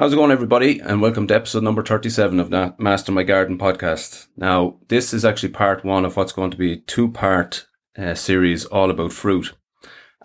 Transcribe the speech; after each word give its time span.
How's 0.00 0.14
it 0.14 0.16
going, 0.16 0.30
everybody? 0.30 0.80
And 0.80 1.02
welcome 1.02 1.26
to 1.26 1.34
episode 1.34 1.62
number 1.62 1.84
37 1.84 2.40
of 2.40 2.48
Na- 2.48 2.72
Master 2.78 3.12
My 3.12 3.22
Garden 3.22 3.58
podcast. 3.58 4.28
Now, 4.34 4.78
this 4.88 5.12
is 5.12 5.26
actually 5.26 5.50
part 5.50 5.84
one 5.84 6.06
of 6.06 6.16
what's 6.16 6.32
going 6.32 6.50
to 6.52 6.56
be 6.56 6.72
a 6.72 6.76
two 6.78 7.10
part 7.12 7.66
uh, 7.98 8.14
series 8.14 8.64
all 8.64 8.90
about 8.90 9.12
fruit. 9.12 9.52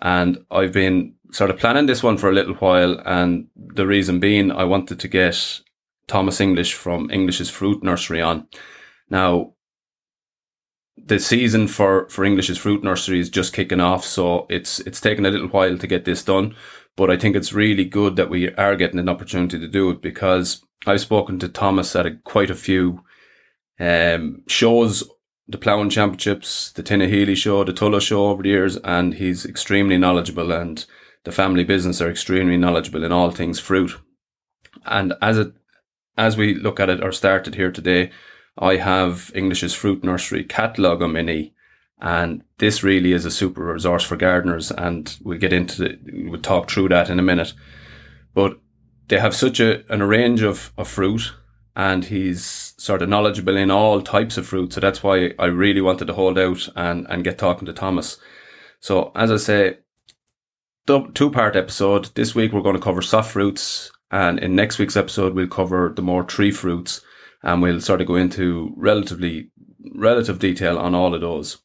And 0.00 0.38
I've 0.50 0.72
been 0.72 1.16
sort 1.30 1.50
of 1.50 1.58
planning 1.58 1.84
this 1.84 2.02
one 2.02 2.16
for 2.16 2.30
a 2.30 2.32
little 2.32 2.54
while. 2.54 3.02
And 3.04 3.48
the 3.54 3.86
reason 3.86 4.18
being, 4.18 4.50
I 4.50 4.64
wanted 4.64 4.98
to 4.98 5.08
get 5.08 5.60
Thomas 6.08 6.40
English 6.40 6.72
from 6.72 7.10
English's 7.10 7.50
Fruit 7.50 7.84
Nursery 7.84 8.22
on. 8.22 8.48
Now, 9.10 9.56
the 10.96 11.18
season 11.18 11.68
for, 11.68 12.08
for 12.08 12.24
English's 12.24 12.56
Fruit 12.56 12.82
Nursery 12.82 13.20
is 13.20 13.28
just 13.28 13.52
kicking 13.52 13.82
off. 13.82 14.06
So 14.06 14.46
it's, 14.48 14.80
it's 14.80 15.02
taken 15.02 15.26
a 15.26 15.30
little 15.30 15.48
while 15.48 15.76
to 15.76 15.86
get 15.86 16.06
this 16.06 16.24
done. 16.24 16.56
But 16.96 17.10
I 17.10 17.16
think 17.16 17.36
it's 17.36 17.52
really 17.52 17.84
good 17.84 18.16
that 18.16 18.30
we 18.30 18.52
are 18.54 18.76
getting 18.76 18.98
an 18.98 19.08
opportunity 19.08 19.58
to 19.58 19.68
do 19.68 19.90
it 19.90 20.00
because 20.00 20.64
I've 20.86 21.02
spoken 21.02 21.38
to 21.40 21.48
Thomas 21.48 21.94
at 21.94 22.06
a, 22.06 22.16
quite 22.24 22.50
a 22.50 22.54
few 22.54 23.04
um, 23.78 24.42
shows, 24.48 25.04
the 25.46 25.58
Ploughing 25.58 25.90
Championships, 25.90 26.72
the 26.72 26.82
Tinahely 26.82 27.36
show, 27.36 27.64
the 27.64 27.72
Tulla 27.72 28.00
show 28.00 28.28
over 28.28 28.42
the 28.42 28.48
years, 28.48 28.76
and 28.78 29.14
he's 29.14 29.44
extremely 29.44 29.98
knowledgeable 29.98 30.50
and 30.52 30.86
the 31.26 31.32
family 31.32 31.64
business 31.64 32.00
are 32.00 32.08
extremely 32.08 32.56
knowledgeable 32.56 33.02
in 33.02 33.10
all 33.10 33.32
things 33.32 33.58
fruit. 33.58 33.98
And 34.84 35.12
as 35.20 35.38
it, 35.38 35.52
as 36.16 36.36
we 36.36 36.54
look 36.54 36.78
at 36.78 36.88
it 36.88 37.02
or 37.02 37.10
started 37.10 37.56
here 37.56 37.72
today, 37.72 38.10
I 38.56 38.76
have 38.76 39.32
English's 39.34 39.74
Fruit 39.74 40.04
Nursery 40.04 40.44
catalogue 40.44 41.02
on 41.02 41.12
my 41.12 41.22
knee 41.22 41.52
and 42.00 42.42
this 42.58 42.82
really 42.82 43.12
is 43.12 43.24
a 43.24 43.30
super 43.30 43.72
resource 43.72 44.04
for 44.04 44.16
gardeners. 44.16 44.70
And 44.70 45.16
we'll 45.22 45.38
get 45.38 45.52
into 45.52 45.98
we'll 46.28 46.40
talk 46.40 46.70
through 46.70 46.90
that 46.90 47.10
in 47.10 47.18
a 47.18 47.22
minute. 47.22 47.54
But 48.34 48.58
they 49.08 49.18
have 49.18 49.34
such 49.34 49.60
a, 49.60 49.90
an 49.92 50.02
range 50.02 50.42
of, 50.42 50.72
of 50.76 50.88
fruit 50.88 51.32
and 51.74 52.04
he's 52.04 52.74
sort 52.78 53.02
of 53.02 53.08
knowledgeable 53.08 53.56
in 53.56 53.70
all 53.70 54.02
types 54.02 54.36
of 54.36 54.46
fruit. 54.46 54.72
So 54.72 54.80
that's 54.80 55.02
why 55.02 55.32
I 55.38 55.46
really 55.46 55.80
wanted 55.80 56.06
to 56.06 56.14
hold 56.14 56.38
out 56.38 56.68
and, 56.76 57.06
and 57.08 57.24
get 57.24 57.38
talking 57.38 57.66
to 57.66 57.72
Thomas. 57.72 58.18
So 58.80 59.12
as 59.14 59.30
I 59.30 59.36
say, 59.36 59.78
two 60.86 61.30
part 61.30 61.56
episode. 61.56 62.10
This 62.14 62.34
week 62.34 62.52
we're 62.52 62.62
going 62.62 62.76
to 62.76 62.80
cover 62.80 63.02
soft 63.02 63.32
fruits 63.32 63.90
and 64.10 64.38
in 64.38 64.54
next 64.54 64.78
week's 64.78 64.96
episode 64.96 65.34
we'll 65.34 65.48
cover 65.48 65.92
the 65.94 66.02
more 66.02 66.22
tree 66.22 66.50
fruits 66.50 67.00
and 67.42 67.62
we'll 67.62 67.80
sort 67.80 68.00
of 68.00 68.06
go 68.06 68.16
into 68.16 68.72
relatively 68.76 69.50
relative 69.94 70.38
detail 70.38 70.78
on 70.78 70.94
all 70.94 71.14
of 71.14 71.20
those. 71.20 71.58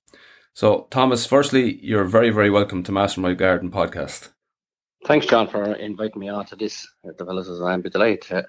So, 0.53 0.87
Thomas, 0.89 1.25
firstly, 1.25 1.79
you're 1.81 2.03
very, 2.03 2.29
very 2.29 2.49
welcome 2.49 2.83
to 2.83 2.91
Master 2.91 3.21
My 3.21 3.33
Garden 3.33 3.71
podcast. 3.71 4.29
Thanks, 5.05 5.25
John, 5.25 5.47
for 5.47 5.73
inviting 5.75 6.19
me 6.19 6.29
on 6.29 6.45
to 6.47 6.55
this. 6.57 6.87
Uh, 7.07 7.13
developers, 7.17 7.61
I'm 7.61 7.81
delighted 7.81 8.21
to 8.23 8.45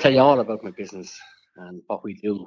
tell 0.00 0.12
you 0.12 0.18
all 0.18 0.40
about 0.40 0.64
my 0.64 0.72
business 0.72 1.16
and 1.56 1.80
what 1.86 2.02
we 2.02 2.14
do. 2.14 2.44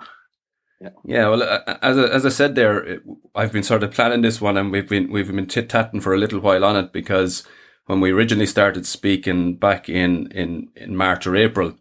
Yeah. 0.81 0.89
yeah, 1.03 1.27
well, 1.29 1.43
as 1.81 1.97
I, 1.97 2.03
as 2.03 2.25
I 2.25 2.29
said 2.29 2.55
there, 2.55 2.99
I've 3.33 3.51
been 3.51 3.63
sort 3.63 3.83
of 3.83 3.91
planning 3.91 4.21
this 4.21 4.39
one, 4.39 4.55
and 4.57 4.71
we've 4.71 4.87
been 4.87 5.11
we've 5.11 5.27
been 5.27 5.47
tit 5.47 5.67
tatting 5.67 5.99
for 5.99 6.13
a 6.13 6.17
little 6.17 6.39
while 6.39 6.63
on 6.63 6.77
it 6.77 6.93
because 6.93 7.45
when 7.85 7.99
we 7.99 8.11
originally 8.11 8.45
started 8.45 8.85
speaking 8.85 9.57
back 9.57 9.89
in 9.89 10.31
in 10.31 10.69
in 10.77 10.95
March 10.95 11.27
or 11.27 11.35
April, 11.35 11.75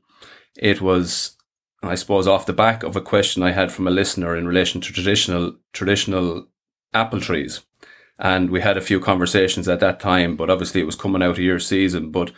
it 0.57 0.81
was 0.81 1.37
I 1.81 1.95
suppose 1.95 2.27
off 2.27 2.47
the 2.47 2.53
back 2.53 2.83
of 2.83 2.97
a 2.97 3.01
question 3.01 3.43
I 3.43 3.53
had 3.53 3.71
from 3.71 3.87
a 3.87 3.93
listener 3.93 4.37
in 4.37 4.49
relation 4.49 4.81
to 4.81 4.93
traditional 4.93 5.55
traditional 5.73 6.49
apple 6.99 7.21
trees. 7.21 7.63
And 8.19 8.51
we 8.51 8.61
had 8.61 8.77
a 8.77 8.83
few 8.83 8.99
conversations 8.99 9.69
at 9.69 9.81
that 9.81 10.01
time, 10.01 10.37
but 10.37 10.51
obviously 10.51 10.81
it 10.81 10.87
was 10.87 10.97
coming 10.97 11.23
out 11.23 11.31
of 11.31 11.39
your 11.39 11.61
season. 11.61 12.11
But 12.11 12.33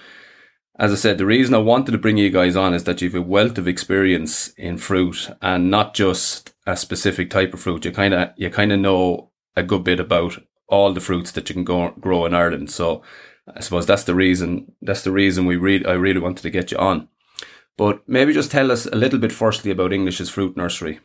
as 0.79 0.93
I 0.93 0.95
said, 0.97 1.19
the 1.19 1.27
reason 1.27 1.55
I 1.55 1.59
wanted 1.59 1.93
to 1.93 1.99
bring 1.99 2.19
you 2.19 2.31
guys 2.31 2.57
on 2.57 2.75
is 2.75 2.85
that 2.85 3.01
you've 3.01 3.15
a 3.15 3.23
wealth 3.23 3.59
of 3.59 3.67
experience 3.67 4.49
in 4.57 4.77
fruit 4.77 5.31
and 5.41 5.71
not 5.71 5.95
just 5.95 6.53
a 6.67 6.77
specific 6.77 7.31
type 7.31 7.55
of 7.55 7.61
fruit. 7.61 7.85
You 7.85 7.93
kind 7.93 8.15
of, 8.15 8.31
you 8.37 8.51
kind 8.51 8.73
of 8.73 8.81
know 8.81 9.31
a 9.57 9.63
good 9.63 9.85
bit 9.85 10.01
about 10.01 10.39
all 10.69 10.93
the 10.93 11.01
fruits 11.01 11.33
that 11.33 11.49
you 11.49 11.55
can 11.55 11.65
go, 11.65 11.91
grow 11.99 12.27
in 12.27 12.35
Ireland. 12.35 12.71
So 12.71 13.03
I 13.55 13.61
suppose 13.61 13.87
that's 13.87 14.05
the 14.05 14.15
reason, 14.15 14.73
that's 14.83 15.03
the 15.03 15.13
reason 15.13 15.47
we 15.47 15.57
really, 15.57 15.87
I 15.87 15.93
really 15.93 16.21
wanted 16.21 16.43
to 16.43 16.51
get 16.51 16.71
you 16.71 16.79
on. 16.79 17.09
But 17.77 18.07
maybe 18.07 18.35
just 18.35 18.51
tell 18.51 18.71
us 18.71 18.85
a 18.85 18.97
little 18.97 19.19
bit 19.19 19.33
firstly 19.33 19.71
about 19.71 19.93
English's 19.93 20.29
Fruit 20.29 20.57
Nursery. 20.57 21.01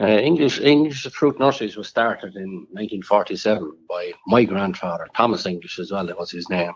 Uh, 0.00 0.06
English 0.06 0.60
English 0.60 1.06
fruit 1.12 1.38
nurseries 1.38 1.76
was 1.76 1.88
started 1.88 2.34
in 2.36 2.66
1947 2.72 3.76
by 3.88 4.12
my 4.26 4.44
grandfather, 4.44 5.06
Thomas 5.14 5.46
English 5.46 5.78
as 5.78 5.92
well, 5.92 6.06
that 6.06 6.18
was 6.18 6.30
his 6.30 6.48
name. 6.48 6.72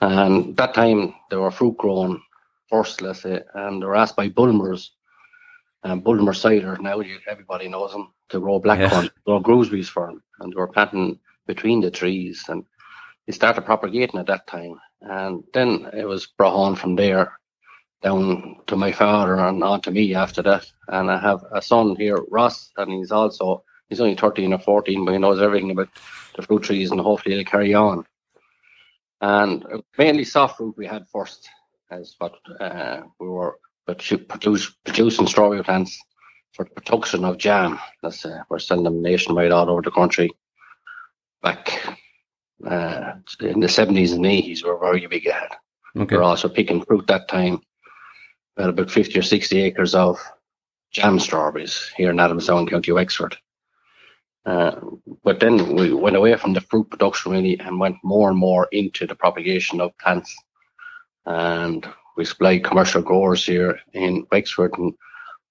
And 0.00 0.56
that 0.56 0.74
time 0.74 1.14
they 1.30 1.36
were 1.36 1.52
fruit 1.52 1.76
grown 1.76 2.20
first, 2.68 3.00
let's 3.00 3.22
say, 3.22 3.40
and 3.54 3.80
they 3.80 3.86
were 3.86 3.94
asked 3.94 4.16
by 4.16 4.28
Bulmers, 4.28 4.90
um, 5.84 6.00
Bulmer 6.00 6.32
cider, 6.32 6.76
now 6.80 7.00
everybody 7.28 7.68
knows 7.68 7.92
them, 7.92 8.12
to 8.30 8.40
grow 8.40 8.60
blackcurrant, 8.60 9.04
yeah. 9.04 9.22
grow 9.24 9.40
gooseberries 9.40 9.88
for 9.88 10.06
them. 10.06 10.22
And 10.40 10.52
they 10.52 10.56
were 10.56 10.66
planting 10.66 11.20
between 11.46 11.80
the 11.80 11.90
trees 11.90 12.44
and 12.48 12.64
they 13.26 13.32
started 13.32 13.62
propagating 13.62 14.18
at 14.18 14.26
that 14.26 14.46
time. 14.46 14.80
And 15.02 15.44
then 15.54 15.90
it 15.92 16.06
was 16.06 16.26
brought 16.26 16.54
on 16.54 16.74
from 16.76 16.96
there 16.96 17.38
down 18.02 18.56
to 18.66 18.76
my 18.76 18.92
father 18.92 19.36
and 19.36 19.62
on 19.62 19.80
to 19.82 19.90
me 19.90 20.14
after 20.14 20.42
that. 20.42 20.66
And 20.88 21.10
I 21.10 21.18
have 21.18 21.44
a 21.52 21.62
son 21.62 21.96
here, 21.96 22.18
Ross, 22.30 22.70
and 22.76 22.92
he's 22.92 23.12
also 23.12 23.64
he's 23.88 24.00
only 24.00 24.16
thirteen 24.16 24.52
or 24.52 24.58
fourteen, 24.58 25.04
but 25.04 25.12
he 25.12 25.18
knows 25.18 25.40
everything 25.40 25.70
about 25.70 25.88
the 26.36 26.42
fruit 26.42 26.62
trees, 26.62 26.90
and 26.90 27.00
hopefully 27.00 27.36
he'll 27.36 27.44
carry 27.44 27.74
on. 27.74 28.04
And 29.20 29.64
mainly 29.96 30.24
soft 30.24 30.56
fruit 30.56 30.74
we 30.76 30.86
had 30.86 31.06
first, 31.12 31.48
as 31.90 32.16
what 32.18 32.34
uh, 32.60 33.02
we 33.20 33.28
were 33.28 33.58
produce, 33.86 34.74
producing 34.84 35.26
strawberry 35.26 35.62
plants 35.62 35.98
for 36.52 36.64
the 36.64 36.70
production 36.70 37.24
of 37.24 37.38
jam. 37.38 37.78
That's 38.02 38.24
uh, 38.24 38.42
we're 38.48 38.58
selling 38.58 38.84
them 38.84 39.02
nationwide 39.02 39.52
all 39.52 39.70
over 39.70 39.82
the 39.82 39.90
country. 39.90 40.30
Back 41.42 41.98
uh, 42.66 43.14
in 43.40 43.60
the 43.60 43.68
seventies 43.68 44.12
and 44.12 44.26
eighties, 44.26 44.64
we 44.64 44.70
were 44.70 44.78
very 44.78 45.06
big 45.06 45.26
ahead. 45.26 45.50
Okay. 45.96 46.16
We 46.16 46.18
we're 46.18 46.24
also 46.24 46.48
picking 46.48 46.84
fruit 46.84 47.06
that 47.06 47.28
time 47.28 47.60
had 48.56 48.68
about 48.68 48.90
50 48.90 49.18
or 49.18 49.22
60 49.22 49.60
acres 49.60 49.94
of 49.94 50.20
jam 50.90 51.18
strawberries 51.18 51.90
here 51.96 52.10
in 52.10 52.16
Adamstown, 52.16 52.68
County 52.68 52.92
Wexford. 52.92 53.36
Uh, 54.44 54.80
but 55.22 55.40
then 55.40 55.76
we 55.76 55.92
went 55.94 56.16
away 56.16 56.36
from 56.36 56.52
the 56.52 56.60
fruit 56.60 56.90
production 56.90 57.32
really 57.32 57.58
and 57.60 57.78
went 57.78 57.96
more 58.02 58.28
and 58.30 58.38
more 58.38 58.68
into 58.72 59.06
the 59.06 59.14
propagation 59.14 59.80
of 59.80 59.96
plants. 59.98 60.34
And 61.24 61.86
we 62.16 62.24
supply 62.24 62.58
commercial 62.58 63.02
growers 63.02 63.46
here 63.46 63.78
in 63.94 64.26
Wexford 64.32 64.76
and 64.78 64.92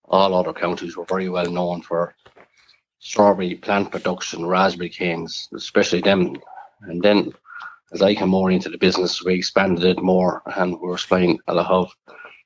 all 0.06 0.35
other 0.35 0.53
counties 0.53 0.97
were 0.97 1.06
very 1.06 1.29
well 1.29 1.50
known 1.50 1.81
for 1.81 2.13
strawberry 3.00 3.56
plant 3.56 3.91
production, 3.91 4.45
raspberry 4.45 4.89
canes, 4.89 5.50
especially 5.56 6.01
them. 6.01 6.35
And 6.81 7.01
then 7.01 7.31
as 7.94 8.01
I 8.01 8.13
came 8.13 8.29
more 8.29 8.51
into 8.51 8.69
the 8.69 8.78
business, 8.78 9.23
we 9.23 9.35
expanded 9.35 9.85
it 9.85 10.03
more 10.03 10.44
and 10.57 10.73
we 10.73 10.88
were 10.88 10.97
supplying 10.97 11.39
a 11.47 11.53
lot 11.56 11.72
of 11.72 11.91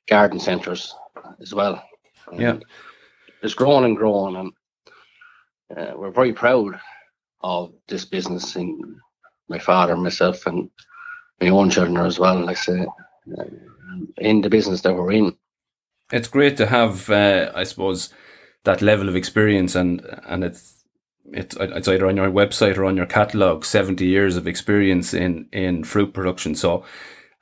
garden 0.08 0.38
centres 0.38 0.94
as 1.40 1.54
well. 1.54 1.82
And 2.30 2.40
yeah, 2.40 2.58
it's 3.42 3.54
growing 3.54 3.84
and 3.84 3.96
growing, 3.96 4.36
and 4.36 4.52
uh, 5.76 5.92
we're 5.96 6.10
very 6.10 6.32
proud 6.32 6.78
of 7.42 7.72
this 7.88 8.04
business. 8.04 8.56
And 8.56 8.96
my 9.48 9.58
father, 9.58 9.96
myself, 9.96 10.46
and 10.46 10.70
my 11.40 11.48
own 11.48 11.70
children 11.70 11.98
as 11.98 12.18
well. 12.18 12.40
Like 12.40 12.56
I 12.56 12.60
say, 12.60 12.86
uh, 13.38 13.44
in 14.18 14.40
the 14.40 14.50
business 14.50 14.80
that 14.82 14.94
we're 14.94 15.12
in. 15.12 15.36
It's 16.12 16.28
great 16.28 16.56
to 16.58 16.66
have, 16.66 17.10
uh, 17.10 17.50
I 17.54 17.64
suppose, 17.64 18.12
that 18.64 18.82
level 18.82 19.08
of 19.08 19.16
experience, 19.16 19.74
and 19.74 20.04
and 20.26 20.44
it's 20.44 20.84
it's 21.32 21.56
it's 21.58 21.88
either 21.88 22.06
on 22.06 22.16
your 22.16 22.30
website 22.30 22.76
or 22.76 22.84
on 22.84 22.96
your 22.96 23.06
catalog. 23.06 23.64
Seventy 23.64 24.06
years 24.06 24.36
of 24.36 24.46
experience 24.46 25.14
in 25.14 25.48
in 25.52 25.84
fruit 25.84 26.14
production. 26.14 26.54
So, 26.54 26.84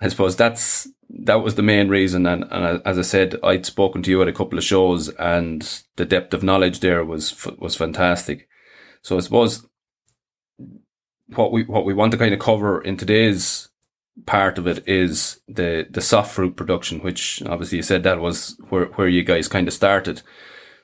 I 0.01 0.09
suppose 0.09 0.37
that's 0.37 0.89
that 1.11 1.43
was 1.43 1.55
the 1.55 1.63
main 1.63 1.89
reason. 1.89 2.27
And, 2.27 2.45
and 2.51 2.83
as 2.85 2.99
I 2.99 3.03
said, 3.03 3.37
I'd 3.43 3.67
spoken 3.67 4.03
to 4.03 4.11
you 4.11 4.23
at 4.23 4.29
a 4.29 4.33
couple 4.33 4.59
of 4.59 4.65
shows 4.65 5.09
and 5.11 5.83
the 5.97 6.05
depth 6.05 6.35
of 6.35 6.43
knowledge 6.43 6.81
there 6.81 7.05
was, 7.05 7.47
was 7.59 7.77
fantastic. 7.77 8.49
So 9.03 9.17
I 9.17 9.21
suppose 9.21 9.67
what 11.35 11.53
we, 11.53 11.65
what 11.65 11.85
we 11.85 11.95
want 11.95 12.13
to 12.13 12.19
kind 12.19 12.35
of 12.35 12.41
cover 12.41 12.81
in 12.81 12.97
today's 12.97 13.69
part 14.27 14.59
of 14.59 14.67
it 14.67 14.87
is 14.87 15.41
the, 15.49 15.87
the 15.91 16.01
soft 16.01 16.33
fruit 16.33 16.57
production, 16.57 17.01
which 17.01 17.43
obviously 17.47 17.77
you 17.77 17.83
said 17.83 18.03
that 18.03 18.21
was 18.21 18.57
where, 18.69 18.87
where 18.87 19.09
you 19.09 19.23
guys 19.23 19.49
kind 19.49 19.69
of 19.69 19.75
started. 19.75 20.23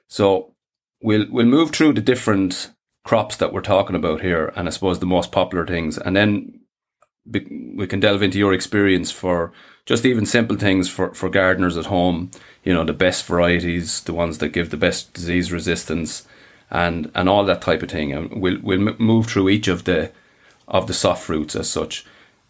So 0.08 0.54
we'll, 1.02 1.26
we'll 1.30 1.46
move 1.46 1.70
through 1.70 1.94
the 1.94 2.00
different 2.00 2.72
crops 3.04 3.36
that 3.36 3.52
we're 3.52 3.60
talking 3.62 3.96
about 3.96 4.20
here. 4.20 4.52
And 4.56 4.68
I 4.68 4.70
suppose 4.70 4.98
the 4.98 5.06
most 5.06 5.32
popular 5.32 5.66
things. 5.66 5.96
And 5.96 6.16
then 6.16 6.59
we 7.26 7.86
can 7.86 8.00
delve 8.00 8.22
into 8.22 8.38
your 8.38 8.52
experience 8.52 9.10
for 9.10 9.52
just 9.86 10.04
even 10.04 10.26
simple 10.26 10.56
things 10.56 10.88
for, 10.88 11.14
for 11.14 11.28
gardeners 11.28 11.76
at 11.76 11.86
home, 11.86 12.30
you 12.64 12.72
know, 12.72 12.84
the 12.84 12.92
best 12.92 13.24
varieties, 13.26 14.00
the 14.02 14.14
ones 14.14 14.38
that 14.38 14.50
give 14.50 14.70
the 14.70 14.76
best 14.76 15.12
disease 15.14 15.52
resistance 15.52 16.26
and, 16.70 17.10
and 17.14 17.28
all 17.28 17.44
that 17.44 17.62
type 17.62 17.82
of 17.82 17.90
thing. 17.90 18.12
And 18.12 18.40
we'll, 18.40 18.58
we'll 18.62 18.94
move 18.98 19.26
through 19.26 19.48
each 19.48 19.68
of 19.68 19.84
the, 19.84 20.12
of 20.68 20.86
the 20.86 20.94
soft 20.94 21.24
fruits 21.24 21.56
as 21.56 21.68
such. 21.68 22.06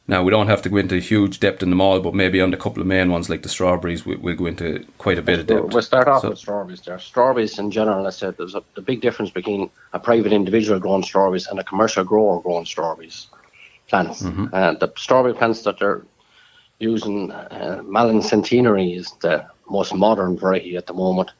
Now 0.06 0.24
we 0.24 0.30
don't 0.30 0.48
have 0.48 0.62
to 0.62 0.68
go 0.68 0.78
into 0.78 0.98
huge 0.98 1.38
depth 1.38 1.62
in 1.62 1.70
them 1.70 1.80
all, 1.80 2.00
but 2.00 2.14
maybe 2.14 2.40
on 2.40 2.50
the 2.50 2.56
couple 2.56 2.80
of 2.80 2.86
main 2.86 3.12
ones 3.12 3.30
like 3.30 3.42
the 3.42 3.48
strawberries, 3.48 4.04
we, 4.04 4.16
will 4.16 4.34
go 4.34 4.46
into 4.46 4.84
quite 4.98 5.18
a 5.18 5.22
bit 5.22 5.38
of 5.38 5.46
depth. 5.46 5.72
We'll 5.72 5.82
start 5.82 6.08
off 6.08 6.22
so, 6.22 6.30
with 6.30 6.38
strawberries. 6.38 6.80
There, 6.80 6.98
strawberries 6.98 7.58
in 7.58 7.70
general. 7.70 8.06
I 8.06 8.10
said 8.10 8.36
there's 8.36 8.56
a 8.56 8.62
the 8.74 8.82
big 8.82 9.02
difference 9.02 9.30
between 9.30 9.70
a 9.92 10.00
private 10.00 10.32
individual 10.32 10.80
growing 10.80 11.04
strawberries 11.04 11.46
and 11.46 11.60
a 11.60 11.64
commercial 11.64 12.02
grower 12.02 12.40
growing 12.40 12.66
strawberries 12.66 13.28
plants. 13.90 14.22
Mm-hmm. 14.22 14.46
Uh, 14.52 14.74
the 14.74 14.92
strawberry 14.96 15.34
plants 15.34 15.62
that 15.62 15.78
they're 15.78 16.02
using, 16.78 17.30
uh, 17.30 17.82
Malling 17.84 18.22
Centenary 18.22 18.92
is 18.94 19.12
the 19.20 19.44
most 19.68 19.94
modern 19.94 20.38
variety 20.38 20.76
at 20.76 20.86
the 20.86 20.94
moment, 20.94 21.30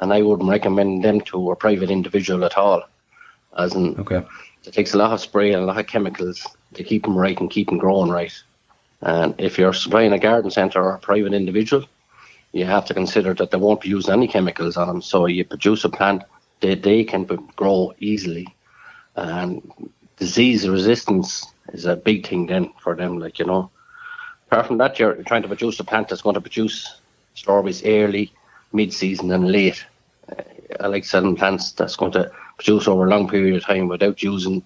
and 0.00 0.12
I 0.12 0.22
wouldn't 0.22 0.50
recommend 0.50 1.04
them 1.04 1.20
to 1.22 1.52
a 1.52 1.56
private 1.56 1.90
individual 1.90 2.44
at 2.44 2.56
all. 2.56 2.82
As 3.56 3.74
in, 3.74 3.98
okay. 4.00 4.22
it 4.64 4.72
takes 4.72 4.94
a 4.94 4.98
lot 4.98 5.12
of 5.12 5.20
spray 5.20 5.52
and 5.52 5.62
a 5.62 5.66
lot 5.66 5.78
of 5.78 5.86
chemicals 5.86 6.46
to 6.74 6.84
keep 6.84 7.04
them 7.04 7.16
right 7.16 7.38
and 7.38 7.50
keep 7.50 7.68
them 7.68 7.78
growing 7.78 8.10
right. 8.10 8.34
And 9.00 9.34
if 9.38 9.58
you're 9.58 9.72
supplying 9.72 10.12
a 10.12 10.18
garden 10.18 10.50
centre 10.50 10.82
or 10.82 10.94
a 10.94 10.98
private 10.98 11.32
individual, 11.32 11.84
you 12.52 12.64
have 12.64 12.86
to 12.86 12.94
consider 12.94 13.34
that 13.34 13.50
they 13.50 13.58
won't 13.58 13.80
be 13.80 13.88
using 13.88 14.12
any 14.12 14.28
chemicals 14.28 14.76
on 14.76 14.88
them. 14.88 15.02
So 15.02 15.26
you 15.26 15.44
produce 15.44 15.84
a 15.84 15.88
plant 15.88 16.22
that 16.60 16.82
they 16.82 17.04
can 17.04 17.24
grow 17.56 17.94
easily. 18.00 18.48
And 19.14 19.90
disease 20.16 20.68
resistance 20.68 21.46
is 21.72 21.84
a 21.84 21.96
big 21.96 22.26
thing 22.26 22.46
then 22.46 22.72
for 22.78 22.94
them, 22.94 23.18
like, 23.18 23.38
you 23.38 23.44
know. 23.44 23.70
Apart 24.50 24.66
from 24.66 24.78
that, 24.78 24.98
you're 24.98 25.22
trying 25.24 25.42
to 25.42 25.48
produce 25.48 25.78
a 25.80 25.84
plant 25.84 26.08
that's 26.08 26.22
going 26.22 26.34
to 26.34 26.40
produce 26.40 27.00
strawberries 27.34 27.84
early, 27.84 28.32
mid 28.72 28.92
season, 28.92 29.30
and 29.32 29.50
late. 29.50 29.84
Uh, 30.30 30.42
I 30.80 30.86
like 30.86 31.04
selling 31.04 31.36
plants 31.36 31.72
that's 31.72 31.96
going 31.96 32.12
to 32.12 32.30
produce 32.56 32.88
over 32.88 33.06
a 33.06 33.10
long 33.10 33.28
period 33.28 33.56
of 33.56 33.64
time 33.64 33.88
without 33.88 34.22
using 34.22 34.64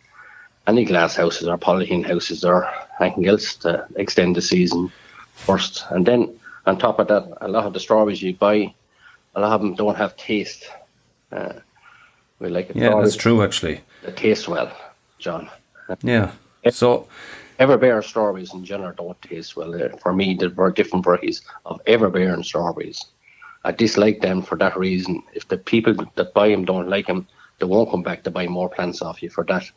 any 0.66 0.84
glass 0.84 1.16
houses 1.16 1.49
or 1.49 1.58
polythene 1.58 2.06
houses 2.06 2.44
or 2.44 2.69
anything 3.00 3.26
else 3.26 3.56
to 3.56 3.87
extend 3.96 4.37
the 4.37 4.43
season 4.43 4.93
first. 5.34 5.84
And 5.90 6.06
then 6.06 6.38
on 6.66 6.78
top 6.78 6.98
of 6.98 7.08
that, 7.08 7.38
a 7.40 7.48
lot 7.48 7.64
of 7.64 7.72
the 7.72 7.81
strawberries 7.81 8.22
you 8.22 8.34
buy, 8.34 8.72
a 9.34 9.40
lot 9.40 9.52
of 9.52 9.60
them 9.60 9.75
don't 9.75 9.96
have 9.96 10.16
taste. 10.16 10.69
Uh, 11.31 11.55
we 12.38 12.48
like 12.48 12.70
it. 12.70 12.76
yeah, 12.76 13.00
that's 13.00 13.16
true 13.16 13.43
actually. 13.43 13.81
They 14.02 14.12
taste 14.12 14.48
well, 14.48 14.70
John. 15.19 15.50
Yeah. 16.02 16.32
So 16.70 17.09
Everbear 17.59 18.03
strawberries 18.03 18.55
in 18.55 18.64
general 18.64 18.93
don't 18.93 19.20
taste 19.23 19.56
well. 19.56 19.75
Uh, 19.75 19.97
for 19.97 20.12
me, 20.12 20.35
there 20.35 20.53
are 20.59 20.70
different 20.70 21.05
varieties 21.05 21.43
of 21.67 21.81
Everbear 21.87 22.32
and 22.32 22.44
strawberries. 22.44 23.05
I 23.64 23.73
dislike 23.73 24.20
them 24.20 24.43
for 24.43 24.56
that 24.59 24.76
reason. 24.76 25.23
If 25.35 25.49
the 25.49 25.59
people 25.59 25.94
that 26.14 26.35
buy 26.35 26.49
them 26.49 26.64
don't 26.64 26.88
like 26.88 27.06
them, 27.06 27.26
they 27.59 27.67
won't 27.67 27.91
come 27.91 28.03
back 28.03 28.25
to 28.25 28.31
buy 28.31 28.49
more 28.49 28.69
plants 28.69 29.03
off 29.03 29.23
you 29.23 29.31
for 29.31 29.44
that. 29.44 29.70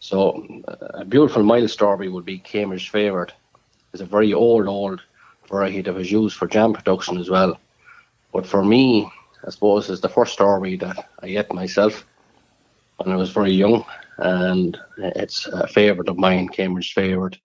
So 0.00 0.46
uh, 0.68 1.00
a 1.00 1.04
beautiful 1.04 1.42
mild 1.42 1.70
strawberry 1.70 2.08
would 2.08 2.26
be 2.26 2.38
Cambridge 2.38 2.90
Favourite. 2.90 3.32
It's 3.92 4.02
a 4.02 4.06
very 4.06 4.34
old, 4.34 4.66
old 4.66 5.00
variety 5.48 5.80
that 5.82 5.94
was 5.94 6.12
used 6.12 6.36
for 6.36 6.46
jam 6.46 6.74
production 6.74 7.16
as 7.18 7.30
well. 7.30 7.58
But 8.32 8.46
for 8.46 8.62
me, 8.62 9.10
I 9.46 9.50
suppose 9.50 9.88
it's 9.88 10.02
the 10.02 10.08
first 10.08 10.34
strawberry 10.34 10.76
that 10.76 11.08
I 11.22 11.26
ate 11.26 11.52
myself 11.52 12.04
when 12.96 13.10
I 13.10 13.16
was 13.16 13.30
very 13.30 13.52
young, 13.52 13.84
and 14.18 14.78
it's 14.98 15.46
a 15.46 15.66
favourite 15.66 16.08
of 16.08 16.16
mine, 16.16 16.48
Cambridge 16.48 16.92
Favourite. 16.92 17.38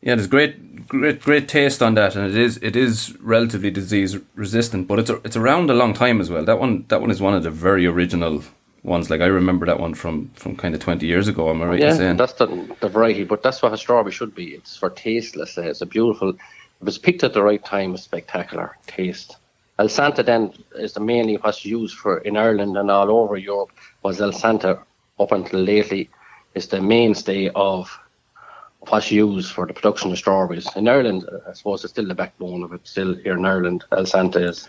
Yeah, 0.00 0.16
there's 0.16 0.26
great, 0.26 0.86
great, 0.86 1.22
great 1.22 1.48
taste 1.48 1.82
on 1.82 1.94
that, 1.94 2.14
and 2.14 2.26
it 2.26 2.36
is 2.36 2.58
it 2.58 2.76
is 2.76 3.16
relatively 3.20 3.70
disease 3.70 4.18
resistant, 4.34 4.86
but 4.86 4.98
it's 4.98 5.10
a, 5.10 5.16
it's 5.24 5.36
around 5.36 5.70
a 5.70 5.74
long 5.74 5.94
time 5.94 6.20
as 6.20 6.28
well. 6.28 6.44
That 6.44 6.58
one 6.58 6.84
that 6.88 7.00
one 7.00 7.10
is 7.10 7.22
one 7.22 7.34
of 7.34 7.42
the 7.42 7.50
very 7.50 7.86
original 7.86 8.42
ones. 8.82 9.08
Like 9.08 9.22
I 9.22 9.26
remember 9.26 9.64
that 9.64 9.80
one 9.80 9.94
from 9.94 10.30
from 10.34 10.56
kind 10.56 10.74
of 10.74 10.80
twenty 10.80 11.06
years 11.06 11.26
ago. 11.26 11.48
Am 11.48 11.62
I 11.62 11.66
right? 11.66 11.80
Yeah, 11.80 12.12
that's 12.12 12.34
the 12.34 12.76
the 12.80 12.88
variety, 12.88 13.24
but 13.24 13.42
that's 13.42 13.62
what 13.62 13.72
a 13.72 13.78
strawberry 13.78 14.12
should 14.12 14.34
be. 14.34 14.54
It's 14.54 14.76
for 14.76 14.90
tasteless. 14.90 15.56
Uh, 15.56 15.62
it's 15.62 15.80
a 15.80 15.86
beautiful. 15.86 16.34
If 16.82 16.88
it's 16.88 16.98
picked 16.98 17.24
at 17.24 17.32
the 17.32 17.42
right 17.42 17.64
time, 17.64 17.94
a 17.94 17.98
spectacular 17.98 18.76
taste. 18.86 19.38
Elsanta 19.78 20.24
then 20.24 20.52
is 20.76 20.92
the 20.92 21.00
mainly 21.00 21.36
what's 21.36 21.64
used 21.64 21.96
for 21.96 22.18
in 22.18 22.36
Ireland 22.36 22.76
and 22.76 22.90
all 22.90 23.10
over 23.10 23.38
Europe. 23.38 23.70
Was 24.02 24.20
Elsanta 24.20 24.82
up 25.18 25.32
until 25.32 25.60
lately 25.60 26.10
is 26.54 26.68
the 26.68 26.80
mainstay 26.80 27.50
of 27.54 27.98
what's 28.80 29.10
used 29.10 29.52
for 29.52 29.66
the 29.66 29.72
production 29.72 30.12
of 30.12 30.18
strawberries 30.18 30.68
in 30.76 30.88
Ireland. 30.88 31.28
I 31.48 31.52
suppose 31.52 31.84
it's 31.84 31.92
still 31.92 32.06
the 32.06 32.14
backbone 32.14 32.62
of 32.62 32.72
it. 32.72 32.86
Still 32.86 33.14
here 33.14 33.36
in 33.36 33.44
Ireland, 33.44 33.84
Elsanta 33.92 34.48
is 34.48 34.68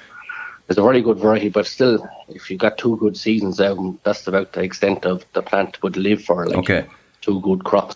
it's 0.67 0.79
a 0.79 0.81
very 0.81 1.01
good 1.01 1.19
variety, 1.19 1.49
but 1.49 1.67
still, 1.67 2.07
if 2.27 2.49
you've 2.49 2.59
got 2.59 2.77
two 2.77 2.97
good 2.97 3.15
seasons 3.15 3.61
out, 3.61 4.03
that's 4.03 4.25
about 4.25 4.53
the 4.53 4.63
extent 4.63 5.05
of 5.05 5.23
the 5.33 5.43
plant 5.43 5.81
would 5.83 5.95
live 5.95 6.23
for. 6.23 6.47
Like 6.47 6.57
okay. 6.57 6.87
two 7.21 7.39
good 7.41 7.63
crops. 7.63 7.95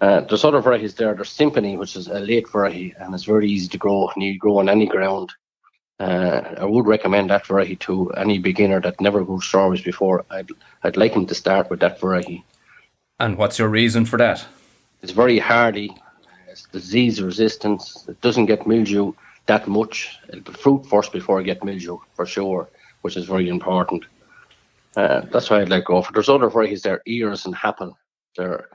Uh, 0.00 0.20
there's 0.20 0.44
other 0.44 0.60
varieties 0.60 0.94
there. 0.94 1.14
There's 1.14 1.30
Symphony, 1.30 1.76
which 1.76 1.96
is 1.96 2.06
a 2.06 2.20
late 2.20 2.48
variety, 2.48 2.94
and 2.98 3.12
it's 3.14 3.24
very 3.24 3.50
easy 3.50 3.68
to 3.68 3.78
grow, 3.78 4.08
and 4.08 4.22
you 4.22 4.38
grow 4.38 4.58
on 4.58 4.68
any 4.68 4.86
ground. 4.86 5.32
Uh, 6.00 6.54
I 6.58 6.64
would 6.64 6.86
recommend 6.86 7.30
that 7.30 7.46
variety 7.46 7.76
to 7.76 8.10
any 8.12 8.38
beginner 8.38 8.80
that 8.80 9.00
never 9.00 9.24
grew 9.24 9.40
strawberries 9.40 9.82
before. 9.82 10.24
I'd 10.30 10.50
I'd 10.84 10.96
like 10.96 11.12
him 11.12 11.26
to 11.26 11.34
start 11.34 11.70
with 11.70 11.80
that 11.80 12.00
variety. 12.00 12.44
And 13.18 13.36
what's 13.36 13.58
your 13.58 13.68
reason 13.68 14.04
for 14.04 14.16
that? 14.18 14.46
It's 15.02 15.12
very 15.12 15.38
hardy. 15.38 15.96
It's 16.48 16.64
disease 16.64 17.20
resistance. 17.20 18.04
It 18.08 18.20
doesn't 18.20 18.46
get 18.46 18.66
mildew 18.66 19.12
that 19.46 19.66
much. 19.66 20.18
It'll 20.28 20.54
fruit 20.54 20.86
first 20.86 21.12
before 21.12 21.40
I 21.40 21.42
get 21.42 21.64
mildew 21.64 21.98
for 22.14 22.26
sure, 22.26 22.68
which 23.02 23.16
is 23.16 23.24
very 23.24 23.48
important. 23.48 24.04
Uh, 24.96 25.22
that's 25.32 25.50
why 25.50 25.60
I'd 25.60 25.68
like 25.68 25.84
to 25.84 25.86
go 25.86 26.02
for. 26.02 26.12
There's 26.12 26.28
other 26.28 26.48
varieties 26.48 26.82
there, 26.82 27.02
ears 27.06 27.44
and 27.44 27.54
happen. 27.54 27.92
They're 28.36 28.68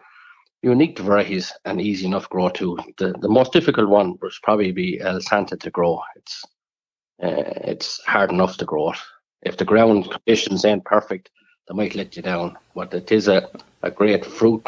unique 0.62 1.00
varieties 1.00 1.54
and 1.66 1.81
easy 1.81 2.06
enough 2.06 2.24
to 2.24 2.30
grow 2.30 2.50
too. 2.50 2.78
The 2.98 3.14
the 3.20 3.30
most 3.30 3.54
difficult 3.54 3.90
one 3.90 4.18
would 4.22 4.34
probably 4.44 4.72
be 4.72 5.00
Elsanta 5.00 5.60
to 5.60 5.70
grow. 5.70 6.02
It's 6.16 6.44
uh, 7.21 7.44
it's 7.65 8.04
hard 8.06 8.31
enough 8.31 8.57
to 8.57 8.65
grow 8.65 8.92
it. 8.92 8.98
If 9.42 9.57
the 9.57 9.65
ground 9.65 10.10
conditions 10.10 10.65
ain't 10.65 10.86
perfect, 10.86 11.30
they 11.68 11.75
might 11.75 11.95
let 11.95 12.15
you 12.15 12.21
down. 12.21 12.57
But 12.75 12.94
it 12.94 13.12
is 13.12 13.27
a, 13.27 13.50
a 13.81 13.92
great 13.92 14.25
fruit, 14.25 14.65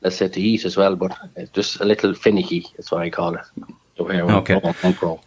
let's 0.00 0.16
say, 0.16 0.28
to 0.28 0.40
eat 0.40 0.64
as 0.64 0.76
well, 0.76 0.96
but 0.96 1.16
it's 1.36 1.50
just 1.52 1.80
a 1.80 1.84
little 1.84 2.14
finicky, 2.14 2.66
that's 2.76 2.90
what 2.90 3.02
I 3.02 3.10
call 3.10 3.34
it. 3.34 3.44
The 3.96 4.04
way 4.04 4.20
okay. 4.20 4.60
grow. 4.92 5.20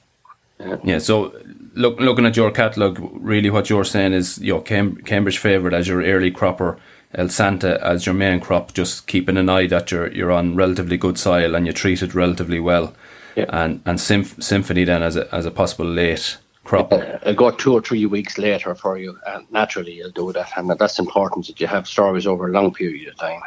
Yeah. 0.60 0.78
yeah. 0.84 1.00
So 1.00 1.34
look, 1.74 2.00
looking 2.00 2.25
at 2.25 2.36
your 2.36 2.52
catalogue, 2.52 3.00
really 3.14 3.50
what 3.50 3.69
you're 3.69 3.86
saying 3.86 4.14
is 4.14 4.40
your 4.40 4.62
Cam- 4.62 4.97
Cambridge 4.97 5.38
favourite 5.38 5.74
as 5.74 5.88
your 5.88 6.04
early 6.04 6.31
cropper, 6.31 6.78
Elsanta 7.16 7.80
as 7.81 8.06
your 8.06 8.16
main 8.16 8.40
crop, 8.40 8.74
just 8.74 9.07
keeping 9.07 9.38
an 9.38 9.50
eye 9.50 9.68
that 9.68 9.92
you're 9.92 10.12
you're 10.12 10.31
on 10.31 10.56
relatively 10.56 10.97
good 10.97 11.18
soil 11.18 11.56
and 11.56 11.66
you 11.66 11.74
treat 11.74 12.02
it 12.02 12.14
relatively 12.14 12.59
well, 12.59 12.94
yeah. 13.36 13.45
and 13.50 13.81
and 13.86 14.02
Symph- 14.02 14.42
Symphony 14.44 14.83
then 14.83 15.04
as 15.04 15.16
a 15.16 15.33
as 15.33 15.45
a 15.45 15.52
possible 15.52 15.86
late 15.86 16.38
crop. 16.68 16.92
Uh, 16.92 17.18
it'll 17.21 17.33
go 17.33 17.52
two 17.52 17.74
or 17.74 17.81
three 17.81 18.06
weeks 18.06 18.38
later 18.38 18.76
for 18.76 18.97
you, 18.97 19.18
and 19.28 19.50
naturally 19.52 19.94
you'll 19.94 20.12
do 20.12 20.31
that, 20.33 20.52
and 20.57 20.69
that's 20.69 21.00
important 21.00 21.47
that 21.47 21.59
you 21.59 21.68
have 21.68 21.88
stories 21.88 22.28
over 22.28 22.47
a 22.47 22.52
long 22.52 22.74
period 22.74 23.07
of 23.07 23.18
time. 23.18 23.42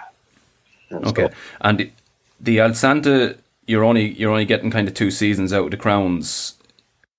And 0.90 1.06
okay, 1.06 1.28
so, 1.28 1.34
and 1.60 1.78
the, 1.78 1.90
the 2.40 2.58
El 2.60 3.34
you're 3.66 3.84
only 3.84 4.12
you're 4.12 4.30
only 4.30 4.46
getting 4.46 4.70
kind 4.70 4.88
of 4.88 4.94
two 4.94 5.10
seasons 5.10 5.52
out 5.52 5.66
of 5.66 5.70
the 5.70 5.76
crowns 5.76 6.56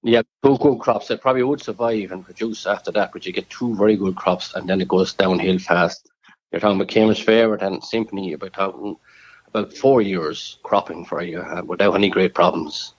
yeah, 0.04 0.24
two 0.44 0.58
good 0.58 0.80
crops. 0.80 1.12
It 1.12 1.22
probably 1.22 1.44
would 1.44 1.62
survive 1.62 2.12
and 2.12 2.26
produce 2.26 2.66
after 2.66 2.92
that, 2.94 3.12
but 3.14 3.26
you 3.26 3.34
get 3.34 3.50
two 3.50 3.76
very 3.76 3.96
good 3.96 4.16
crops 4.16 4.54
and 4.56 4.68
then 4.68 4.82
it 4.82 4.88
goes 4.88 5.14
downhill 5.14 5.60
fast. 5.60 6.10
You're 6.52 6.60
talking 6.60 6.78
about 6.78 6.90
Camus 6.90 7.20
Favourite 7.20 7.62
and 7.62 7.84
Symphony, 7.84 8.30
you're 8.30 8.50
talking 8.50 8.98
about 9.48 9.74
four 9.74 10.02
years 10.02 10.58
cropping 10.64 11.06
for 11.06 11.22
you 11.22 11.40
uh, 11.40 11.62
without 11.64 11.94
any 11.94 12.10
great 12.10 12.34
problems. 12.34 12.94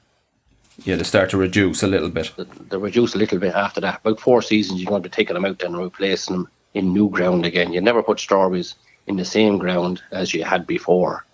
Yeah, 0.84 0.96
they 0.96 1.04
start 1.04 1.30
to 1.30 1.36
reduce 1.36 1.82
a 1.82 1.86
little 1.86 2.08
bit. 2.08 2.32
They, 2.70 2.76
reduce 2.76 3.14
a 3.14 3.18
little 3.18 3.38
bit 3.38 3.54
after 3.54 3.80
that. 3.80 4.00
About 4.00 4.20
four 4.20 4.42
seasons, 4.42 4.80
you're 4.80 4.88
going 4.88 5.02
to 5.02 5.08
be 5.08 5.12
taking 5.12 5.34
them 5.34 5.44
out 5.44 5.62
and 5.62 5.76
replacing 5.76 6.36
them 6.36 6.48
in 6.74 6.92
new 6.92 7.10
ground 7.10 7.44
again. 7.44 7.72
You 7.72 7.80
never 7.80 8.02
put 8.02 8.20
strawberries 8.20 8.74
in 9.06 9.16
the 9.16 9.24
same 9.24 9.58
ground 9.58 10.02
as 10.10 10.32
you 10.32 10.44
had 10.44 10.66
before. 10.66 11.26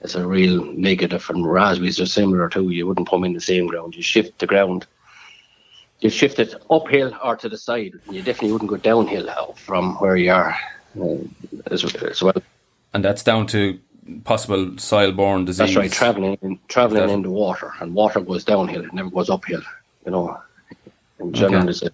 It's 0.00 0.14
a 0.14 0.26
real 0.26 0.64
negative, 0.64 1.28
and 1.28 1.50
raspberries 1.50 2.00
are 2.00 2.06
similar 2.06 2.48
too. 2.48 2.70
You 2.70 2.86
wouldn't 2.86 3.08
put 3.08 3.16
them 3.16 3.24
in 3.24 3.32
the 3.32 3.40
same 3.40 3.66
ground. 3.66 3.96
You 3.96 4.02
shift 4.02 4.38
the 4.38 4.46
ground 4.46 4.86
you 6.00 6.10
shift 6.10 6.38
it 6.38 6.54
uphill 6.70 7.12
or 7.22 7.36
to 7.36 7.48
the 7.48 7.58
side. 7.58 7.92
You 8.10 8.22
definitely 8.22 8.52
wouldn't 8.52 8.70
go 8.70 8.76
downhill 8.76 9.54
from 9.54 9.96
where 9.96 10.16
you 10.16 10.32
are 10.32 10.56
uh, 11.00 11.16
as, 11.70 11.84
as, 11.84 12.22
well. 12.22 12.40
And 12.94 13.04
that's 13.04 13.22
down 13.22 13.46
to 13.48 13.78
possible 14.24 14.76
soil-borne 14.78 15.44
disease. 15.44 15.74
That's 15.74 15.76
right, 15.76 15.92
traveling 15.92 16.38
in, 16.42 16.58
traveling 16.68 17.06
that... 17.06 17.12
in 17.12 17.22
the 17.22 17.30
water, 17.30 17.72
and 17.80 17.94
water 17.94 18.20
goes 18.20 18.44
downhill. 18.44 18.84
It 18.84 18.92
never 18.92 19.10
goes 19.10 19.30
uphill. 19.30 19.62
You 20.04 20.12
know, 20.12 20.40
in 21.20 21.32
general, 21.32 21.68
okay. 21.68 21.88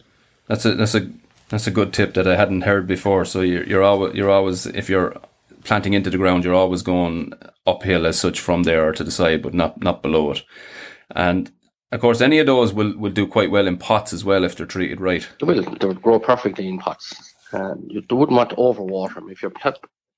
That's 0.49 0.64
a 0.64 0.75
that's 0.75 0.94
a 0.94 1.11
that's 1.49 1.66
a 1.66 1.71
good 1.71 1.92
tip 1.92 2.14
that 2.14 2.26
I 2.26 2.37
hadn't 2.37 2.62
heard 2.62 2.87
before. 2.87 3.25
So 3.25 3.40
you're 3.40 3.64
you're 3.64 3.83
always 3.83 4.14
you're 4.14 4.30
always 4.30 4.66
if 4.66 4.88
you're 4.88 5.16
planting 5.64 5.94
into 5.94 6.11
the 6.11 6.18
ground, 6.18 6.44
you're 6.44 6.54
always 6.54 6.83
going 6.83 7.33
uphill 7.66 8.06
as 8.06 8.18
such 8.18 8.40
from 8.40 8.64
there 8.64 8.87
or 8.87 8.92
to 8.92 9.04
the 9.04 9.11
side, 9.11 9.42
but 9.42 9.54
not 9.54 9.83
not 9.83 10.02
below 10.02 10.30
it. 10.33 10.42
And 11.11 11.50
of 11.92 12.00
course, 12.00 12.21
any 12.21 12.38
of 12.38 12.47
those 12.47 12.73
will, 12.73 12.97
will 12.97 13.12
do 13.12 13.26
quite 13.26 13.50
well 13.50 13.66
in 13.66 13.76
pots 13.78 14.12
as 14.12 14.25
well 14.25 14.44
if 14.44 14.56
they're 14.56 14.66
treated 14.66 15.00
right. 15.00 15.28
They 15.40 15.47
will. 15.47 15.62
They 15.62 15.87
would 15.87 16.02
grow 16.02 16.18
perfectly 16.18 16.68
in 16.68 16.78
pots. 16.78 17.35
Um, 17.52 17.87
you 17.88 18.02
wouldn't 18.11 18.37
want 18.37 18.50
to 18.50 18.56
overwater 18.56 19.14
them. 19.14 19.30
If 19.30 19.42
you 19.42 19.52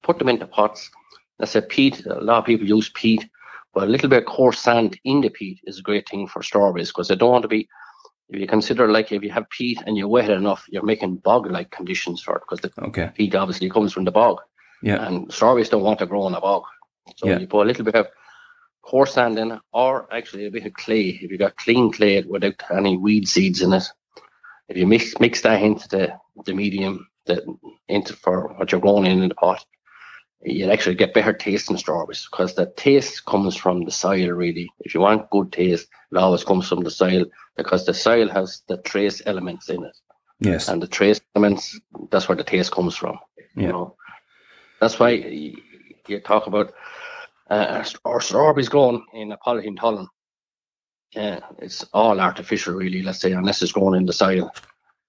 put 0.03 0.19
them 0.19 0.29
into 0.29 0.47
pots, 0.47 0.91
let's 1.39 1.53
say 1.53 1.61
peat, 1.61 2.05
a 2.07 2.21
lot 2.21 2.39
of 2.39 2.45
people 2.45 2.67
use 2.67 2.91
peat, 2.95 3.29
But 3.75 3.85
a 3.85 3.91
little 3.91 4.09
bit 4.09 4.23
of 4.23 4.27
coarse 4.27 4.59
sand 4.59 4.99
in 5.05 5.21
the 5.21 5.29
peat 5.29 5.61
is 5.65 5.79
a 5.79 5.83
great 5.83 6.09
thing 6.09 6.27
for 6.29 6.43
strawberries 6.43 6.89
because 6.89 7.09
they 7.09 7.17
don't 7.17 7.33
want 7.33 7.43
to 7.43 7.49
be. 7.49 7.69
If 8.31 8.41
you 8.41 8.47
consider 8.47 8.89
like 8.89 9.13
if 9.13 9.23
you 9.23 9.31
have 9.31 9.49
peat 9.51 9.83
and 9.87 9.97
you 9.99 10.09
wet 10.09 10.31
it 10.31 10.39
enough, 10.39 10.65
you're 10.71 10.83
making 10.83 11.17
bog-like 11.17 11.71
conditions 11.71 12.23
for 12.23 12.37
it 12.37 12.43
because 12.49 12.61
the 12.61 12.73
Okay. 12.87 13.11
peat 13.15 13.35
obviously 13.35 13.69
comes 13.69 13.93
from 13.93 14.05
the 14.05 14.11
bog, 14.11 14.41
Yeah. 14.83 15.07
and 15.07 15.31
strawberries 15.31 15.69
don't 15.69 15.83
want 15.85 15.99
to 15.99 16.07
grow 16.07 16.27
in 16.27 16.35
a 16.35 16.41
bog. 16.41 16.63
So 17.17 17.29
Yeah. 17.29 17.39
you 17.39 17.47
put 17.47 17.65
a 17.65 17.69
little 17.69 17.85
bit 17.85 17.95
of 17.97 18.07
coarse 18.83 19.13
sand 19.15 19.39
in 19.39 19.53
it, 19.53 19.61
or 19.73 20.09
actually 20.13 20.47
a 20.47 20.51
bit 20.51 20.67
of 20.67 20.73
clay. 20.73 21.21
If 21.23 21.31
you 21.31 21.37
got 21.39 21.57
clean 21.57 21.93
clay 21.93 22.23
without 22.23 22.55
any 22.71 22.97
weed 22.97 23.29
seeds 23.29 23.61
in 23.61 23.73
it, 23.75 23.85
if 24.71 24.77
you 24.79 24.87
mix 24.87 25.21
mix 25.21 25.43
that 25.43 25.63
into 25.63 25.87
the, 25.89 26.19
the 26.47 26.55
medium 26.55 27.07
that 27.27 27.43
into 27.89 28.15
for 28.17 28.55
what 28.57 28.73
you're 28.73 28.81
growing 28.81 29.05
in 29.07 29.23
in 29.23 29.29
the 29.29 29.35
pot, 29.35 29.65
you'll 30.43 30.73
actually 30.73 30.95
get 30.95 31.15
better 31.15 31.33
taste 31.33 31.71
in 31.71 31.79
strawberries 31.79 32.29
because 32.31 32.55
the 32.55 32.67
taste 32.77 33.25
comes 33.25 33.57
from 33.57 33.85
the 33.85 33.91
soil 33.91 34.31
really. 34.31 34.71
If 34.81 34.95
you 34.95 35.01
want 35.01 35.31
good 35.31 35.53
taste, 35.53 35.89
it 36.13 36.19
always 36.19 36.45
comes 36.45 36.69
from 36.69 36.81
the 36.81 36.91
soil 36.91 37.27
because 37.57 37.87
the 37.87 37.95
soil 37.95 38.29
has 38.29 38.63
the 38.69 38.77
trace 38.79 39.23
elements 39.27 39.69
in 39.69 39.85
it. 39.85 39.97
Yes. 40.41 40.69
And 40.69 40.83
the 40.83 40.87
trace 40.87 41.21
elements, 41.35 41.81
that's 42.11 42.29
where 42.29 42.37
the 42.37 42.45
taste 42.45 42.73
comes 42.73 42.97
from. 42.97 43.19
Yeah. 43.57 43.63
You 43.63 43.73
know, 43.73 43.97
that's 44.81 44.99
why 44.99 45.11
you 45.11 46.21
talk 46.21 46.47
about 46.47 46.75
uh, 47.49 47.85
or 48.05 48.21
strawberries 48.21 48.69
grown 48.69 49.05
in 49.13 49.33
a 49.33 49.39
polythene 49.39 49.79
tunnel. 49.79 50.09
Yeah, 51.13 51.41
it's 51.59 51.85
all 51.93 52.21
artificial, 52.21 52.75
really. 52.75 53.03
Let's 53.03 53.21
say, 53.21 53.33
unless 53.33 53.63
it's 53.63 53.73
grown 53.73 53.95
in 53.95 54.05
the 54.05 54.13
soil, 54.13 54.53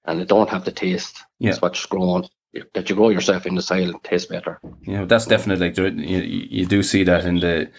and 0.05 0.22
it 0.22 0.27
don't 0.27 0.50
have 0.50 0.63
the 0.63 0.72
taste. 0.72 1.24
Yeah. 1.39 1.50
It's 1.50 1.62
what's 1.62 1.86
grown 1.86 2.27
that 2.74 2.89
you 2.89 2.96
grow 2.96 3.10
yourself 3.10 3.46
in 3.46 3.56
the 3.56 3.62
soil 3.62 3.94
tastes 4.04 4.27
better. 4.27 4.60
Yeah, 4.82 5.06
that's 5.06 5.25
definitely 5.25 5.74
you, 5.77 6.22
you 6.22 6.66
do 6.66 6.84
see 6.84 7.04
that 7.04 7.25
in 7.25 7.39
the 7.39 7.72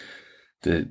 the 0.61 0.89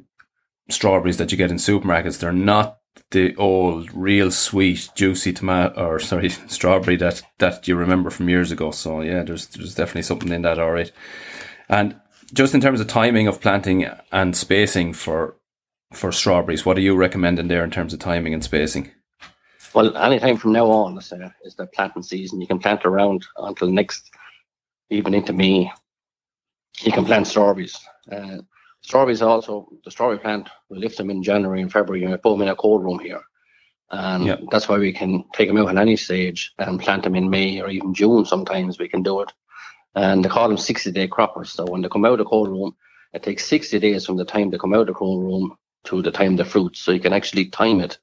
strawberries 0.70 1.16
that 1.18 1.32
you 1.32 1.38
get 1.38 1.50
in 1.50 1.56
supermarkets. 1.56 2.18
They're 2.18 2.32
not 2.32 2.78
the 3.10 3.34
old, 3.36 3.92
real 3.94 4.30
sweet, 4.30 4.90
juicy 4.94 5.32
tomato 5.32 5.86
or 5.86 5.98
sorry, 5.98 6.30
strawberry 6.30 6.96
that 6.96 7.22
that 7.38 7.66
you 7.68 7.76
remember 7.76 8.10
from 8.10 8.28
years 8.28 8.50
ago. 8.50 8.70
So 8.70 9.00
yeah, 9.00 9.22
there's 9.22 9.46
there's 9.48 9.74
definitely 9.74 10.02
something 10.02 10.32
in 10.32 10.42
that. 10.42 10.58
All 10.58 10.72
right, 10.72 10.92
and 11.68 12.00
just 12.32 12.54
in 12.54 12.60
terms 12.60 12.80
of 12.80 12.86
timing 12.88 13.26
of 13.26 13.40
planting 13.40 13.88
and 14.12 14.36
spacing 14.36 14.92
for 14.92 15.36
for 15.92 16.12
strawberries, 16.12 16.66
what 16.66 16.76
are 16.76 16.82
you 16.82 16.94
recommending 16.94 17.48
there 17.48 17.64
in 17.64 17.70
terms 17.70 17.92
of 17.92 18.00
timing 18.00 18.34
and 18.34 18.44
spacing? 18.44 18.92
Well, 19.78 19.96
anytime 19.96 20.38
from 20.38 20.54
now 20.54 20.68
on, 20.72 20.96
let's 20.96 21.06
say, 21.06 21.20
is 21.44 21.54
the 21.54 21.68
planting 21.68 22.02
season. 22.02 22.40
You 22.40 22.48
can 22.48 22.58
plant 22.58 22.84
around 22.84 23.24
until 23.36 23.70
next, 23.70 24.10
even 24.90 25.14
into 25.14 25.32
May. 25.32 25.70
You 26.80 26.90
can 26.90 27.04
plant 27.04 27.28
strawberries. 27.28 27.78
Uh, 28.10 28.38
strawberries 28.80 29.22
also, 29.22 29.68
the 29.84 29.92
strawberry 29.92 30.18
plant, 30.18 30.48
we 30.68 30.78
lift 30.78 30.96
them 30.96 31.10
in 31.10 31.22
January 31.22 31.62
and 31.62 31.70
February 31.70 32.02
and 32.02 32.10
we 32.10 32.18
put 32.18 32.32
them 32.32 32.42
in 32.42 32.48
a 32.48 32.56
cold 32.56 32.82
room 32.82 32.98
here. 32.98 33.20
And 33.92 34.24
Yeah. 34.24 34.38
that's 34.50 34.68
why 34.68 34.78
we 34.78 34.92
can 34.92 35.22
take 35.32 35.46
them 35.46 35.58
out 35.58 35.68
at 35.68 35.78
any 35.78 35.94
stage 35.94 36.52
and 36.58 36.80
plant 36.80 37.04
them 37.04 37.14
in 37.14 37.30
May 37.30 37.60
or 37.60 37.70
even 37.70 37.94
June 37.94 38.24
sometimes 38.24 38.80
we 38.80 38.88
can 38.88 39.04
do 39.04 39.20
it. 39.20 39.32
And 39.94 40.24
they 40.24 40.28
call 40.28 40.48
them 40.48 40.58
60 40.58 40.90
day 40.90 41.06
croppers. 41.06 41.50
So 41.52 41.64
when 41.66 41.82
they 41.82 41.88
come 41.88 42.04
out 42.04 42.14
of 42.14 42.18
the 42.18 42.24
cold 42.24 42.48
room, 42.48 42.74
it 43.12 43.22
takes 43.22 43.46
60 43.46 43.78
days 43.78 44.06
from 44.06 44.16
the 44.16 44.24
time 44.24 44.50
they 44.50 44.58
come 44.58 44.74
out 44.74 44.80
of 44.80 44.86
the 44.88 44.94
cold 44.94 45.22
room 45.22 45.56
to 45.84 46.02
the 46.02 46.10
time 46.10 46.34
the 46.34 46.44
fruit. 46.44 46.76
So 46.76 46.90
you 46.90 46.98
can 46.98 47.12
actually 47.12 47.44
time 47.50 47.78
it 47.78 48.00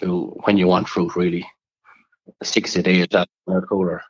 to 0.00 0.34
when 0.44 0.56
you 0.58 0.66
want 0.66 0.88
fruit, 0.88 1.14
really. 1.16 1.46
60 2.42 2.82
days 2.82 3.06
that 3.12 3.28
are 3.48 3.62
cooler. 3.62 4.02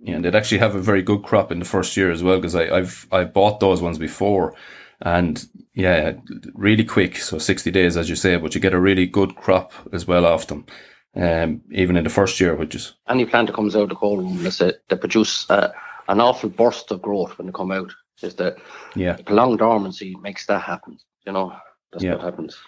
Yeah, 0.00 0.16
and 0.16 0.24
they'd 0.24 0.34
actually 0.34 0.58
have 0.58 0.74
a 0.74 0.80
very 0.80 1.02
good 1.02 1.22
crop 1.22 1.52
in 1.52 1.58
the 1.60 1.64
first 1.64 1.96
year 1.96 2.10
as 2.10 2.22
well 2.22 2.36
because 2.38 2.56
I've 2.56 3.06
I've 3.12 3.32
bought 3.32 3.60
those 3.60 3.80
ones 3.80 3.98
before, 3.98 4.54
and 5.00 5.44
yeah, 5.74 6.14
really 6.54 6.84
quick. 6.84 7.16
So 7.18 7.38
sixty 7.38 7.70
days, 7.70 7.96
as 7.96 8.08
you 8.08 8.16
say, 8.16 8.36
but 8.36 8.54
you 8.54 8.60
get 8.60 8.74
a 8.74 8.80
really 8.80 9.06
good 9.06 9.36
crop 9.36 9.72
as 9.92 10.06
well 10.06 10.26
off 10.26 10.48
them, 10.48 10.66
um, 11.14 11.62
even 11.70 11.96
in 11.96 12.02
the 12.04 12.10
first 12.10 12.40
year, 12.40 12.56
which 12.56 12.74
is 12.74 12.94
Any 13.08 13.24
plant 13.26 13.46
that 13.46 13.54
comes 13.56 13.76
out 13.76 13.82
of 13.84 13.88
the 13.90 13.94
cold 13.94 14.18
room, 14.20 14.42
let's 14.42 14.56
say, 14.56 14.72
they 14.88 14.96
produce 14.96 15.48
uh, 15.50 15.70
an 16.08 16.20
awful 16.20 16.50
burst 16.50 16.90
of 16.90 17.00
growth 17.00 17.38
when 17.38 17.46
they 17.46 17.52
come 17.52 17.70
out. 17.70 17.92
Is 18.22 18.34
that 18.34 18.56
yeah, 18.96 19.16
the 19.24 19.34
long 19.34 19.56
dormancy 19.56 20.16
makes 20.20 20.46
that 20.46 20.62
happen? 20.62 20.98
You 21.26 21.32
know, 21.32 21.52
that's 21.92 22.02
Yeah. 22.04 22.14
what 22.16 22.24
happens. 22.24 22.58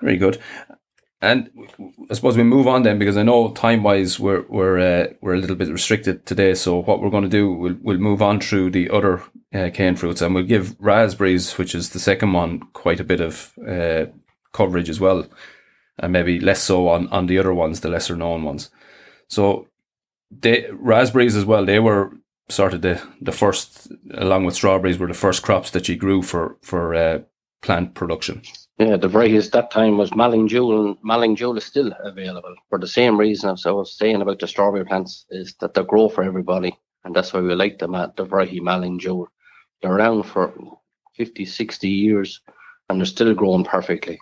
very 0.00 0.16
good. 0.16 0.38
And 1.22 1.50
I 2.10 2.14
suppose 2.14 2.36
we 2.36 2.42
move 2.42 2.66
on 2.66 2.82
then 2.82 2.98
because 2.98 3.16
I 3.16 3.22
know 3.22 3.50
time 3.52 3.82
wise 3.82 4.20
we're 4.20 4.44
we're 4.48 4.78
uh, 4.78 5.06
we're 5.22 5.34
a 5.34 5.38
little 5.38 5.56
bit 5.56 5.68
restricted 5.68 6.26
today. 6.26 6.54
So 6.54 6.82
what 6.82 7.00
we're 7.00 7.10
going 7.10 7.22
to 7.24 7.28
do, 7.28 7.52
we'll 7.52 7.76
we'll 7.80 7.98
move 7.98 8.20
on 8.20 8.40
through 8.40 8.70
the 8.70 8.90
other 8.90 9.22
uh, 9.54 9.70
cane 9.72 9.96
fruits 9.96 10.20
and 10.20 10.34
we'll 10.34 10.44
give 10.44 10.76
raspberries, 10.78 11.56
which 11.56 11.74
is 11.74 11.90
the 11.90 11.98
second 11.98 12.32
one, 12.34 12.60
quite 12.74 13.00
a 13.00 13.04
bit 13.04 13.20
of 13.20 13.54
uh, 13.66 14.06
coverage 14.52 14.90
as 14.90 15.00
well, 15.00 15.26
and 15.98 16.12
maybe 16.12 16.38
less 16.38 16.62
so 16.62 16.88
on 16.88 17.08
on 17.08 17.26
the 17.26 17.38
other 17.38 17.54
ones, 17.54 17.80
the 17.80 17.88
lesser 17.88 18.14
known 18.14 18.44
ones. 18.44 18.70
So 19.28 19.68
raspberries 20.72 21.36
as 21.36 21.46
well. 21.46 21.64
They 21.64 21.78
were 21.78 22.12
sort 22.48 22.74
of 22.74 22.82
the 22.82 23.02
the 23.22 23.32
first, 23.32 23.90
along 24.12 24.44
with 24.44 24.54
strawberries, 24.54 24.98
were 24.98 25.06
the 25.06 25.14
first 25.14 25.42
crops 25.42 25.70
that 25.70 25.88
you 25.88 25.96
grew 25.96 26.22
for 26.22 26.58
for 26.62 26.94
uh, 26.94 27.20
plant 27.62 27.94
production. 27.94 28.42
Yeah, 28.78 28.96
the 28.98 29.08
varieties 29.08 29.50
that 29.50 29.70
time 29.70 29.96
was 29.96 30.14
Malling 30.14 30.48
Jewel, 30.48 30.88
and 30.88 30.96
Malling 31.02 31.34
Jewel 31.34 31.56
is 31.56 31.64
still 31.64 31.92
available 32.04 32.54
for 32.68 32.78
the 32.78 32.86
same 32.86 33.18
reason 33.18 33.48
as 33.50 33.64
I 33.64 33.70
was 33.70 33.96
saying 33.96 34.20
about 34.20 34.38
the 34.38 34.46
strawberry 34.46 34.84
plants, 34.84 35.24
is 35.30 35.54
that 35.60 35.72
they 35.72 35.82
grow 35.82 36.10
for 36.10 36.22
everybody, 36.22 36.76
and 37.04 37.14
that's 37.16 37.32
why 37.32 37.40
we 37.40 37.54
like 37.54 37.78
them 37.78 37.94
at 37.94 38.16
the 38.16 38.24
variety 38.24 38.60
Malling 38.60 38.98
Jewel. 38.98 39.28
They're 39.80 39.94
around 39.96 40.24
for 40.24 40.52
50, 41.14 41.46
60 41.46 41.88
years, 41.88 42.42
and 42.88 43.00
they're 43.00 43.06
still 43.06 43.34
growing 43.34 43.64
perfectly. 43.64 44.18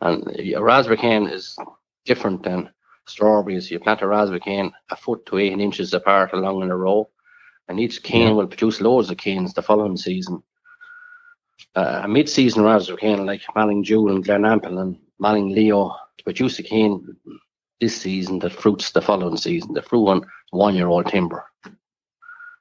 And 0.00 0.28
a 0.38 0.62
raspberry 0.62 0.96
cane 0.98 1.26
is 1.26 1.56
different 2.04 2.44
than 2.44 2.70
strawberries. 3.06 3.68
You 3.68 3.80
plant 3.80 4.02
a 4.02 4.06
raspberry 4.06 4.40
cane 4.40 4.72
a 4.90 4.96
foot 4.96 5.26
to 5.26 5.38
eight 5.38 5.58
inches 5.58 5.92
apart 5.92 6.32
along 6.34 6.62
in 6.62 6.70
a 6.70 6.76
row, 6.76 7.08
and 7.66 7.80
each 7.80 8.00
cane 8.04 8.28
Yeah. 8.28 8.34
will 8.34 8.46
produce 8.46 8.80
loads 8.80 9.10
of 9.10 9.16
canes 9.18 9.54
the 9.54 9.62
following 9.62 9.96
season 9.96 10.40
uh, 11.74 12.02
a 12.04 12.08
mid-season 12.08 12.62
raspberry 12.62 12.98
cane 12.98 13.26
like 13.26 13.42
Malling 13.54 13.82
Jewel 13.82 14.14
and 14.14 14.24
Glenample 14.24 14.78
and 14.78 14.98
Malling 15.18 15.54
Leo 15.54 15.94
to 16.18 16.24
produce 16.24 16.58
a 16.58 16.62
cane 16.62 17.16
this 17.80 18.00
season 18.00 18.38
that 18.40 18.52
fruits 18.52 18.92
the 18.92 19.02
following 19.02 19.36
season. 19.36 19.74
The 19.74 19.82
fruit 19.82 20.06
on 20.06 20.26
one-year-old 20.50 21.06
timber. 21.06 21.44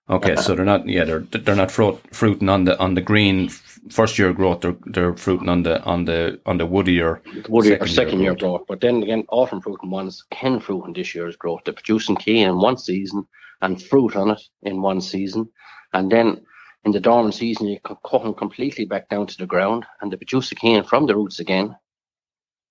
Okay, 0.10 0.36
so 0.36 0.56
they're 0.56 0.66
not 0.66 0.90
yeah 0.90 1.06
they're 1.06 1.20
they're 1.20 1.56
not 1.56 1.72
fruit, 1.72 1.98
fruiting 2.12 2.50
on 2.50 2.66
the 2.66 2.78
on 2.80 2.96
the 2.96 3.02
green 3.02 3.48
first 3.48 4.20
year 4.20 4.34
growth. 4.34 4.62
They're 4.62 4.76
they're 4.86 5.16
fruiting 5.16 5.48
on 5.48 5.64
the 5.64 5.82
on 5.84 6.06
the 6.06 6.40
on 6.46 6.58
the 6.58 6.68
woodier. 6.68 7.22
Woody 7.48 7.76
or 7.76 7.88
Second 7.88 8.20
year 8.20 8.32
year 8.32 8.36
growth. 8.36 8.40
growth. 8.40 8.68
But 8.68 8.82
then 8.82 9.04
again, 9.04 9.24
autumn 9.30 9.62
fruiting 9.62 9.90
ones 9.90 10.26
can 10.32 10.60
fruit 10.60 10.86
in 10.86 10.94
this 10.94 11.16
year's 11.16 11.38
growth. 11.38 11.62
They're 11.64 11.74
producing 11.74 12.18
cane 12.18 12.48
in 12.50 12.58
one 12.58 12.78
season 12.78 13.26
and 13.62 13.82
fruit 13.82 14.16
on 14.16 14.32
it 14.32 14.42
in 14.64 14.82
one 14.82 15.00
season. 15.00 15.48
And 15.94 16.12
then 16.12 16.42
in 16.84 16.92
the 16.92 17.00
dormant 17.00 17.36
season, 17.36 17.68
you 17.68 17.80
can 17.80 17.98
cut 18.06 18.24
them 18.24 18.34
completely 18.34 18.86
back 18.86 19.10
down 19.10 19.28
to 19.28 19.38
the 19.38 19.46
ground 19.46 19.86
and 20.02 20.12
they 20.12 20.18
produce 20.18 20.50
the 20.50 20.56
cane 20.56 20.84
from 20.84 21.06
the 21.06 21.16
roots 21.16 21.40
again 21.40 21.76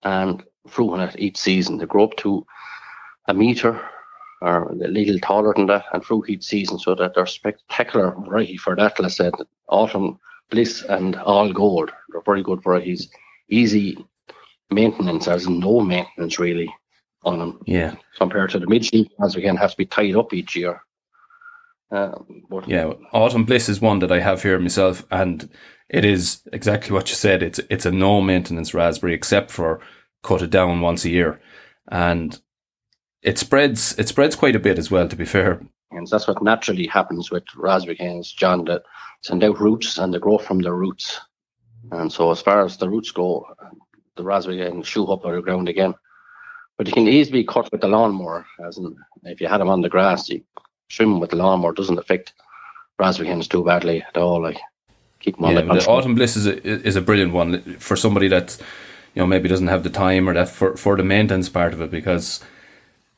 and 0.03 0.43
fruit 0.69 0.93
on 0.93 1.01
it 1.01 1.17
each 1.19 1.37
season. 1.37 1.79
They 1.79 1.87
grow 1.87 2.05
up 2.05 2.17
to 2.19 2.45
a 3.29 3.35
meter 3.35 3.81
or 4.43 4.71
a 4.71 4.75
little 4.75 5.19
taller 5.21 5.53
than 5.55 5.67
that 5.67 5.85
and 5.93 6.05
fruit 6.05 6.29
each 6.29 6.45
season 6.45 6.79
so 6.79 6.95
that 6.95 7.15
they're 7.15 7.27
spectacular 7.27 8.11
variety 8.13 8.57
for 8.57 8.75
that. 8.77 8.99
Let's 8.99 9.17
say 9.17 9.31
autumn 9.69 10.19
bliss 10.51 10.83
and 10.83 11.17
all 11.17 11.53
gold. 11.53 11.93
They're 12.09 12.23
very 12.23 12.43
good 12.43 12.63
varieties. 12.63 13.11
Easy 13.49 14.05
maintenance, 14.71 15.29
as 15.29 15.47
in 15.47 15.61
no 15.61 15.81
maintenance 15.81 16.39
really 16.39 16.73
on 17.23 17.39
them 17.39 17.61
Yeah, 17.67 17.97
compared 18.17 18.51
to 18.51 18.59
the 18.59 18.67
mid 18.67 18.85
season 18.85 19.11
as 19.23 19.37
again 19.37 19.57
have 19.57 19.73
to 19.73 19.77
be 19.77 19.87
tied 19.87 20.17
up 20.17 20.33
each 20.33 20.57
year. 20.57 20.81
Uh, 21.91 22.13
yeah. 22.67 22.93
Autumn 23.13 23.45
Bliss 23.45 23.69
is 23.69 23.81
one 23.81 23.99
that 23.99 24.13
I 24.13 24.21
have 24.21 24.43
here 24.43 24.59
myself, 24.59 25.05
and 25.11 25.49
it 25.89 26.05
is 26.05 26.43
exactly 26.53 26.93
what 26.93 27.09
you 27.09 27.17
said. 27.17 27.43
It's 27.43 27.59
it's 27.69 27.87
a 27.87 27.91
no 27.91 28.21
maintenance 28.21 28.75
raspberry 28.75 29.15
except 29.15 29.51
for 29.51 29.81
cut 30.23 30.43
it 30.43 30.51
down 30.51 30.81
once 30.81 31.05
a 31.05 31.11
year, 31.11 31.41
and 31.91 32.41
it 33.23 33.39
spreads 33.39 33.99
it 33.99 34.09
spreads 34.09 34.37
quite 34.37 34.55
a 34.55 34.61
bit 34.61 34.79
as 34.79 34.91
well. 34.91 35.09
To 35.09 35.17
be 35.17 35.25
fair, 35.25 35.61
and 35.91 36.07
that's 36.07 36.29
what 36.29 36.43
naturally 36.43 36.87
happens 36.87 37.31
with 37.31 37.45
raspberry 37.57 37.97
canes, 37.97 38.33
John, 38.33 38.65
that 38.67 38.83
send 39.23 39.43
out 39.43 39.61
roots 39.61 39.99
and 39.99 40.15
they 40.15 40.19
grow 40.19 40.39
from 40.39 40.61
the 40.61 40.73
roots. 40.73 41.21
And 41.91 42.13
so 42.13 42.31
as 42.31 42.41
far 42.41 42.65
as 42.65 42.77
the 42.77 42.89
roots 42.89 43.11
go, 43.11 43.47
the 44.17 44.23
raspberry 44.23 44.59
can 44.59 44.83
shoot 44.83 45.09
up 45.09 45.27
out 45.27 45.31
of 45.31 45.37
the 45.37 45.43
ground 45.43 45.69
again. 45.69 45.95
But 46.79 46.87
you 46.87 46.93
can 46.93 47.09
easily 47.09 47.41
be 47.41 47.47
cut 47.47 47.71
with 47.73 47.81
the 47.81 47.89
lawnmower, 47.89 48.47
as 48.67 48.79
in 48.79 48.97
if 49.25 49.41
you 49.41 49.49
had 49.49 49.61
them 49.61 49.69
on 49.69 49.83
the 49.83 49.89
grass, 49.89 50.29
you 50.29 50.43
trim 50.91 51.15
'em 51.15 51.21
with 51.21 51.31
the 51.31 51.37
lawnmower, 51.37 51.73
doesn't 51.73 51.99
affect 51.99 52.35
raspberry 52.99 53.29
canes 53.29 53.49
too 53.49 53.65
badly 53.65 54.03
at 54.03 54.17
all. 54.17 54.43
Like 54.43 54.59
keep 55.21 55.37
them 55.37 55.47
on 55.47 55.55
yeah, 55.55 55.61
the 55.63 55.67
constant- 55.69 55.89
Autumn 55.97 56.15
Bliss 56.15 56.37
is 56.37 56.47
a, 56.47 56.63
is 56.63 56.97
a 56.97 57.01
brilliant 57.01 57.33
one 57.33 57.63
for 57.79 57.97
somebody 57.97 58.29
that 58.29 58.59
you 59.15 59.21
know 59.23 59.27
maybe 59.27 59.49
doesn't 59.49 59.69
have 59.69 59.83
the 59.83 59.91
time 59.91 60.29
or 60.29 60.35
that 60.35 60.49
for 60.49 60.77
for 60.77 60.97
the 60.97 61.03
maintenance 61.05 61.49
part 61.49 61.73
of 61.73 61.81
it 61.81 61.91
because 61.91 62.41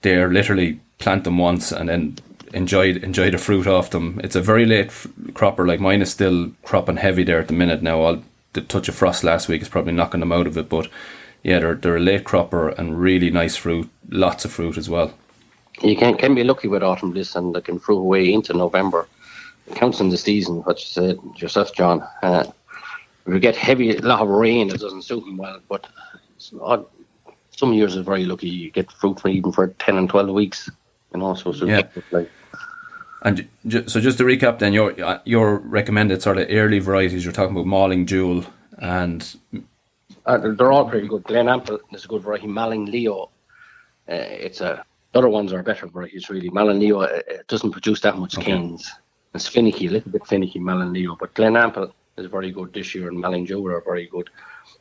they're 0.02 0.30
literally 0.30 0.80
plant 0.98 1.24
them 1.24 1.38
once 1.38 1.72
and 1.72 1.88
then 1.88 2.18
enjoy 2.52 2.92
enjoy 2.94 3.30
the 3.30 3.38
fruit 3.38 3.66
off 3.66 3.90
them. 3.90 4.20
It's 4.22 4.36
a 4.36 4.40
very 4.40 4.66
late 4.66 4.88
f- 4.88 5.06
cropper. 5.34 5.66
Like 5.66 5.80
mine 5.80 6.02
is 6.02 6.10
still 6.10 6.52
cropping 6.62 6.96
heavy 6.98 7.24
there 7.24 7.40
at 7.40 7.48
the 7.48 7.54
minute. 7.54 7.82
Now 7.82 8.02
I'll 8.02 8.22
the 8.52 8.60
touch 8.60 8.88
of 8.88 8.94
frost 8.94 9.24
last 9.24 9.48
week 9.48 9.62
is 9.62 9.68
probably 9.68 9.92
knocking 9.92 10.20
them 10.20 10.32
out 10.32 10.46
of 10.46 10.56
it. 10.58 10.68
But 10.68 10.88
yeah, 11.42 11.58
they're 11.60 11.74
they're 11.74 11.96
a 11.96 12.00
late 12.00 12.24
cropper 12.24 12.68
and 12.68 13.00
really 13.00 13.30
nice 13.30 13.56
fruit, 13.56 13.88
lots 14.08 14.44
of 14.44 14.52
fruit 14.52 14.76
as 14.76 14.88
well. 14.90 15.14
You 15.80 15.96
can 15.96 16.16
can 16.16 16.34
be 16.34 16.44
lucky 16.44 16.68
with 16.68 16.82
autumn 16.82 17.12
bliss, 17.12 17.34
and 17.34 17.54
they 17.54 17.60
can 17.60 17.78
throw 17.78 17.96
away 17.98 18.32
into 18.32 18.52
November. 18.52 19.08
It 19.66 19.74
counts 19.76 20.00
in 20.00 20.10
the 20.10 20.16
season, 20.18 20.62
what 20.64 20.78
you 20.80 20.86
said 20.86 21.18
yourself, 21.36 21.72
John. 21.72 22.02
Uh, 22.22 22.44
if 23.26 23.32
we 23.32 23.40
get 23.40 23.56
heavy, 23.56 23.96
a 23.96 24.00
lot 24.00 24.20
of 24.20 24.28
rain, 24.28 24.70
it 24.70 24.80
doesn't 24.80 25.02
suit 25.02 25.24
them 25.24 25.36
well. 25.38 25.60
But 25.68 25.86
odd. 26.60 26.84
some 27.50 27.72
years 27.72 27.96
are 27.96 28.02
very 28.02 28.24
lucky. 28.24 28.48
You 28.48 28.70
get 28.70 28.90
fruit 28.92 29.20
for 29.20 29.28
even 29.28 29.52
for 29.52 29.68
ten 29.78 29.96
and 29.96 30.08
twelve 30.08 30.28
weeks. 30.28 30.68
You 31.14 31.20
know, 31.20 31.34
so, 31.34 31.52
Yeah. 31.52 31.82
like 32.10 32.30
And 33.22 33.48
ju- 33.66 33.86
so 33.88 34.00
just 34.00 34.18
to 34.18 34.24
recap, 34.24 34.58
then 34.58 34.72
your 34.72 34.92
uh, 35.02 35.18
your 35.24 35.56
recommended 35.58 36.22
sort 36.22 36.38
of 36.38 36.48
early 36.50 36.78
varieties. 36.80 37.24
You're 37.24 37.32
talking 37.32 37.54
about 37.56 37.66
Malling 37.66 38.06
Jewel 38.06 38.44
and 38.78 39.36
Uh, 40.26 40.38
they're, 40.38 40.70
all 40.72 40.88
pretty 40.88 41.08
good. 41.08 41.24
Glen 41.24 41.48
Ample 41.48 41.80
is 41.92 42.04
a 42.04 42.08
good 42.08 42.22
variety. 42.22 42.46
Malling 42.46 42.86
Leo, 42.86 43.30
uh, 44.08 44.14
it's 44.14 44.60
a. 44.60 44.84
The 45.12 45.18
other 45.18 45.28
ones 45.28 45.52
are 45.52 45.62
better 45.62 45.86
varieties, 45.86 46.30
really. 46.30 46.48
Malling 46.50 46.78
Leo 46.80 47.02
uh, 47.02 47.20
it 47.28 47.46
doesn't 47.48 47.70
produce 47.72 48.00
that 48.00 48.16
much 48.18 48.36
Okay. 48.38 48.52
canes. 48.52 48.90
It's 49.34 49.46
finicky, 49.48 49.86
a 49.86 49.90
little 49.90 50.10
bit 50.10 50.26
finicky, 50.26 50.58
Malling 50.58 50.92
Leo. 50.92 51.16
But 51.18 51.34
Glen 51.34 51.56
Ample 51.56 51.94
is 52.16 52.26
very 52.26 52.50
good 52.50 52.72
this 52.72 52.94
year, 52.94 53.08
and 53.08 53.18
Malling 53.18 53.46
Jewel 53.46 53.72
are 53.72 53.82
very 53.82 54.06
good. 54.06 54.30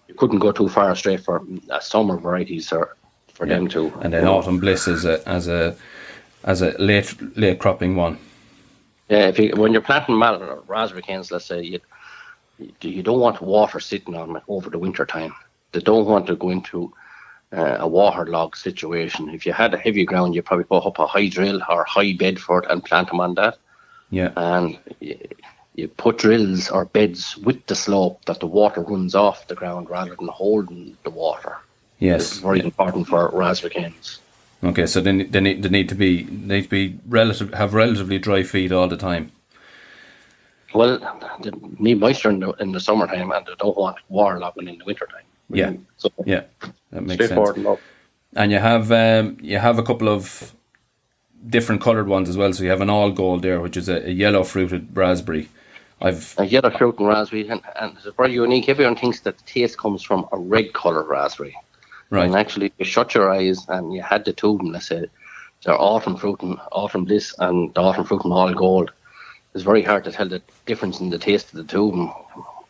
You 0.07 0.13
couldn't 0.15 0.39
go 0.39 0.51
too 0.51 0.69
far 0.69 0.95
straight 0.95 1.21
for 1.21 1.41
uh, 1.69 1.79
summer 1.79 2.17
varieties 2.17 2.71
or 2.71 2.95
for 3.33 3.45
them 3.45 3.67
too. 3.67 3.91
and 4.01 4.13
then 4.13 4.27
Autumn 4.27 4.59
Bliss 4.59 4.87
as 4.87 5.05
a 5.05 5.27
as 5.27 5.47
a 5.47 5.75
as 6.43 6.61
a 6.61 6.71
late 6.79 7.15
late 7.37 7.59
cropping 7.59 7.95
one. 7.95 8.17
Yeah, 9.09 9.27
if 9.27 9.39
you, 9.39 9.53
when 9.55 9.73
you're 9.73 9.81
planting 9.81 10.15
or 10.21 10.63
raspberry 10.67 11.01
canes, 11.01 11.31
let's 11.31 11.45
say 11.45 11.61
you 11.61 11.79
you- 12.59 12.91
you 12.91 13.03
don't 13.03 13.19
want 13.19 13.41
water 13.41 13.79
sitting 13.79 14.15
on 14.15 14.33
them 14.33 14.41
over 14.47 14.69
the 14.69 14.77
winter 14.77 15.05
time. 15.05 15.33
They 15.71 15.79
don't 15.79 16.05
want 16.05 16.27
to 16.27 16.35
go 16.35 16.49
into 16.51 16.93
uh, 17.53 17.77
a 17.79 17.87
waterlogged 17.87 18.57
situation. 18.57 19.29
If 19.29 19.45
you 19.45 19.53
had 19.53 19.73
a 19.73 19.77
heavy 19.77 20.05
ground, 20.05 20.35
you 20.35 20.41
probably 20.41 20.65
put 20.65 20.85
up 20.85 20.99
a 20.99 21.07
high 21.07 21.27
drill 21.27 21.61
or 21.69 21.83
high 21.83 22.13
bed 22.13 22.39
for 22.39 22.63
it 22.63 22.69
and 22.69 22.83
plant 22.83 23.09
them 23.09 23.19
on 23.19 23.35
that. 23.35 23.57
Yeah, 24.09 24.31
And 24.35 24.77
you, 24.99 25.17
you 25.75 25.87
put 25.87 26.17
drills 26.17 26.69
or 26.69 26.85
beds 26.85 27.37
with 27.37 27.65
the 27.67 27.75
slope 27.75 28.25
that 28.25 28.39
the 28.39 28.47
water 28.47 28.81
runs 28.81 29.15
off 29.15 29.47
the 29.47 29.55
ground 29.55 29.89
rather 29.89 30.15
than 30.15 30.27
holding 30.27 30.97
the 31.03 31.09
water. 31.09 31.57
Yes. 31.99 32.31
It's 32.31 32.37
very 32.39 32.59
important 32.59 33.07
for 33.07 33.29
raspberry 33.29 33.73
canes. 33.73 34.19
Okay, 34.63 34.85
so 34.85 35.01
they, 35.01 35.23
they 35.23 35.39
need 35.39 35.63
they 35.63 35.69
need 35.69 35.89
to 35.89 35.95
be 35.95 36.23
they 36.23 36.55
need 36.57 36.63
to 36.63 36.69
be 36.69 36.99
relative 37.07 37.53
have 37.53 37.73
relatively 37.73 38.19
dry 38.19 38.43
feet 38.43 38.71
all 38.71 38.87
the 38.87 38.97
time. 38.97 39.31
Well, 40.73 40.99
they 41.41 41.51
need 41.79 41.99
moisture 41.99 42.29
in 42.29 42.39
the, 42.39 42.51
in 42.53 42.71
the 42.71 42.79
summertime 42.79 43.31
and 43.31 43.45
they 43.45 43.53
don't 43.59 43.75
want 43.75 43.97
waterlogging 44.09 44.69
in 44.69 44.77
the 44.77 44.85
wintertime. 44.85 45.25
Yeah. 45.53 45.73
So 45.97 46.09
Yeah, 46.25 46.43
that 46.91 47.03
makes 47.03 47.27
sense. 47.27 47.79
And 48.35 48.51
you 48.51 48.59
have 48.59 48.91
um, 48.91 49.37
you 49.41 49.57
have 49.57 49.77
a 49.77 49.83
couple 49.83 50.07
of 50.07 50.53
different 51.47 51.81
coloured 51.81 52.07
ones 52.07 52.29
as 52.29 52.37
well. 52.37 52.53
So 52.53 52.63
you 52.63 52.69
have 52.69 52.81
an 52.81 52.89
all 52.89 53.11
gold 53.11 53.41
there, 53.41 53.59
which 53.59 53.77
is 53.77 53.89
a, 53.89 54.07
a 54.07 54.11
yellow 54.11 54.43
fruited 54.43 54.95
raspberry. 54.95 55.49
I've 56.01 56.33
A 56.37 56.45
yellow 56.45 56.71
fruit 56.71 56.97
and 56.97 57.07
raspberry, 57.07 57.47
and, 57.47 57.61
and 57.79 57.95
it's 57.95 58.15
very 58.15 58.33
unique. 58.33 58.69
Everyone 58.69 58.95
thinks 58.95 59.19
that 59.21 59.37
the 59.37 59.43
taste 59.43 59.77
comes 59.77 60.01
from 60.01 60.27
a 60.31 60.37
red 60.37 60.73
coloured 60.73 61.07
raspberry. 61.07 61.55
Right. 62.09 62.25
And 62.25 62.35
actually, 62.35 62.73
you 62.77 62.85
shut 62.85 63.13
your 63.13 63.31
eyes 63.31 63.65
and 63.69 63.93
you 63.93 64.01
had 64.01 64.25
the 64.25 64.33
two 64.33 64.51
of 64.51 64.57
them. 64.57 64.71
Let's 64.71 64.87
say 64.87 65.05
they're 65.63 65.79
autumn 65.79 66.17
fruit 66.17 66.41
and 66.41 66.57
autumn 66.71 67.05
bliss 67.05 67.35
and 67.39 67.73
the 67.73 67.81
autumn 67.81 68.05
fruit 68.05 68.23
and 68.23 68.33
all 68.33 68.53
gold. 68.53 68.91
It's 69.53 69.63
very 69.63 69.83
hard 69.83 70.03
to 70.05 70.11
tell 70.11 70.27
the 70.27 70.41
difference 70.65 70.99
in 70.99 71.09
the 71.09 71.19
taste 71.19 71.53
of 71.53 71.57
the 71.57 71.63
two 71.63 71.89
of 71.89 71.91
them 71.91 72.11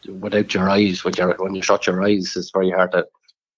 without 0.07 0.53
your 0.53 0.69
eyes. 0.69 1.03
With 1.03 1.17
your, 1.17 1.33
when 1.35 1.55
you 1.55 1.61
shut 1.61 1.87
your 1.87 2.03
eyes, 2.03 2.35
it's 2.35 2.51
very 2.51 2.71
hard 2.71 2.91
to 2.91 3.07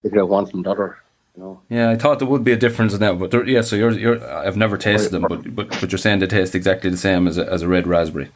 figure 0.01 0.21
out 0.21 0.29
one 0.29 0.45
from 0.45 0.63
the 0.63 0.71
other. 0.71 0.97
You 1.35 1.43
know. 1.43 1.61
Yeah, 1.69 1.89
I 1.89 1.95
thought 1.95 2.19
there 2.19 2.27
would 2.27 2.43
be 2.43 2.51
a 2.51 2.57
difference 2.57 2.93
in 2.93 2.99
that, 2.99 3.17
but 3.17 3.31
there, 3.31 3.47
yeah. 3.47 3.61
So 3.61 3.75
you're 3.75 3.91
you're 3.91 4.23
I've 4.31 4.57
never 4.57 4.77
tasted 4.77 5.11
them, 5.11 5.23
but 5.23 5.55
but 5.55 5.69
but 5.69 5.91
you're 5.91 5.97
saying 5.97 6.19
they 6.19 6.27
taste 6.27 6.55
exactly 6.55 6.89
the 6.89 6.97
same 6.97 7.27
as 7.27 7.37
a, 7.37 7.51
as 7.51 7.61
a 7.61 7.67
red 7.67 7.87
raspberry. 7.87 8.29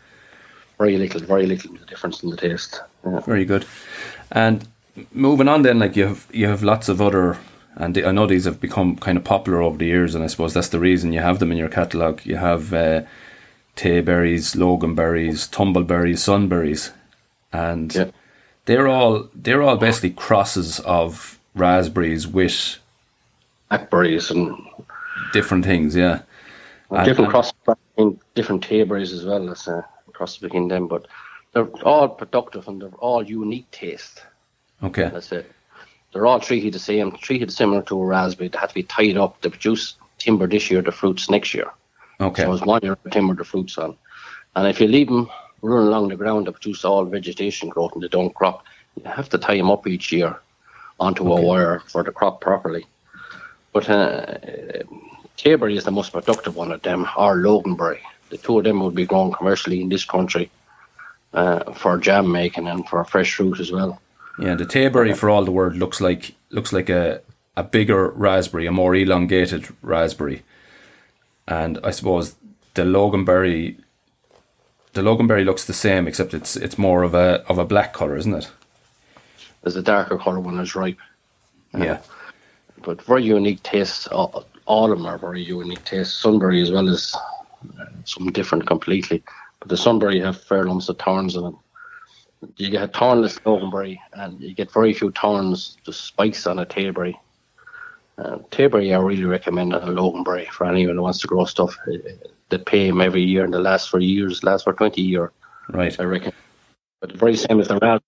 Very 0.78 0.98
little, 0.98 1.22
very 1.22 1.46
little 1.46 1.76
difference 1.88 2.24
in 2.24 2.30
the 2.30 2.38
taste. 2.38 2.82
Yeah. 3.06 3.20
Very 3.22 3.46
good. 3.46 3.66
And 4.32 4.68
moving 5.12 5.48
on, 5.48 5.62
then, 5.62 5.80
like 5.80 5.96
you 5.96 6.08
have 6.08 6.28
you 6.32 6.48
have 6.48 6.64
lots 6.64 6.90
of 6.90 7.02
other, 7.02 7.38
and 7.76 7.98
I 7.98 8.12
know 8.12 8.26
these 8.26 8.46
have 8.46 8.60
become 8.60 8.96
kind 8.96 9.18
of 9.18 9.24
popular 9.24 9.62
over 9.62 9.78
the 9.78 9.86
years, 9.86 10.16
and 10.16 10.24
I 10.24 10.28
suppose 10.28 10.54
that's 10.54 10.70
the 10.70 10.80
reason 10.80 11.14
you 11.14 11.22
have 11.22 11.40
them 11.40 11.52
in 11.52 11.58
your 11.58 11.70
catalogue. 11.70 12.22
You 12.26 12.38
have 12.38 12.74
uh, 12.74 13.04
tayberries, 13.76 14.56
loganberries, 14.56 15.50
tumbleberries, 15.50 16.20
sunberries, 16.20 16.92
and 17.54 17.94
Yeah. 17.96 18.12
they're 18.66 18.88
all 18.88 19.30
they're 19.34 19.62
all 19.62 19.78
basically 19.78 20.12
crosses 20.12 20.80
of 20.82 21.40
raspberries 21.56 22.28
with 22.28 22.78
Blackberries 23.70 24.32
and 24.32 24.56
different 25.34 25.66
things. 25.66 25.96
Yeah, 25.96 26.22
And- 26.92 27.06
different 27.06 27.28
and- 27.28 27.32
cross 27.32 27.54
different 28.36 28.64
tayberries 28.68 29.12
as 29.12 29.26
well 29.26 29.50
as 29.50 29.68
uh, 29.68 29.82
cross 30.14 30.38
between 30.38 30.68
them, 30.68 30.88
but 30.88 31.08
they're 31.54 31.66
all 31.84 32.08
productive 32.08 32.68
and 32.68 32.82
they're 32.82 32.90
all 33.00 33.24
unique 33.24 33.70
taste. 33.72 34.22
Okay. 34.84 35.10
That's 35.12 35.32
it. 35.32 35.52
They're 36.14 36.28
all 36.28 36.40
treated 36.40 36.74
the 36.74 36.80
same, 36.80 37.12
treated 37.14 37.52
similar 37.52 37.82
to 37.84 38.00
a 38.02 38.06
raspberry. 38.06 38.50
They 38.50 38.58
have 38.60 38.70
to 38.70 38.76
be 38.76 38.84
tied 38.84 39.18
up 39.18 39.42
to 39.42 39.50
produce 39.50 39.96
timber 40.20 40.48
this 40.48 40.70
year, 40.70 40.82
the 40.84 40.92
fruits 40.92 41.30
next 41.30 41.54
year. 41.54 41.70
Okay. 42.22 42.44
So 42.44 42.54
it's 42.54 42.64
one 42.66 42.82
year 42.84 42.94
of 43.04 43.12
timber 43.12 43.34
the 43.34 43.44
fruits 43.44 43.78
on. 43.78 43.98
And 44.56 44.68
if 44.68 44.80
you 44.80 44.88
leave 44.88 45.08
them 45.08 45.30
running 45.62 45.88
along 45.88 46.10
the 46.10 46.16
ground 46.16 46.46
to 46.46 46.52
produce 46.52 46.86
all 46.86 47.06
vegetation 47.06 47.70
growth 47.70 47.94
and 47.94 48.04
they 48.04 48.08
don't 48.08 48.34
crop, 48.34 48.64
you 48.96 49.04
have 49.10 49.30
to 49.30 49.38
tie 49.38 49.58
them 49.58 49.72
up 49.72 49.88
each 49.88 50.12
year 50.12 50.36
onto 51.00 51.32
Okay. 51.32 51.42
a 51.44 51.46
wire 51.46 51.80
for 51.88 52.04
the 52.04 52.12
crop 52.12 52.42
properly. 52.42 52.86
But 53.74 53.90
uh, 53.90 54.38
Tayberry 55.38 55.78
is 55.78 55.84
the 55.84 55.92
most 55.92 56.12
productive 56.12 56.56
one 56.56 56.72
of 56.72 56.82
them, 56.82 57.04
or 57.18 57.36
Loganberry. 57.38 58.00
The 58.30 58.38
two 58.38 58.58
of 58.58 58.64
them 58.64 58.80
would 58.82 58.96
be 58.96 59.06
grown 59.06 59.32
commercially 59.34 59.82
in 59.82 59.90
this 59.90 60.04
country 60.04 60.50
uh, 61.34 61.72
for 61.74 61.98
jam 61.98 62.32
making 62.32 62.68
and 62.68 62.88
for 62.88 63.04
fresh 63.06 63.34
fruit 63.36 63.60
as 63.60 63.72
well. 63.72 64.02
Yeah, 64.40 64.56
the 64.56 64.66
tayberry 64.66 65.16
for 65.16 65.30
all 65.30 65.46
the 65.46 65.52
word 65.52 65.76
looks 65.78 66.00
like 66.02 66.36
looks 66.50 66.72
like 66.74 66.90
a 66.90 67.22
a 67.56 67.64
bigger 67.64 68.10
raspberry, 68.10 68.68
a 68.68 68.72
more 68.72 68.94
elongated 68.96 69.68
raspberry, 69.82 70.44
and 71.48 71.80
I 71.84 71.92
suppose 71.92 72.36
the 72.74 72.84
loganberry. 72.84 73.78
The 74.98 75.04
loganberry 75.04 75.46
looks 75.46 75.66
the 75.66 75.74
same, 75.74 76.08
except 76.08 76.34
it's 76.34 76.56
it's 76.56 76.80
more 76.80 77.04
of 77.04 77.14
a 77.14 77.46
of 77.48 77.60
a 77.60 77.66
black 77.66 77.94
color, 77.94 78.18
isn't 78.18 78.34
it? 78.34 78.50
There's 79.62 79.76
a 79.76 79.84
darker 79.84 80.18
colour 80.18 80.40
when 80.40 80.58
it's 80.58 80.76
ripe. 80.76 80.98
Yeah. 81.78 82.00
but 82.82 83.04
very 83.04 83.24
unique 83.24 83.62
tastes. 83.62 84.08
All, 84.08 84.44
all 84.66 84.92
of 84.92 84.98
them 84.98 85.06
are 85.06 85.20
very 85.20 85.44
unique 85.44 85.86
tastes. 85.86 86.20
Sunberry 86.20 86.64
as 86.64 86.72
well 86.72 86.90
as 86.90 87.16
uh, 87.80 87.86
something 88.06 88.34
different 88.34 88.66
completely. 88.66 89.22
But 89.60 89.70
the 89.70 89.76
Sunberry 89.76 90.20
have 90.26 90.42
fair 90.42 90.66
lumps 90.66 90.90
of 90.90 90.98
thorns 90.98 91.36
in 91.36 91.46
it. 91.46 91.56
You 92.56 92.72
get 92.72 92.82
a 92.82 92.88
thornless 92.88 93.38
Loganberry 93.46 94.00
and 94.14 94.42
you 94.42 94.56
get 94.56 94.74
very 94.74 94.94
few 94.94 95.12
thorns, 95.12 95.78
just 95.86 96.06
spikes 96.06 96.48
on 96.48 96.58
a 96.58 96.66
Tayberry. 96.66 97.14
Uh, 98.18 98.40
Tayberry 98.50 98.96
I 98.96 99.00
really 99.00 99.26
recommend 99.26 99.74
a 99.74 99.80
Loganberry 99.82 100.48
for 100.48 100.66
anyone 100.66 100.96
who 100.96 101.04
wants 101.04 101.20
to 101.20 101.28
grow 101.28 101.46
stuff. 101.46 101.78
Uh, 101.88 102.00
They 102.50 102.58
pay 102.58 102.88
him 102.88 103.02
every 103.02 103.24
year 103.24 103.44
and 103.44 103.54
the 103.54 103.60
last 103.60 103.90
for 103.90 104.00
years, 104.00 104.44
last 104.44 104.64
for 104.64 104.74
20 104.74 105.02
years. 105.02 105.32
Right. 105.70 106.00
I 106.00 106.04
reckon. 106.04 106.34
But 107.02 107.12
the 107.12 107.18
very 107.18 107.36
same 107.36 107.60
as 107.60 107.68
the 107.68 107.78
rat, 107.78 108.02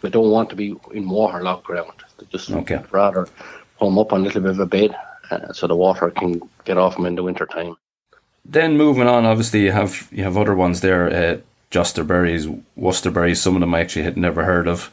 they 0.00 0.10
don't 0.10 0.30
want 0.30 0.50
to 0.50 0.56
be 0.56 0.76
in 0.92 1.08
waterlogged 1.08 1.64
ground. 1.64 1.92
They 2.18 2.26
just 2.26 2.50
Okay. 2.50 2.80
rather 2.90 3.28
home 3.76 3.98
up 3.98 4.12
on 4.12 4.20
a 4.20 4.24
little 4.24 4.42
bit 4.42 4.52
of 4.52 4.60
a 4.60 4.66
bed 4.66 4.96
uh, 5.30 5.52
so 5.52 5.66
the 5.66 5.74
water 5.76 6.10
can 6.10 6.40
get 6.64 6.78
off 6.78 6.96
them 6.96 7.06
in 7.06 7.16
the 7.16 7.22
winter 7.22 7.46
time. 7.46 7.76
Then 8.44 8.76
moving 8.76 9.08
on, 9.08 9.24
obviously 9.24 9.64
you 9.64 9.72
have 9.72 10.08
you 10.12 10.22
have 10.22 10.36
other 10.36 10.54
ones 10.54 10.80
there, 10.80 11.06
uh, 11.08 11.36
Worcesterberries. 11.70 13.36
Some 13.36 13.56
of 13.56 13.60
them 13.60 13.74
I 13.74 13.80
actually 13.80 14.04
had 14.04 14.16
never 14.16 14.44
heard 14.44 14.68
of, 14.68 14.92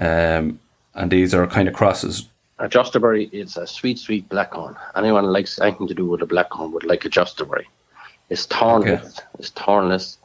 um, 0.00 0.58
and 0.94 1.10
these 1.10 1.34
are 1.34 1.46
kind 1.46 1.68
of 1.68 1.74
crosses. 1.74 2.28
A 2.60 2.68
Jostaberry 2.68 3.28
is 3.32 3.56
a 3.56 3.66
sweet, 3.66 3.98
sweet 3.98 4.28
blackcurrant. 4.28 4.76
Anyone 4.94 5.24
likes 5.24 5.60
anything 5.60 5.88
to 5.88 5.94
do 5.94 6.06
with 6.06 6.22
a 6.22 6.26
blackcurrant 6.26 6.72
would 6.72 6.84
like 6.84 7.04
a 7.04 7.10
Jostaberry. 7.10 7.64
It's 8.30 8.46
thornless. 8.46 9.20
It's 9.38 9.50
thornless, 9.50 10.18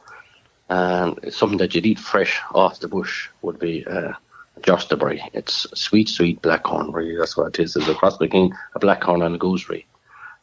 and 0.68 1.18
it's 1.22 1.36
something 1.36 1.58
that 1.58 1.74
you'd 1.74 1.86
eat 1.86 1.98
fresh 1.98 2.40
off 2.54 2.80
the 2.80 2.88
bush. 2.88 3.28
Would 3.42 3.58
be 3.58 3.86
uh, 3.86 4.12
a 4.56 4.60
Jostaberry. 4.60 5.20
It's 5.32 5.66
sweet, 5.74 6.08
sweet 6.08 6.40
blackcurrant. 6.42 6.92
Really, 6.94 7.16
that's 7.16 7.36
what 7.36 7.48
it 7.58 7.62
is. 7.62 7.76
It's 7.76 7.88
a 7.88 7.94
cross 7.94 8.16
between 8.18 8.54
a 8.74 8.80
blackcurrant 8.80 9.24
and 9.26 9.34
a 9.34 9.38
gooseberry. 9.38 9.86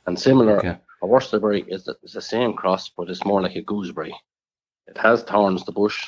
And 0.05 0.17
similar, 0.19 0.59
Okay. 0.59 0.77
a 1.01 1.05
Worcesterberry 1.05 1.67
is 1.67 1.85
the, 1.85 1.95
is 2.03 2.13
the 2.13 2.21
same 2.21 2.53
cross, 2.53 2.89
but 2.89 3.09
it's 3.09 3.25
more 3.25 3.41
like 3.41 3.55
a 3.55 3.61
gooseberry. 3.61 4.15
It 4.87 4.97
has 4.97 5.23
thorns, 5.23 5.65
the 5.65 5.73
bush, 5.73 6.07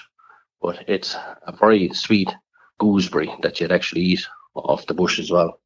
but 0.61 0.85
it's 0.87 1.15
a 1.45 1.51
very 1.51 1.89
sweet 1.93 2.29
gooseberry 2.77 3.29
that 3.41 3.59
you'd 3.59 3.71
actually 3.73 4.01
eat 4.03 4.25
off 4.55 4.85
the 4.87 4.93
bush 4.93 5.19
as 5.19 5.29
well. 5.29 5.59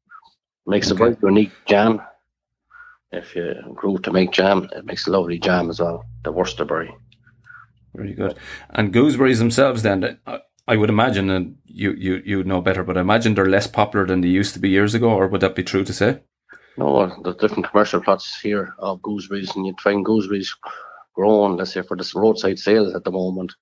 Makes 0.66 0.90
a 0.90 0.94
very 0.94 1.16
unique 1.22 1.52
jam. 1.66 2.00
If 3.16 3.34
you 3.36 3.54
grew 3.74 3.98
to 3.98 4.12
make 4.12 4.32
jam, 4.32 4.68
it 4.76 4.84
makes 4.84 5.06
a 5.06 5.10
lovely 5.10 5.38
jam 5.38 5.70
as 5.70 5.80
well. 5.80 6.04
The 6.24 6.32
Worcesterberry. 6.32 6.90
Very 7.94 8.12
good. 8.12 8.36
And 8.70 8.92
gooseberries 8.92 9.38
themselves, 9.38 9.82
then 9.82 10.18
I 10.66 10.76
would 10.76 10.90
imagine, 10.90 11.30
and 11.30 11.56
you, 11.64 11.92
you, 11.92 12.22
you 12.24 12.44
know 12.44 12.60
better, 12.60 12.82
but 12.82 12.96
I 12.96 13.02
imagine 13.02 13.34
they're 13.34 13.48
less 13.48 13.66
popular 13.66 14.06
than 14.06 14.20
they 14.20 14.28
used 14.28 14.54
to 14.54 14.60
be 14.60 14.70
years 14.70 14.94
ago, 14.94 15.10
or 15.10 15.28
would 15.28 15.42
that 15.42 15.54
be 15.54 15.62
true 15.62 15.84
to 15.84 15.92
say? 15.92 16.20
No, 16.76 17.06
there's 17.22 17.36
different 17.36 17.70
commercial 17.70 18.00
plots 18.00 18.40
here 18.40 18.74
of 18.78 19.00
gooseberries, 19.02 19.54
and 19.54 19.66
you 19.66 19.74
find 19.82 20.04
gooseberries 20.04 20.52
growing, 21.14 21.56
let's 21.56 21.72
say, 21.72 21.82
for 21.82 21.96
the 21.96 22.10
roadside 22.16 22.58
sales 22.58 22.94
at 22.94 23.04
the 23.04 23.12
moment. 23.12 23.54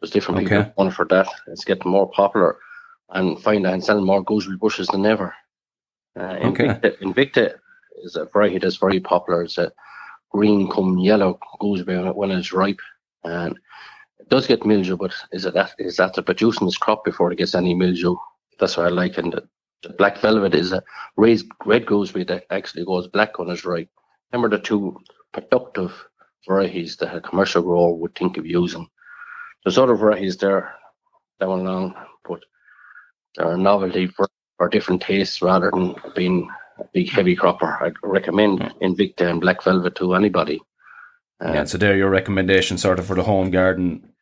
There's 0.00 0.10
different 0.10 0.44
Okay. 0.46 0.58
people 0.64 0.72
going 0.76 0.90
for 0.90 1.06
that. 1.06 1.28
It's 1.46 1.64
getting 1.64 1.90
more 1.90 2.10
popular 2.10 2.58
and 3.10 3.40
find 3.42 3.66
and 3.66 3.82
selling 3.82 4.04
more 4.04 4.22
gooseberry 4.22 4.58
bushes 4.58 4.88
than 4.88 5.06
ever. 5.06 5.34
Uh, 6.18 6.36
Okay. 6.42 6.66
Invicta, 6.68 6.98
Invicta 7.00 7.54
is 8.02 8.16
a 8.16 8.26
variety 8.26 8.58
that's 8.58 8.76
very 8.76 9.00
popular. 9.00 9.42
It's 9.42 9.58
a 9.58 9.72
green 10.30 10.70
come 10.70 10.98
yellow 10.98 11.38
goes 11.60 11.82
gooseberry 11.82 12.10
when 12.10 12.30
it's 12.30 12.52
ripe. 12.52 12.80
And 13.24 13.58
it 14.18 14.28
does 14.28 14.46
get 14.46 14.64
mildew, 14.64 14.96
but 14.96 15.12
is 15.32 15.44
it 15.44 15.54
that 15.54 15.74
is 15.78 15.96
to 15.96 16.22
producing 16.22 16.66
its 16.66 16.76
crop 16.76 17.04
before 17.04 17.32
it 17.32 17.38
gets 17.38 17.54
any 17.54 17.74
mildew? 17.74 18.16
That's 18.58 18.76
what 18.76 18.86
I 18.86 18.90
like. 18.90 19.18
And 19.18 19.32
the, 19.32 19.48
the 19.82 19.90
black 19.90 20.18
velvet 20.18 20.54
is 20.54 20.72
a 20.72 20.82
raised 21.16 21.46
red 21.64 21.86
gooseberry 21.86 22.24
that 22.26 22.44
actually 22.50 22.84
goes 22.84 23.08
black 23.08 23.38
when 23.38 23.50
it's 23.50 23.64
ripe. 23.64 23.88
Remember 24.32 24.56
the 24.56 24.62
two 24.62 24.98
productive 25.32 25.92
varieties 26.46 26.96
that 26.96 27.14
a 27.14 27.20
commercial 27.20 27.62
grower 27.62 27.94
would 27.94 28.14
think 28.14 28.36
of 28.36 28.46
using. 28.46 28.88
There's 29.64 29.78
other 29.78 29.94
varieties 29.94 30.36
there 30.36 30.74
down 31.40 31.60
along, 31.60 31.94
but 32.26 32.40
they're 33.36 33.52
a 33.52 33.58
novelty 33.58 34.06
for, 34.06 34.26
for 34.56 34.68
different 34.68 35.02
tastes 35.02 35.42
rather 35.42 35.70
than 35.70 35.94
being 36.14 36.48
a 36.80 36.84
big 36.92 37.08
heavy 37.10 37.36
cropper. 37.36 37.78
I'd 37.82 37.94
recommend 38.02 38.60
Invicta 38.82 39.30
and 39.30 39.40
Black 39.40 39.62
Velvet 39.62 39.94
to 39.96 40.14
anybody. 40.14 40.60
Uh, 41.42 41.52
yeah, 41.54 41.64
so 41.64 41.78
they're 41.78 41.96
your 41.96 42.10
recommendation 42.10 42.76
sort 42.78 42.98
of 42.98 43.06
for 43.06 43.16
the 43.16 43.22
home 43.22 43.50
garden, 43.50 44.12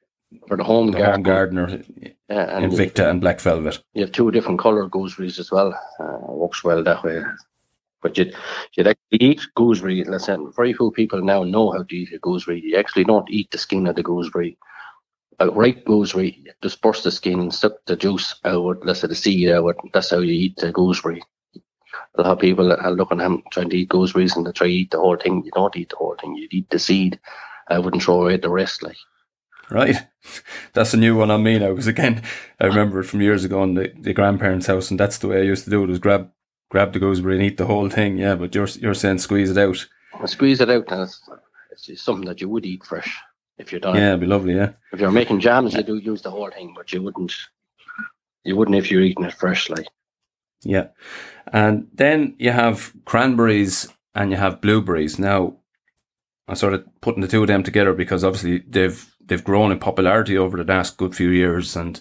For 0.46 0.56
the 0.56 0.64
home 0.64 0.92
the 0.92 0.98
garden, 0.98 1.14
home 1.14 1.22
gardener, 1.22 1.82
yeah, 2.28 2.56
and 2.56 2.72
Invicta 2.72 3.08
and 3.08 3.20
Black 3.20 3.40
Velvet. 3.40 3.82
you 3.94 4.02
have 4.02 4.12
two 4.12 4.30
different 4.30 4.60
colour 4.60 4.88
gooseberries 4.88 5.38
as 5.38 5.50
well. 5.50 5.78
Uh, 5.98 6.32
works 6.32 6.62
well 6.62 6.82
that 6.84 7.02
way. 7.02 7.22
But 8.00 8.16
you'd, 8.16 8.34
you'd 8.76 8.86
actually 8.86 9.18
eat 9.18 9.40
gooseberry. 9.56 10.04
Let's 10.04 10.26
say 10.26 10.36
very 10.56 10.72
few 10.72 10.92
people 10.92 11.20
now 11.20 11.42
know 11.42 11.72
how 11.72 11.82
to 11.82 11.96
eat 11.96 12.12
a 12.12 12.18
gooseberry. 12.18 12.60
You 12.64 12.76
actually 12.76 13.04
don't 13.04 13.28
eat 13.28 13.50
the 13.50 13.58
skin 13.58 13.88
of 13.88 13.96
the 13.96 14.04
gooseberry. 14.04 14.56
A 15.40 15.50
ripe 15.50 15.84
gooseberry, 15.84 16.44
burst 16.82 17.02
the 17.04 17.10
skin, 17.10 17.50
suck 17.50 17.72
the 17.86 17.96
juice 17.96 18.36
out, 18.44 18.84
let's 18.84 19.00
say 19.00 19.08
the 19.08 19.14
seed 19.16 19.50
out. 19.50 19.76
That's 19.92 20.10
how 20.10 20.18
you 20.18 20.32
eat 20.32 20.56
the 20.56 20.70
gooseberry. 20.70 21.22
A 22.18 22.22
lot 22.22 22.32
of 22.32 22.38
people 22.40 22.72
are 22.72 22.90
looking 22.90 23.20
at 23.20 23.24
them 23.24 23.42
trying 23.52 23.70
to 23.70 23.76
eat 23.76 23.88
gooseberries 23.88 24.36
and 24.36 24.46
they 24.46 24.52
try 24.52 24.66
to 24.66 24.72
eat 24.72 24.90
the 24.90 24.98
whole 24.98 25.16
thing. 25.16 25.44
You 25.44 25.52
don't 25.52 25.76
eat 25.76 25.90
the 25.90 25.96
whole 25.96 26.16
thing. 26.20 26.34
You 26.34 26.48
eat 26.50 26.68
the 26.70 26.78
seed. 26.78 27.18
I 27.68 27.78
wouldn't 27.78 28.02
throw 28.02 28.22
away 28.22 28.36
the 28.36 28.50
rest. 28.50 28.82
Like 28.82 28.96
Right. 29.70 29.96
That's 30.72 30.94
a 30.94 30.98
new 30.98 31.16
one 31.16 31.30
on 31.30 31.42
me 31.42 31.58
now, 31.58 31.70
because 31.70 31.86
again, 31.86 32.22
I 32.60 32.66
remember 32.66 33.00
it 33.00 33.04
from 33.04 33.20
years 33.20 33.44
ago 33.44 33.62
in 33.62 33.74
the, 33.74 33.92
the 33.98 34.12
grandparents' 34.12 34.66
house, 34.66 34.90
and 34.90 34.98
that's 34.98 35.18
the 35.18 35.28
way 35.28 35.38
I 35.38 35.44
used 35.44 35.64
to 35.64 35.70
do 35.70 35.82
it, 35.82 35.88
was 35.88 35.98
grab 35.98 36.30
grab 36.70 36.92
the 36.92 36.98
gooseberry 36.98 37.36
and 37.36 37.44
eat 37.44 37.56
the 37.56 37.66
whole 37.66 37.88
thing. 37.88 38.18
Yeah, 38.18 38.34
but 38.34 38.54
you're 38.54 38.66
you're 38.66 38.94
saying 38.94 39.18
squeeze 39.18 39.50
it 39.50 39.58
out. 39.58 39.86
I 40.20 40.26
squeeze 40.26 40.60
it 40.60 40.70
out, 40.70 40.90
and 40.90 41.02
it's, 41.02 42.02
something 42.02 42.26
that 42.26 42.40
you 42.40 42.48
would 42.48 42.66
eat 42.66 42.84
fresh 42.84 43.18
if 43.58 43.72
you're 43.72 43.80
done. 43.80 43.96
Yeah, 43.96 44.08
it'd 44.08 44.20
be 44.20 44.26
lovely, 44.26 44.54
yeah. 44.54 44.72
If 44.92 45.00
you're 45.00 45.10
making 45.10 45.40
jams, 45.40 45.74
you 45.74 45.82
do 45.82 45.96
use 45.96 46.22
the 46.22 46.30
whole 46.30 46.50
thing, 46.50 46.72
but 46.76 46.92
you 46.92 47.02
wouldn't. 47.02 47.32
You 48.44 48.56
wouldn't 48.56 48.76
if 48.76 48.90
you're 48.90 49.02
eating 49.02 49.24
it 49.24 49.34
fresh, 49.34 49.68
like 49.68 49.86
Yeah. 50.62 50.88
And 51.52 51.88
then 51.92 52.34
you 52.38 52.50
have 52.52 52.92
cranberries 53.04 53.88
and 54.14 54.30
you 54.30 54.36
have 54.36 54.60
blueberries. 54.60 55.18
Now, 55.18 55.56
I'm 56.46 56.56
sort 56.56 56.74
of 56.74 56.84
putting 57.00 57.20
the 57.22 57.28
two 57.28 57.42
of 57.42 57.48
them 57.48 57.62
together 57.62 57.92
because 57.94 58.24
obviously 58.24 58.58
they've 58.68 59.14
they've 59.24 59.44
grown 59.44 59.72
in 59.72 59.78
popularity 59.78 60.36
over 60.38 60.56
the 60.56 60.64
last 60.72 60.96
good 60.96 61.14
few 61.14 61.28
years 61.28 61.76
and 61.76 62.00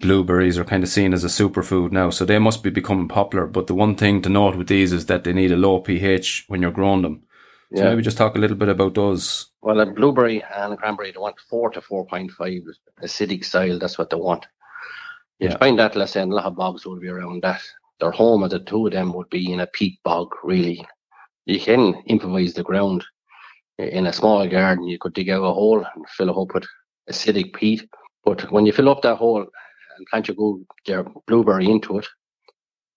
blueberries 0.00 0.58
are 0.58 0.64
kind 0.64 0.82
of 0.82 0.88
seen 0.88 1.14
as 1.14 1.22
a 1.24 1.28
superfood 1.28 1.92
now. 1.92 2.10
So 2.10 2.24
they 2.24 2.38
must 2.38 2.62
be 2.62 2.70
becoming 2.70 3.08
popular. 3.08 3.46
But 3.46 3.68
the 3.68 3.74
one 3.74 3.94
thing 3.94 4.22
to 4.22 4.28
note 4.28 4.56
with 4.56 4.66
these 4.66 4.92
is 4.92 5.06
that 5.06 5.24
they 5.24 5.32
need 5.32 5.52
a 5.52 5.56
low 5.56 5.80
pH 5.80 6.44
when 6.48 6.60
you're 6.60 6.72
growing 6.72 7.02
them. 7.02 7.22
So 7.74 7.82
yeah. 7.82 7.90
maybe 7.90 8.02
just 8.02 8.18
talk 8.18 8.36
a 8.36 8.38
little 8.38 8.56
bit 8.56 8.68
about 8.68 8.94
those. 8.94 9.50
Well, 9.62 9.80
a 9.80 9.86
blueberry 9.86 10.42
and 10.42 10.72
a 10.72 10.76
cranberry, 10.76 11.12
they 11.12 11.18
want 11.18 11.40
four 11.48 11.70
to 11.70 11.80
four 11.80 12.06
point 12.06 12.30
five 12.32 12.62
acidic 13.02 13.44
soil. 13.44 13.78
That's 13.78 13.98
what 13.98 14.10
they 14.10 14.16
want. 14.16 14.46
You 15.38 15.48
Yeah. 15.48 15.56
find 15.58 15.78
that, 15.78 15.96
let's 15.96 16.12
say, 16.12 16.22
in 16.22 16.30
a 16.30 16.34
lot 16.34 16.44
of 16.44 16.56
bogs 16.56 16.86
would 16.86 17.00
be 17.00 17.08
around 17.08 17.42
that. 17.42 17.62
Their 18.00 18.10
home 18.10 18.42
of 18.42 18.50
the 18.50 18.60
two 18.60 18.86
of 18.86 18.92
them 18.92 19.12
would 19.12 19.30
be 19.30 19.52
in 19.52 19.60
a 19.60 19.66
peat 19.66 20.02
bog. 20.02 20.34
Really, 20.42 20.84
you 21.46 21.60
can 21.60 21.94
improvise 22.06 22.54
the 22.54 22.62
ground 22.62 23.04
in 23.78 24.06
a 24.06 24.12
small 24.12 24.46
garden. 24.48 24.88
You 24.88 24.98
could 24.98 25.14
dig 25.14 25.30
out 25.30 25.44
a 25.44 25.52
hole 25.52 25.78
and 25.78 26.08
fill 26.08 26.30
it 26.30 26.36
up 26.36 26.54
with 26.54 26.66
acidic 27.10 27.54
peat. 27.54 27.88
But 28.24 28.50
when 28.50 28.66
you 28.66 28.72
fill 28.72 28.88
up 28.88 29.02
that 29.02 29.16
hole 29.16 29.40
and 29.96 30.06
plant 30.08 30.28
your, 30.28 30.36
go- 30.36 30.64
your 30.86 31.04
blueberry 31.26 31.70
into 31.70 31.98
it, 31.98 32.06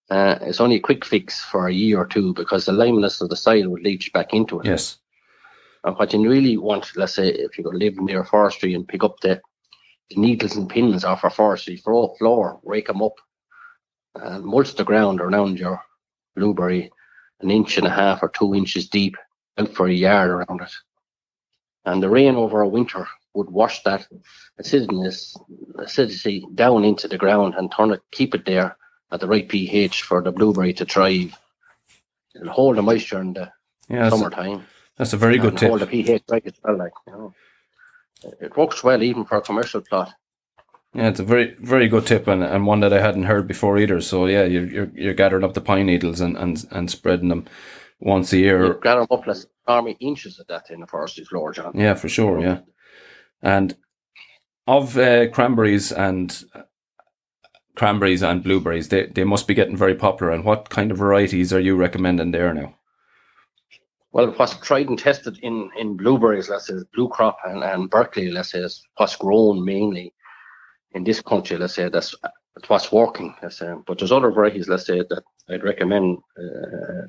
uh, 0.10 0.39
it's 0.41 0.62
only 0.62 0.77
a 0.77 0.81
quick 0.81 1.03
fix 1.03 1.43
for 1.43 1.67
a 1.67 1.73
year 1.73 1.99
or 1.99 2.05
two 2.05 2.33
because 2.33 2.65
the 2.65 2.71
limeliness 2.71 3.21
of 3.21 3.29
the 3.29 3.36
soil 3.36 3.69
would 3.69 3.83
leach 3.83 4.12
back 4.13 4.33
into 4.33 4.60
it. 4.60 4.65
Yes. 4.65 4.97
And 5.83 5.95
what 5.97 6.13
you 6.13 6.29
really 6.29 6.57
want, 6.57 6.95
let's 6.95 7.15
say, 7.15 7.29
if 7.29 7.57
you 7.57 7.65
live 7.65 7.97
near 7.97 8.23
forestry 8.23 8.73
and 8.73 8.88
pick 8.88 9.03
up 9.03 9.19
the, 9.21 9.41
the 10.10 10.15
needles 10.15 10.55
and 10.55 10.69
pins 10.69 11.03
off 11.03 11.23
a 11.23 11.29
forestry 11.29 11.77
floor, 11.77 12.60
rake 12.63 12.88
them 12.88 13.01
up, 13.01 13.15
Uh, 14.17 14.30
and 14.30 14.45
mulch 14.45 14.75
the 14.75 14.84
ground 14.84 15.21
around 15.21 15.60
your 15.60 15.82
blueberry 16.36 16.91
an 17.41 17.51
inch 17.51 17.77
and 17.77 17.86
a 17.86 17.91
half 17.91 18.23
or 18.23 18.30
two 18.30 18.56
inches 18.56 18.89
deep, 18.89 19.15
out 19.60 19.69
for 19.69 19.88
a 19.88 19.93
yard 19.93 20.30
around 20.32 20.62
it. 20.62 20.71
And 21.86 22.01
the 22.01 22.10
rain 22.10 22.36
over 22.36 22.62
a 22.62 22.67
winter 22.67 23.08
would 23.36 23.49
wash 23.49 23.84
that 23.84 24.08
acidity, 24.58 24.97
acidity 25.77 26.45
down 26.56 26.84
into 26.84 27.08
the 27.08 27.17
ground 27.17 27.53
and 27.56 27.71
turn 27.71 27.91
it, 27.91 28.01
keep 28.12 28.34
it 28.34 28.45
there 28.45 28.75
at 29.12 29.19
the 29.19 29.27
right 29.27 29.47
pH 29.47 30.01
for 30.01 30.21
the 30.21 30.32
blueberry 30.32 30.73
to 30.73 30.86
thrive. 30.86 31.38
It'll 32.36 32.51
hold 32.51 32.77
the 32.77 32.82
moisture 32.82 33.21
in 33.21 33.34
the 33.34 33.51
Yeah, 33.88 34.10
summertime 34.10 34.65
that's 34.97 35.13
a 35.13 35.17
very 35.17 35.38
good 35.38 35.62
and 35.62 35.69
hold 35.69 35.80
tip. 35.80 35.89
the 35.89 36.03
pH 36.03 36.23
right 36.30 36.45
as 36.45 36.53
well. 36.63 36.77
Like 36.77 36.91
you 37.06 37.13
know, 37.13 37.34
it 38.41 38.58
works 38.58 38.84
well 38.84 39.01
even 39.03 39.25
for 39.25 39.38
a 39.38 39.41
commercial 39.41 39.82
plot. 39.82 40.13
Yeah, 40.93 41.10
it's 41.10 41.19
a 41.19 41.23
very, 41.23 41.56
very 41.60 41.88
good 41.88 42.06
tip 42.08 42.28
and, 42.28 42.43
and 42.43 42.65
one 42.65 42.80
that 42.80 42.93
I 42.93 43.00
hadn't 43.00 43.23
heard 43.23 43.47
before 43.47 43.78
either. 43.78 44.02
So 44.02 44.26
yeah, 44.26 44.45
you're, 44.45 44.65
you're, 44.65 44.91
you're 44.95 45.13
gathering 45.13 45.43
up 45.43 45.54
the 45.54 45.62
pine 45.62 45.86
needles 45.86 46.21
and, 46.21 46.38
and, 46.38 46.65
and 46.71 46.89
spreading 46.89 47.30
them 47.30 47.45
once 48.00 48.34
a 48.34 48.38
year. 48.38 48.65
You've 48.65 48.82
got 48.82 48.95
them 48.95 49.08
up 49.12 49.28
less 49.28 49.45
army 49.67 49.97
inches 50.00 50.39
of 50.39 50.47
that 50.47 50.69
in 50.69 50.80
the 50.80 50.88
forestry 50.88 51.26
floor, 51.26 51.52
John. 51.52 51.73
Yeah, 51.76 51.93
for 51.93 52.10
sure. 52.10 52.39
Yeah, 52.39 52.60
and 53.41 53.76
of 54.65 54.97
uh, 54.97 55.30
cranberries 55.30 55.91
and 55.91 56.43
cranberries 57.76 58.23
and 58.23 58.43
blueberries, 58.43 58.89
they 58.89 59.08
they 59.08 59.23
must 59.23 59.47
be 59.47 59.54
getting 59.54 59.78
very 59.78 59.95
popular. 59.95 60.32
And 60.32 60.43
what 60.43 60.69
kind 60.69 60.91
of 60.91 60.97
varieties 60.97 61.54
are 61.54 61.60
you 61.60 61.76
recommending 61.76 62.32
there 62.32 62.54
now? 62.54 62.76
Well, 64.13 64.32
what's 64.32 64.56
tried 64.58 64.89
and 64.89 64.97
tested 64.97 65.38
in, 65.43 65.69
in 65.78 65.95
blueberries, 65.95 66.50
let's 66.50 66.67
say, 66.67 66.73
is 66.73 66.86
Blue 66.95 67.10
Crop 67.10 67.38
and, 67.45 67.63
and 67.63 67.89
Berkeley, 67.89 68.32
let's 68.32 68.52
say, 68.52 68.60
is 68.60 68.84
what's 68.95 69.15
grown 69.15 69.63
mainly 69.63 70.13
in 70.97 71.03
this 71.03 71.21
country, 71.21 71.57
let's 71.57 71.75
say, 71.75 71.89
that's 71.89 72.13
that's 72.55 72.69
what's 72.69 72.91
working. 72.91 73.36
Let's 73.41 73.57
say. 73.57 73.71
But 73.86 73.99
there's 73.99 74.12
other 74.12 74.31
varieties, 74.31 74.67
let's 74.67 74.86
say, 74.86 74.97
that 75.10 75.23
I'd 75.49 75.63
recommend 75.63 76.17
uh, 76.38 77.05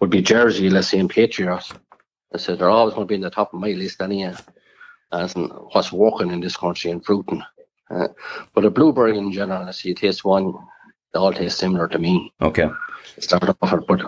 would 0.00 0.10
be 0.10 0.20
Jersey, 0.20 0.68
let's 0.68 0.88
say, 0.88 0.98
and 0.98 1.08
Patriot. 1.08 1.62
I 2.34 2.38
said 2.38 2.58
they're 2.58 2.70
always 2.70 2.94
going 2.94 3.06
to 3.06 3.12
be 3.12 3.14
in 3.14 3.20
the 3.20 3.30
top 3.30 3.54
of 3.54 3.60
my 3.60 3.68
list 3.68 4.02
anyhow, 4.02 4.34
as 5.12 5.34
in 5.36 5.44
what's 5.72 5.92
working 5.92 6.30
in 6.30 6.40
this 6.40 6.56
country 6.56 6.90
and 6.90 7.04
fruiting. 7.04 7.42
Uh, 7.90 8.08
but 8.54 8.64
a 8.64 8.70
blueberry 8.70 9.16
in 9.18 9.30
general, 9.32 9.64
let's 9.64 9.82
see, 9.82 9.90
you 9.90 9.94
taste 9.94 10.24
one, 10.24 10.54
they 11.12 11.18
all 11.20 11.32
taste 11.32 11.58
similar 11.58 11.86
to 11.88 11.98
me 11.98 12.32
Okay. 12.40 12.68
start 13.20 13.56
off 13.60 13.72
it. 13.74 13.86
But 13.86 14.00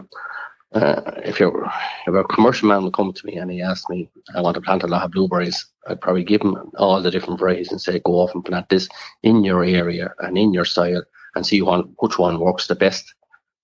uh, 0.74 1.20
if 1.24 1.38
you're 1.38 1.70
if 2.06 2.14
a 2.14 2.24
commercial 2.24 2.68
man 2.68 2.82
would 2.82 2.92
come 2.94 3.12
to 3.12 3.26
me 3.26 3.36
and 3.36 3.50
he 3.50 3.62
asked 3.62 3.88
me, 3.88 4.08
I 4.34 4.40
want 4.40 4.56
to 4.56 4.60
plant 4.60 4.82
a 4.82 4.88
lot 4.88 5.04
of 5.04 5.12
blueberries, 5.12 5.66
I'd 5.86 6.00
probably 6.00 6.24
give 6.24 6.42
him 6.42 6.56
all 6.78 7.00
the 7.00 7.10
different 7.10 7.38
varieties 7.38 7.70
and 7.70 7.80
say, 7.80 8.00
go 8.00 8.14
off 8.14 8.34
and 8.34 8.44
plant 8.44 8.68
this 8.68 8.88
in 9.22 9.44
your 9.44 9.64
area 9.64 10.12
and 10.18 10.36
in 10.36 10.52
your 10.52 10.64
soil 10.64 11.02
and 11.36 11.46
see 11.46 11.62
one 11.62 11.94
which 11.98 12.18
one 12.18 12.40
works 12.40 12.66
the 12.66 12.74
best, 12.74 13.14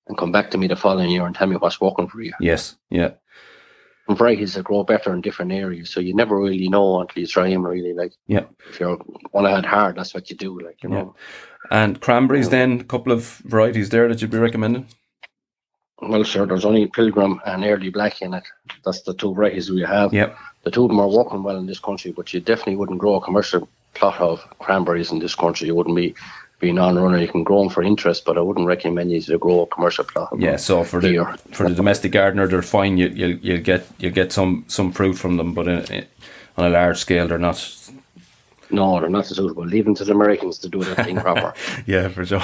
and 0.08 0.16
come 0.18 0.32
back 0.32 0.50
to 0.50 0.58
me 0.58 0.68
the 0.68 0.76
following 0.76 1.10
year 1.10 1.26
and 1.26 1.34
tell 1.34 1.46
me 1.46 1.56
what's 1.56 1.80
working 1.80 2.08
for 2.08 2.20
you. 2.20 2.32
Yes. 2.40 2.76
Yeah. 2.90 3.12
And 4.08 4.18
varieties 4.18 4.54
that 4.54 4.64
grow 4.64 4.82
better 4.82 5.12
in 5.12 5.20
different 5.20 5.52
areas, 5.52 5.90
so 5.90 6.00
you 6.00 6.14
never 6.14 6.40
really 6.40 6.68
know 6.68 7.00
until 7.00 7.20
you 7.20 7.26
try 7.26 7.50
them. 7.50 7.64
Really, 7.66 7.92
like 7.92 8.12
Yeah. 8.26 8.44
if 8.68 8.80
you're 8.80 8.98
want 9.32 9.46
to 9.46 9.50
head 9.50 9.66
hard, 9.66 9.96
that's 9.96 10.14
what 10.14 10.30
you 10.30 10.36
do. 10.36 10.58
Like 10.60 10.82
you 10.82 10.88
know. 10.88 11.14
And 11.70 12.00
cranberries, 12.00 12.48
then 12.48 12.80
a 12.80 12.84
couple 12.84 13.12
of 13.12 13.42
varieties 13.44 13.90
there 13.90 14.08
that 14.08 14.20
you'd 14.20 14.30
be 14.30 14.38
recommending. 14.38 14.86
Well, 16.02 16.24
sure, 16.24 16.46
there's 16.46 16.64
only 16.64 16.86
Pilgrim 16.86 17.40
and 17.44 17.64
Early 17.64 17.90
Black 17.90 18.22
in 18.22 18.34
it. 18.34 18.44
That's 18.84 19.02
the 19.02 19.14
two 19.14 19.34
varieties 19.34 19.70
we 19.70 19.82
have. 19.82 20.12
Yep. 20.12 20.36
The 20.62 20.70
two 20.70 20.84
of 20.84 20.88
them 20.88 21.00
are 21.00 21.08
working 21.08 21.42
well 21.42 21.56
in 21.56 21.66
this 21.66 21.78
country, 21.78 22.12
but 22.12 22.32
you 22.32 22.40
definitely 22.40 22.76
wouldn't 22.76 22.98
grow 22.98 23.16
a 23.16 23.20
commercial 23.20 23.68
plot 23.94 24.20
of 24.20 24.46
cranberries 24.58 25.10
in 25.10 25.18
this 25.18 25.34
country. 25.34 25.66
You 25.66 25.74
wouldn't 25.74 25.96
be 25.96 26.14
being 26.60 26.78
on 26.78 26.98
runner. 26.98 27.18
You 27.18 27.28
can 27.28 27.42
grow 27.42 27.60
them 27.60 27.70
for 27.70 27.82
interest, 27.82 28.24
but 28.24 28.36
I 28.36 28.40
wouldn't 28.40 28.66
recommend 28.66 29.10
you 29.10 29.20
to 29.22 29.38
grow 29.38 29.62
a 29.62 29.66
commercial 29.66 30.04
plot. 30.04 30.32
Of 30.32 30.40
Yeah. 30.40 30.56
So 30.56 30.84
for 30.84 31.00
the 31.00 31.08
Here. 31.08 31.36
for 31.52 31.68
the 31.68 31.74
domestic 31.74 32.12
gardener, 32.12 32.46
they're 32.46 32.62
fine. 32.62 32.98
You 32.98 33.08
you 33.08 33.38
you 33.42 33.58
get 33.58 33.86
you 33.98 34.10
get 34.10 34.32
some 34.32 34.64
some 34.68 34.92
fruit 34.92 35.14
from 35.14 35.36
them, 35.38 35.54
but 35.54 35.66
in, 35.66 35.78
in, 35.92 36.06
on 36.56 36.66
a 36.66 36.70
large 36.70 36.98
scale, 36.98 37.26
they're 37.26 37.38
not 37.38 37.56
No, 38.72 39.00
they're 39.00 39.10
not 39.10 39.26
suitable. 39.26 39.64
Leave 39.64 39.84
them 39.84 39.94
to 39.96 40.04
the 40.04 40.12
Americans 40.12 40.58
to 40.58 40.68
do 40.68 40.82
that 40.84 41.04
thing 41.04 41.16
proper. 41.20 41.54
yeah, 41.86 42.08
for 42.08 42.24
sure. 42.24 42.42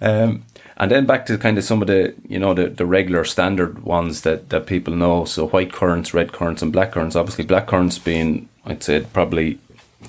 Um, 0.00 0.44
and 0.76 0.90
then 0.90 1.06
back 1.06 1.26
to 1.26 1.38
kind 1.38 1.58
of 1.58 1.64
some 1.64 1.82
of 1.82 1.88
the, 1.88 2.14
you 2.26 2.38
know, 2.38 2.54
the, 2.54 2.68
the 2.68 2.86
regular 2.86 3.24
standard 3.24 3.84
ones 3.84 4.22
that, 4.22 4.48
that 4.50 4.66
people 4.66 4.94
know. 4.94 5.24
So 5.24 5.48
white 5.48 5.72
currants, 5.72 6.14
red 6.14 6.32
currants, 6.32 6.62
and 6.62 6.72
black 6.72 6.92
currants. 6.92 7.16
Obviously, 7.16 7.44
black 7.44 7.66
currants 7.66 7.98
being, 7.98 8.48
I'd 8.64 8.82
say, 8.82 9.06
probably 9.12 9.58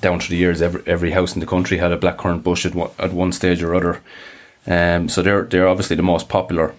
down 0.02 0.20
through 0.20 0.36
the 0.36 0.40
years, 0.40 0.62
every 0.62 0.82
every 0.88 1.12
house 1.12 1.34
in 1.34 1.40
the 1.40 1.46
country 1.46 1.78
had 1.78 1.92
a 1.92 1.98
black 1.98 2.18
currant 2.18 2.44
bush 2.44 2.66
at 2.66 2.74
one, 2.74 2.90
at 2.98 3.14
one 3.14 3.32
stage 3.32 3.62
or 3.62 3.76
other. 3.76 4.02
Um, 4.66 5.10
so 5.10 5.22
they're 5.22 5.44
they're 5.44 5.68
obviously 5.68 5.96
the 5.96 6.04
most 6.04 6.30
popular. 6.30 6.74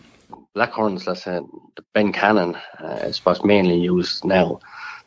Black 0.55 0.72
currants, 0.72 1.07
let's 1.07 1.24
say, 1.24 1.40
the 1.77 1.85
Ben 1.92 2.12
Connan 2.12 2.61
uh, 2.81 3.07
is 3.07 3.24
what's 3.24 3.44
mainly 3.44 3.79
used 3.79 4.24
now. 4.24 4.61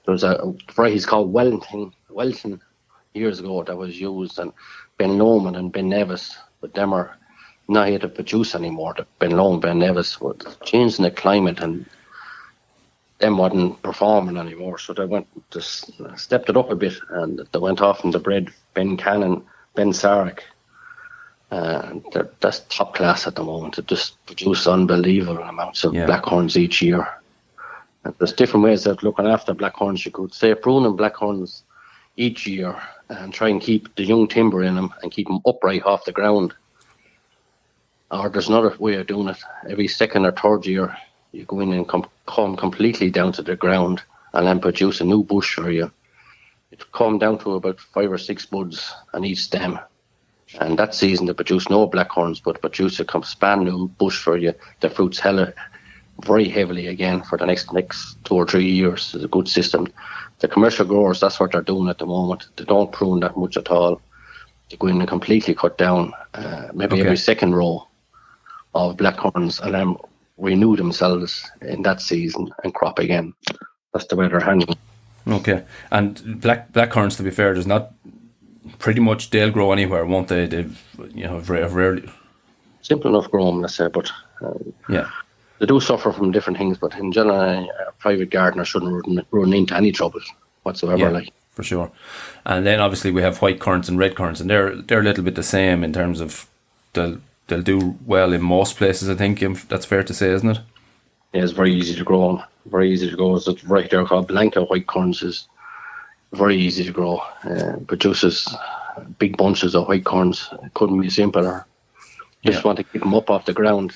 There's 0.06 0.24
a 0.24 0.54
variety 0.74 1.00
called 1.02 1.32
Wellington, 1.32 1.94
Wellington 2.10 2.62
years 3.18 3.40
ago 3.40 3.64
that 3.64 3.76
was 3.76 4.00
used, 4.00 4.40
and 4.40 4.54
Ben 4.98 5.18
Lomond 5.18 5.56
and 5.56 5.72
Ben 5.72 5.90
Nevis, 5.90 6.38
but 6.62 6.74
them 6.74 6.94
are 6.94 7.18
not 7.68 7.90
here 7.90 8.00
to 8.00 8.08
produce 8.08 8.56
anymore. 8.56 8.94
The 8.98 9.06
Ben 9.20 9.32
Lomond, 9.32 9.62
Ben 9.62 9.80
Nevis 9.80 10.20
were 10.22 10.36
changing 10.64 11.04
the 11.04 11.12
climate 11.12 11.60
and 11.60 11.86
them 13.20 13.38
wasn't 13.38 13.82
performing 13.82 14.38
anymore. 14.38 14.78
So 14.78 14.94
they 14.94 15.06
went 15.06 15.28
just 15.52 15.92
stepped 16.16 16.50
it 16.50 16.58
up 16.58 16.72
a 16.72 16.76
bit 16.76 16.94
and 17.10 17.40
they 17.52 17.60
went 17.60 17.82
off 17.82 18.04
into 18.04 18.20
bred 18.20 18.50
Ben 18.74 18.98
Connan, 18.98 19.44
Ben 19.76 19.92
Sarek. 19.92 20.40
Uh, 21.50 21.94
that's 22.42 22.60
top 22.70 22.94
class 22.96 23.26
at 23.26 23.36
the 23.36 23.44
moment. 23.44 23.78
It 23.78 23.88
just 23.88 24.24
produce 24.26 24.68
unbelievable 24.68 25.42
amounts 25.44 25.86
of 25.86 25.94
yeah. 25.94 26.06
blackhorns 26.06 26.58
each 26.58 26.82
year. 26.82 27.08
And 28.04 28.14
there's 28.20 28.34
different 28.34 28.66
ways 28.66 28.86
of 28.86 29.02
looking 29.02 29.28
after 29.28 29.56
blackhorns. 29.56 30.06
You 30.06 30.12
could 30.12 30.34
say 30.34 30.54
prune 30.56 30.84
pruning 30.84 30.98
blackhorns 30.98 31.62
each 32.18 32.46
year 32.46 32.76
and 33.10 33.34
try 33.34 33.50
and 33.50 33.62
keep 33.62 33.96
the 33.96 34.04
young 34.04 34.28
timber 34.28 34.64
in 34.64 34.76
them 34.76 34.94
and 35.02 35.12
keep 35.12 35.28
them 35.28 35.40
upright 35.46 35.84
off 35.84 36.06
the 36.06 36.12
ground. 36.12 36.54
Or 38.12 38.30
there's 38.30 38.50
another 38.50 38.76
way 38.80 38.96
of 38.96 39.08
doing 39.08 39.30
it. 39.30 39.38
Every 39.70 39.88
second 39.88 40.26
or 40.26 40.32
third 40.32 40.66
year, 40.66 40.96
you 41.32 41.46
go 41.46 41.60
in 41.60 41.74
and 41.74 41.88
com- 41.88 42.10
come 42.26 42.56
completely 42.56 43.10
down 43.10 43.32
to 43.34 43.42
the 43.42 43.56
ground 43.56 44.02
and 44.34 44.48
then 44.48 44.60
produce 44.60 45.02
a 45.02 45.06
new 45.06 45.24
bush 45.24 45.56
for 45.56 45.72
you. 45.72 45.92
It 46.72 46.92
come 46.92 47.18
down 47.18 47.40
to 47.40 47.54
about 47.54 47.80
five 47.80 48.12
or 48.12 48.18
six 48.18 48.46
buds 48.46 48.94
on 49.14 49.26
each 49.26 49.40
stem. 49.40 49.80
And 50.60 50.80
that 50.80 50.96
season 50.96 51.26
they 51.26 51.34
produce 51.34 51.70
no 51.70 51.88
blackhorns, 51.88 52.42
but 52.44 52.62
produce 52.62 53.00
a 53.00 53.06
span 53.24 53.64
new 53.64 53.88
bush 53.88 54.22
for 54.22 54.38
you. 54.38 54.54
The 54.80 54.90
fruits 54.90 55.20
hella 55.20 55.54
very 56.26 56.48
heavily 56.50 56.88
again 56.88 57.22
for 57.22 57.38
the 57.38 57.46
next 57.46 57.72
next 57.74 58.18
two 58.24 58.36
or 58.36 58.46
three 58.46 58.70
years. 58.70 59.14
It's 59.14 59.24
a 59.24 59.28
good 59.28 59.48
system. 59.48 59.88
The 60.40 60.48
commercial 60.48 60.86
growers, 60.86 61.20
that's 61.20 61.40
what 61.40 61.52
they're 61.52 61.62
doing 61.62 61.90
at 61.90 61.98
the 61.98 62.06
moment. 62.06 62.48
They 62.58 62.66
don't 62.66 62.92
prune 62.92 63.22
that 63.22 63.38
much 63.38 63.58
at 63.58 63.70
all. 63.70 64.02
They 64.70 64.78
go 64.78 64.88
in 64.88 65.00
and 65.00 65.08
completely 65.08 65.56
cut 65.56 65.78
down 65.78 66.14
uh, 66.34 66.68
maybe 66.74 66.96
okay. 66.96 67.04
every 67.04 67.18
second 67.18 67.56
row 67.56 67.88
of 68.76 68.98
blackhorns 68.98 69.60
and 69.62 69.74
then 69.74 69.96
renew 70.38 70.76
themselves 70.76 71.50
in 71.62 71.82
that 71.84 72.02
season 72.02 72.50
and 72.64 72.74
crop 72.74 73.00
again. 73.00 73.34
That's 73.94 74.06
the 74.08 74.16
way 74.16 74.28
they're 74.28 74.40
handling. 74.40 74.78
Okay, 75.28 75.64
and 75.92 76.40
black 76.40 76.72
blackcurrants, 76.72 77.18
to 77.18 77.24
be 77.24 77.32
fair, 77.32 77.54
there's 77.54 77.68
not 77.68 77.94
pretty 78.80 79.02
much 79.02 79.30
they'll 79.30 79.52
grow 79.52 79.72
anywhere, 79.72 80.06
won't 80.06 80.30
they? 80.30 80.46
They, 80.46 80.68
you 81.14 81.26
know, 81.26 81.40
very 81.40 81.68
rarely. 81.68 82.10
Simple 82.82 83.10
enough 83.10 83.30
growing, 83.30 83.62
let's 83.62 83.76
say, 83.76 83.88
but 83.88 84.10
um, 84.42 84.74
yeah, 84.88 85.10
they 85.60 85.66
do 85.66 85.80
suffer 85.80 86.12
from 86.12 86.32
different 86.32 86.58
things. 86.58 86.78
But 86.78 86.96
in 86.96 87.12
general, 87.12 87.40
a 87.40 87.92
private 88.00 88.30
gardener 88.30 88.66
shouldn't 88.66 88.92
run, 88.92 89.26
run 89.32 89.54
into 89.54 89.76
any 89.76 89.92
trouble 89.92 90.22
whatsoever. 90.64 90.98
Yeah, 90.98 91.10
like 91.10 91.34
for 91.52 91.64
sure. 91.64 91.92
And 92.46 92.66
then 92.66 92.80
obviously 92.80 93.12
we 93.12 93.22
have 93.22 93.42
white 93.42 93.60
currants 93.60 93.90
and 93.90 93.98
red 93.98 94.16
currants, 94.16 94.40
and 94.40 94.50
they're 94.50 94.76
they're 94.76 95.00
a 95.02 95.04
little 95.04 95.24
bit 95.24 95.36
the 95.36 95.44
same 95.44 95.84
in 95.84 95.94
terms 95.94 96.22
of 96.22 96.48
they'll 96.94 97.20
they'll 97.48 97.62
do 97.62 97.98
well 98.06 98.34
in 98.34 98.42
most 98.42 98.78
places. 98.78 99.10
I 99.10 99.16
think 99.16 99.40
that's 99.68 99.86
fair 99.86 100.04
to 100.04 100.14
say, 100.14 100.30
isn't 100.32 100.50
it? 100.50 100.60
Yeah, 101.34 101.44
it's 101.44 101.52
very 101.52 101.74
easy 101.74 101.96
to 101.96 102.04
grow 102.04 102.22
on. 102.24 102.44
Very 102.66 102.92
easy 102.92 103.10
to 103.10 103.16
grow. 103.16 103.36
It's 103.36 103.64
right 103.66 103.90
there 103.90 104.06
called 104.06 104.30
Blanka 104.30 104.70
white 104.70 104.88
currants 104.88 105.22
is 105.22 105.48
very 106.34 106.58
easy 106.58 106.84
to 106.84 106.92
grow. 106.92 107.18
Uh, 107.44 107.78
produces 107.88 108.48
big 109.20 109.38
bunches 109.38 109.76
of 109.76 109.88
white 109.88 110.06
corns. 110.06 110.50
It 110.64 110.74
couldn't 110.74 111.02
be 111.02 111.10
simpler. 111.10 111.66
Just 112.44 112.60
yeah. 112.60 112.64
want 112.64 112.78
to 112.78 112.84
keep 112.84 113.02
them 113.02 113.14
up 113.14 113.30
off 113.30 113.46
the 113.46 113.54
ground. 113.54 113.94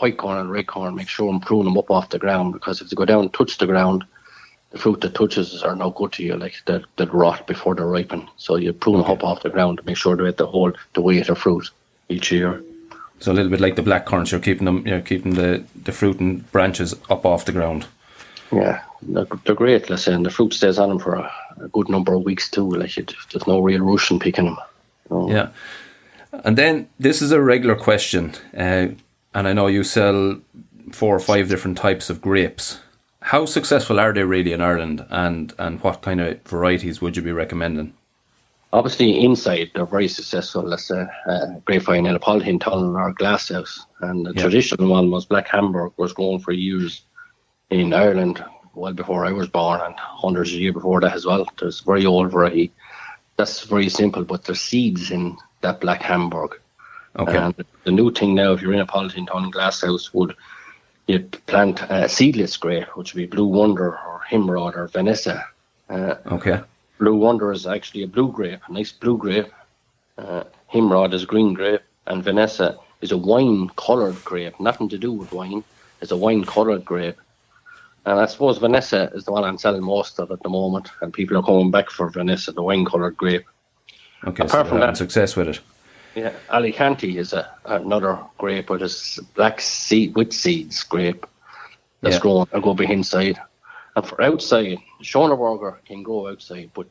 White 0.00 0.18
corn 0.18 0.38
and 0.38 0.50
red 0.50 0.66
corn, 0.66 0.94
make 0.94 1.08
sure 1.08 1.30
and 1.30 1.40
prune 1.40 1.64
them 1.64 1.78
up 1.78 1.90
off 1.90 2.10
the 2.10 2.18
ground 2.18 2.52
because 2.52 2.80
if 2.80 2.90
they 2.90 2.96
go 2.96 3.04
down 3.04 3.22
and 3.22 3.32
touch 3.32 3.58
the 3.58 3.66
ground, 3.66 4.04
the 4.70 4.78
fruit 4.78 5.00
that 5.02 5.14
touches 5.14 5.62
are 5.62 5.76
no 5.76 5.90
good 5.90 6.12
to 6.12 6.24
you. 6.24 6.36
Like 6.36 6.54
they 6.66 6.82
they 6.96 7.04
rot 7.04 7.46
before 7.46 7.74
they 7.74 7.84
ripen. 7.84 8.28
So 8.36 8.56
you 8.56 8.72
prune 8.72 8.96
okay. 8.96 9.08
them 9.08 9.18
up 9.18 9.24
off 9.24 9.42
the 9.42 9.50
ground 9.50 9.78
to 9.78 9.84
make 9.84 9.96
sure 9.96 10.16
they 10.16 10.24
get 10.24 10.38
the 10.38 10.46
whole 10.46 10.72
the 10.94 11.00
weight 11.00 11.28
of 11.28 11.38
fruit 11.38 11.70
each 12.08 12.32
year. 12.32 12.62
So 13.20 13.30
a 13.30 13.34
little 13.34 13.50
bit 13.50 13.60
like 13.60 13.76
the 13.76 13.82
black 13.82 14.04
currants, 14.04 14.32
you're 14.32 14.40
keeping 14.40 14.64
them, 14.64 14.84
you're 14.84 15.00
keeping 15.00 15.34
the, 15.34 15.64
the 15.84 15.92
fruit 15.92 16.18
and 16.18 16.50
branches 16.50 16.92
up 17.08 17.24
off 17.24 17.44
the 17.44 17.52
ground. 17.52 17.86
Yeah, 18.50 18.82
they're, 19.00 19.26
they're 19.44 19.54
great. 19.54 19.88
Let's 19.88 20.02
say, 20.02 20.12
and 20.12 20.26
the 20.26 20.30
fruit 20.30 20.52
stays 20.52 20.76
on 20.76 20.88
them 20.88 20.98
for 20.98 21.14
a, 21.14 21.32
a 21.60 21.68
good 21.68 21.88
number 21.88 22.14
of 22.14 22.24
weeks 22.24 22.50
too. 22.50 22.68
Like 22.68 22.98
it, 22.98 23.14
there's 23.30 23.46
no 23.46 23.60
real 23.60 23.82
rush 23.82 24.10
in 24.10 24.18
picking 24.18 24.46
them. 24.46 24.56
You 25.08 25.16
know? 25.16 25.30
Yeah, 25.30 25.48
and 26.44 26.58
then 26.58 26.88
this 26.98 27.22
is 27.22 27.30
a 27.30 27.40
regular 27.40 27.76
question, 27.76 28.32
uh, 28.56 28.88
and 29.34 29.48
I 29.48 29.52
know 29.52 29.66
you 29.66 29.84
sell 29.84 30.40
four 30.92 31.14
or 31.14 31.20
five 31.20 31.48
different 31.48 31.78
types 31.78 32.10
of 32.10 32.20
grapes. 32.20 32.80
How 33.20 33.46
successful 33.46 34.00
are 34.00 34.12
they 34.12 34.24
really 34.24 34.52
in 34.52 34.60
Ireland, 34.60 35.06
and 35.10 35.52
and 35.58 35.80
what 35.82 36.02
kind 36.02 36.20
of 36.20 36.42
varieties 36.42 37.00
would 37.00 37.16
you 37.16 37.22
be 37.22 37.32
recommending? 37.32 37.94
Obviously, 38.72 39.22
inside 39.22 39.70
they're 39.74 39.86
very 39.86 40.08
successful. 40.08 40.62
Let's 40.62 40.88
say 40.88 41.06
uh, 41.28 41.46
Grapevine 41.64 42.06
in 42.06 42.16
a 42.16 42.20
polythene 42.20 42.60
tunnel 42.60 42.96
or 42.96 43.12
glasshouse, 43.12 43.86
and 44.00 44.26
the 44.26 44.32
yeah. 44.34 44.42
traditional 44.42 44.88
one 44.88 45.10
was 45.10 45.26
Black 45.26 45.46
Hamburg, 45.48 45.92
was 45.98 46.12
grown 46.12 46.40
for 46.40 46.52
years 46.52 47.02
in 47.70 47.92
Ireland, 47.92 48.44
well 48.74 48.92
before 48.92 49.24
I 49.24 49.32
was 49.32 49.48
born, 49.48 49.80
and 49.80 49.94
hundreds 49.96 50.52
of 50.52 50.60
years 50.60 50.74
before 50.74 51.00
that 51.00 51.14
as 51.14 51.26
well. 51.26 51.46
There's 51.60 51.80
very 51.80 52.06
old 52.06 52.32
variety. 52.32 52.72
That's 53.36 53.64
very 53.64 53.88
simple, 53.88 54.24
but 54.24 54.44
there's 54.44 54.60
seeds 54.60 55.10
in 55.10 55.36
that 55.60 55.80
Black 55.80 56.02
Hamburg. 56.02 56.58
Okay. 57.16 57.36
And 57.36 57.54
the 57.84 57.90
new 57.90 58.10
thing 58.10 58.34
now, 58.34 58.52
if 58.52 58.62
you're 58.62 58.72
in 58.72 58.80
a 58.80 58.86
polythene 58.86 59.26
tunnel 59.26 59.50
glasshouse, 59.50 60.14
would 60.14 60.34
you 61.06 61.20
plant 61.46 61.82
a 61.88 62.08
seedless 62.08 62.56
grape, 62.56 62.88
which 62.96 63.14
would 63.14 63.20
be 63.20 63.26
Blue 63.26 63.46
Wonder 63.46 63.98
or 63.98 64.22
Himrod 64.30 64.76
or 64.76 64.86
Vanessa. 64.88 65.44
Uh, 65.88 66.14
okay. 66.26 66.60
Blue 66.98 67.16
Wonder 67.16 67.52
is 67.52 67.66
actually 67.66 68.04
a 68.04 68.06
blue 68.06 68.30
grape, 68.30 68.60
a 68.68 68.72
nice 68.72 68.92
blue 68.92 69.18
grape. 69.18 69.52
Uh, 70.16 70.44
Himrod 70.72 71.12
is 71.12 71.24
green 71.24 71.52
grape, 71.54 71.82
and 72.06 72.22
Vanessa 72.22 72.78
is 73.00 73.12
a 73.12 73.16
wine 73.16 73.68
coloured 73.76 74.22
grape, 74.24 74.58
nothing 74.60 74.88
to 74.88 74.98
do 74.98 75.12
with 75.12 75.32
wine. 75.32 75.64
It's 76.00 76.12
a 76.12 76.16
wine 76.16 76.44
coloured 76.44 76.84
grape. 76.84 77.16
And 78.04 78.18
I 78.18 78.26
suppose 78.26 78.58
Vanessa 78.58 79.10
is 79.14 79.24
the 79.24 79.32
one 79.32 79.44
I'm 79.44 79.58
selling 79.58 79.82
most 79.82 80.18
of 80.18 80.30
at 80.30 80.42
the 80.42 80.48
moment, 80.48 80.88
and 81.00 81.12
people 81.12 81.36
are 81.36 81.42
coming 81.42 81.70
back 81.70 81.90
for 81.90 82.08
Vanessa, 82.10 82.52
the 82.52 82.62
wine 82.62 82.84
coloured 82.84 83.16
grape. 83.16 83.44
Okay, 84.24 84.44
Apart 84.44 84.66
so 84.66 84.70
from 84.70 84.80
that, 84.80 84.96
success 84.96 85.36
with 85.36 85.48
it. 85.48 85.60
Yeah, 86.14 86.32
Alicante 86.50 87.18
is 87.18 87.32
a, 87.32 87.50
another 87.64 88.18
grape 88.38 88.70
with 88.70 88.82
a 88.82 89.22
black 89.34 89.60
seed 89.60 90.14
with 90.14 90.32
seeds 90.32 90.82
grape 90.82 91.26
that's 92.02 92.16
yeah. 92.16 92.20
grown 92.20 92.46
and 92.52 92.62
go 92.62 92.74
behind 92.74 92.98
inside. 92.98 93.40
And 93.96 94.06
for 94.06 94.20
outside, 94.22 94.78
Schönburger 95.02 95.76
can 95.84 96.02
go 96.02 96.28
outside, 96.28 96.70
but 96.74 96.86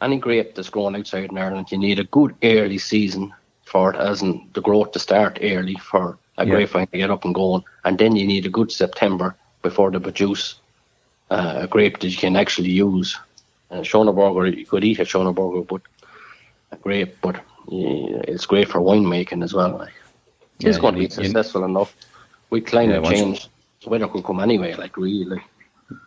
any 0.00 0.18
grape 0.18 0.54
that's 0.54 0.70
grown 0.70 0.96
outside 0.96 1.30
in 1.30 1.38
Ireland, 1.38 1.70
you 1.70 1.78
need 1.78 1.98
a 1.98 2.04
good 2.04 2.34
early 2.42 2.78
season 2.78 3.34
for 3.64 3.92
it, 3.92 3.96
as 3.96 4.22
in 4.22 4.48
the 4.54 4.60
growth 4.60 4.92
to 4.92 4.98
start 4.98 5.38
early 5.42 5.74
for 5.74 6.18
a 6.38 6.46
yeah. 6.46 6.54
grapevine 6.54 6.86
to 6.88 6.98
get 6.98 7.10
up 7.10 7.24
and 7.24 7.34
going, 7.34 7.62
and 7.84 7.98
then 7.98 8.16
you 8.16 8.26
need 8.26 8.46
a 8.46 8.50
good 8.50 8.70
September 8.70 9.34
before 9.62 9.90
they 9.90 9.98
produce 9.98 10.60
uh, 11.30 11.58
a 11.62 11.66
grape 11.66 11.98
that 12.00 12.08
you 12.08 12.16
can 12.16 12.36
actually 12.36 12.70
use. 12.70 13.18
Uh, 13.70 13.80
Schönburger, 13.80 14.56
you 14.56 14.64
could 14.64 14.84
eat 14.84 15.00
a 15.00 15.04
Schönburger, 15.04 15.66
but 15.66 15.82
a 16.70 16.76
grape, 16.76 17.16
but 17.20 17.40
it's 17.70 18.46
great 18.46 18.68
for 18.68 18.80
winemaking 18.80 19.42
as 19.42 19.54
well. 19.54 19.78
Like, 19.78 19.92
it's 20.60 20.78
going 20.78 20.94
to 20.94 21.00
be 21.00 21.08
successful 21.08 21.64
enough. 21.64 21.94
With 22.50 22.66
climate 22.66 23.04
yeah, 23.04 23.10
change, 23.10 23.48
the 23.84 23.90
weather 23.90 24.08
could 24.08 24.24
come 24.24 24.40
anyway. 24.40 24.74
Like 24.74 24.96
really. 24.96 25.42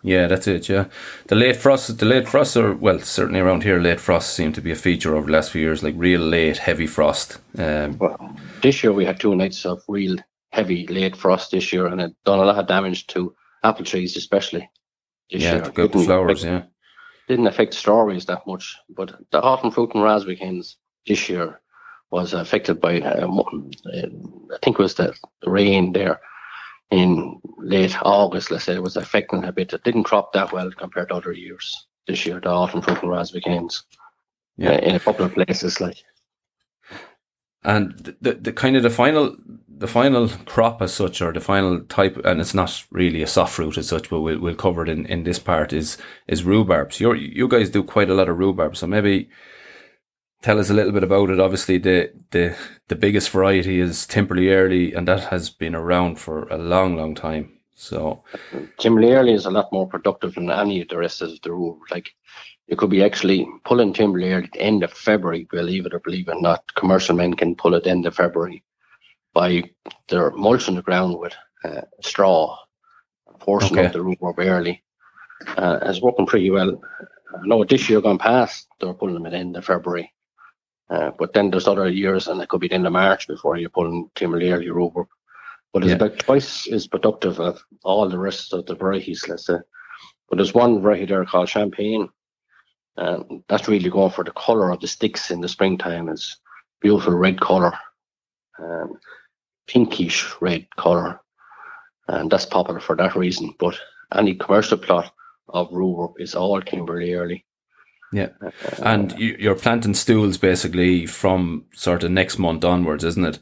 Yeah, 0.03 0.27
that's 0.27 0.47
it. 0.47 0.69
Yeah, 0.69 0.85
the 1.27 1.35
late 1.35 1.55
frost, 1.55 1.97
the 1.97 2.05
late 2.05 2.27
frosts 2.27 2.57
are 2.57 2.73
well, 2.73 2.99
certainly 2.99 3.39
around 3.39 3.63
here, 3.63 3.79
late 3.79 3.99
frosts 3.99 4.33
seem 4.33 4.53
to 4.53 4.61
be 4.61 4.71
a 4.71 4.75
feature 4.75 5.15
over 5.15 5.27
the 5.27 5.33
last 5.33 5.51
few 5.51 5.61
years. 5.61 5.83
Like 5.83 5.95
real 5.97 6.21
late, 6.21 6.57
heavy 6.57 6.87
frost. 6.87 7.39
Um, 7.57 7.97
well, 7.97 8.35
this 8.61 8.83
year 8.83 8.93
we 8.93 9.05
had 9.05 9.19
two 9.19 9.35
nights 9.35 9.65
of 9.65 9.83
real 9.87 10.17
heavy 10.51 10.85
late 10.87 11.15
frost 11.15 11.51
this 11.51 11.71
year, 11.71 11.87
and 11.87 12.01
it 12.01 12.15
done 12.25 12.39
a 12.39 12.45
lot 12.45 12.57
of 12.57 12.67
damage 12.67 13.07
to 13.07 13.35
apple 13.63 13.85
trees, 13.85 14.17
especially. 14.17 14.69
This 15.31 15.43
yeah, 15.43 15.55
year. 15.55 15.87
to 15.87 15.89
flowers. 15.89 16.43
Affect, 16.43 16.65
yeah, 16.65 16.69
didn't 17.27 17.47
affect 17.47 17.73
strawberries 17.73 18.25
that 18.25 18.45
much, 18.45 18.75
but 18.89 19.15
the 19.31 19.41
autumn 19.41 19.71
fruit 19.71 19.91
and 19.93 20.03
raspberry 20.03 20.35
canes 20.35 20.77
this 21.07 21.29
year 21.29 21.59
was 22.09 22.33
affected 22.33 22.81
by, 22.81 22.99
um, 23.01 23.41
I 23.93 24.57
think 24.61 24.77
it 24.77 24.83
was 24.83 24.95
the 24.95 25.15
rain 25.45 25.93
there 25.93 26.19
in 26.91 27.39
late 27.57 27.95
August, 28.03 28.51
let's 28.51 28.65
say, 28.65 28.75
it 28.75 28.83
was 28.83 28.97
affecting 28.97 29.45
a 29.45 29.51
bit. 29.51 29.73
It 29.73 29.83
didn't 29.83 30.03
crop 30.03 30.33
that 30.33 30.51
well 30.51 30.69
compared 30.71 31.09
to 31.09 31.15
other 31.15 31.31
years 31.31 31.87
this 32.07 32.25
year, 32.25 32.39
the 32.39 32.49
autumn 32.49 32.81
fruit 32.81 33.01
and 33.01 33.11
raspberry 33.11 33.41
canes. 33.41 33.83
yeah. 34.57 34.71
Uh, 34.71 34.77
in 34.79 34.95
a 34.95 34.99
couple 34.99 35.25
of 35.25 35.33
places, 35.33 35.79
like. 35.79 35.97
And 37.63 37.93
the, 37.95 38.17
the, 38.21 38.33
the 38.33 38.53
kind 38.53 38.75
of 38.75 38.83
the 38.83 38.89
final 38.89 39.35
the 39.67 39.87
final 39.87 40.29
crop 40.45 40.81
as 40.81 40.93
such, 40.93 41.21
or 41.21 41.31
the 41.31 41.39
final 41.39 41.81
type, 41.81 42.19
and 42.23 42.39
it's 42.41 42.53
not 42.53 42.85
really 42.91 43.23
a 43.23 43.27
soft 43.27 43.53
fruit 43.53 43.77
as 43.77 43.87
such, 43.87 44.09
but 44.09 44.21
we'll, 44.21 44.39
we'll 44.39 44.55
cover 44.55 44.83
it 44.83 44.89
in, 44.89 45.05
in 45.07 45.23
this 45.23 45.39
part 45.39 45.71
is 45.71 45.97
is 46.27 46.43
rhubarbs. 46.43 46.99
You 46.99 47.13
you 47.13 47.47
guys 47.47 47.69
do 47.69 47.83
quite 47.83 48.09
a 48.09 48.13
lot 48.13 48.29
of 48.29 48.37
rhubarb, 48.37 48.75
so 48.77 48.87
maybe 48.87 49.29
tell 50.41 50.59
us 50.59 50.69
a 50.69 50.73
little 50.73 50.91
bit 50.91 51.03
about 51.03 51.29
it. 51.29 51.39
Obviously, 51.39 51.77
the 51.77 52.11
the 52.31 52.55
the 52.87 52.95
biggest 52.95 53.29
variety 53.29 53.79
is 53.79 54.05
Timperley 54.07 54.51
Early, 54.51 54.93
and 54.93 55.07
that 55.07 55.25
has 55.25 55.49
been 55.49 55.75
around 55.75 56.19
for 56.19 56.43
a 56.49 56.57
long, 56.57 56.97
long 56.97 57.15
time. 57.15 57.57
So, 57.75 58.23
Timperley 58.79 59.13
Early 59.13 59.33
is 59.33 59.45
a 59.45 59.51
lot 59.51 59.71
more 59.71 59.87
productive 59.87 60.35
than 60.35 60.51
any 60.51 60.81
of 60.81 60.89
the 60.89 60.97
rest 60.97 61.21
of 61.21 61.41
the 61.41 61.51
rule. 61.51 61.79
Like 61.89 62.09
you 62.67 62.75
could 62.75 62.89
be 62.89 63.03
actually 63.03 63.47
pulling 63.65 63.93
Timperley 63.93 64.31
Early 64.31 64.45
at 64.45 64.51
the 64.51 64.61
end 64.61 64.83
of 64.83 64.91
February, 64.91 65.47
believe 65.49 65.85
it 65.85 65.93
or 65.93 65.99
believe 65.99 66.27
it 66.27 66.35
or 66.35 66.41
not. 66.41 66.63
Commercial 66.75 67.15
men 67.15 67.33
can 67.33 67.55
pull 67.55 67.75
it 67.75 67.87
end 67.87 68.05
of 68.05 68.15
February 68.15 68.63
by 69.33 69.63
their 70.09 70.31
mulching 70.31 70.75
the 70.75 70.81
ground 70.81 71.17
with 71.17 71.33
uh, 71.63 71.81
straw, 72.01 72.57
a 73.27 73.37
portion 73.37 73.77
okay. 73.77 73.87
of 73.87 73.93
the 73.93 74.01
rhubarb 74.01 74.39
early. 74.39 74.83
Uh, 75.57 75.79
it's 75.83 76.01
working 76.01 76.25
pretty 76.25 76.51
well. 76.51 76.79
I 77.33 77.47
know 77.47 77.63
this 77.63 77.89
year 77.89 78.01
gone 78.01 78.17
past, 78.17 78.67
they 78.79 78.87
were 78.87 78.93
pulling 78.93 79.15
them 79.15 79.25
at 79.25 79.31
the 79.31 79.37
end 79.37 79.55
of 79.55 79.65
February. 79.65 80.11
Uh, 80.91 81.11
but 81.17 81.31
then 81.33 81.49
there's 81.49 81.67
other 81.67 81.89
years, 81.89 82.27
and 82.27 82.41
it 82.41 82.49
could 82.49 82.59
be 82.59 82.67
in 82.67 82.71
the 82.71 82.75
end 82.75 82.87
of 82.87 82.93
March 82.93 83.25
before 83.27 83.55
you're 83.55 83.69
pulling 83.69 84.09
Timperley 84.15 84.53
early 84.53 84.69
rhubarb. 84.69 85.07
But 85.71 85.83
it's 85.83 85.91
yeah. 85.91 85.95
about 85.95 86.19
twice 86.19 86.67
as 86.67 86.85
productive 86.85 87.39
of 87.39 87.63
all 87.83 88.09
the 88.09 88.19
rest 88.19 88.51
of 88.51 88.65
the 88.65 88.75
varieties, 88.75 89.25
let's 89.29 89.45
say. 89.45 89.55
But 90.29 90.35
there's 90.35 90.53
one 90.53 90.81
variety 90.81 91.05
there 91.05 91.23
called 91.23 91.47
Champagne. 91.47 92.09
And 92.97 93.41
that's 93.47 93.69
really 93.69 93.89
going 93.89 94.11
for 94.11 94.25
the 94.25 94.31
colour 94.31 94.69
of 94.69 94.81
the 94.81 94.87
sticks 94.87 95.31
in 95.31 95.39
the 95.39 95.47
springtime. 95.47 96.09
It's 96.09 96.37
beautiful 96.81 97.13
red 97.13 97.39
colour, 97.39 97.71
um, 98.59 98.99
pinkish 99.67 100.29
red 100.41 100.67
colour. 100.75 101.21
And 102.09 102.29
that's 102.29 102.45
popular 102.45 102.81
for 102.81 102.97
that 102.97 103.15
reason. 103.15 103.55
But 103.57 103.79
any 104.13 104.35
commercial 104.35 104.77
plot 104.77 105.13
of 105.47 105.69
rhubarb 105.71 106.19
is 106.19 106.35
all 106.35 106.61
Timperley 106.61 107.17
early. 107.17 107.45
Yeah, 108.13 108.29
and 108.79 109.17
you're 109.17 109.55
planting 109.55 109.93
stools 109.93 110.37
basically 110.37 111.05
from 111.05 111.65
sort 111.73 112.03
of 112.03 112.11
next 112.11 112.37
month 112.37 112.65
onwards, 112.65 113.05
isn't 113.05 113.25
it? 113.25 113.39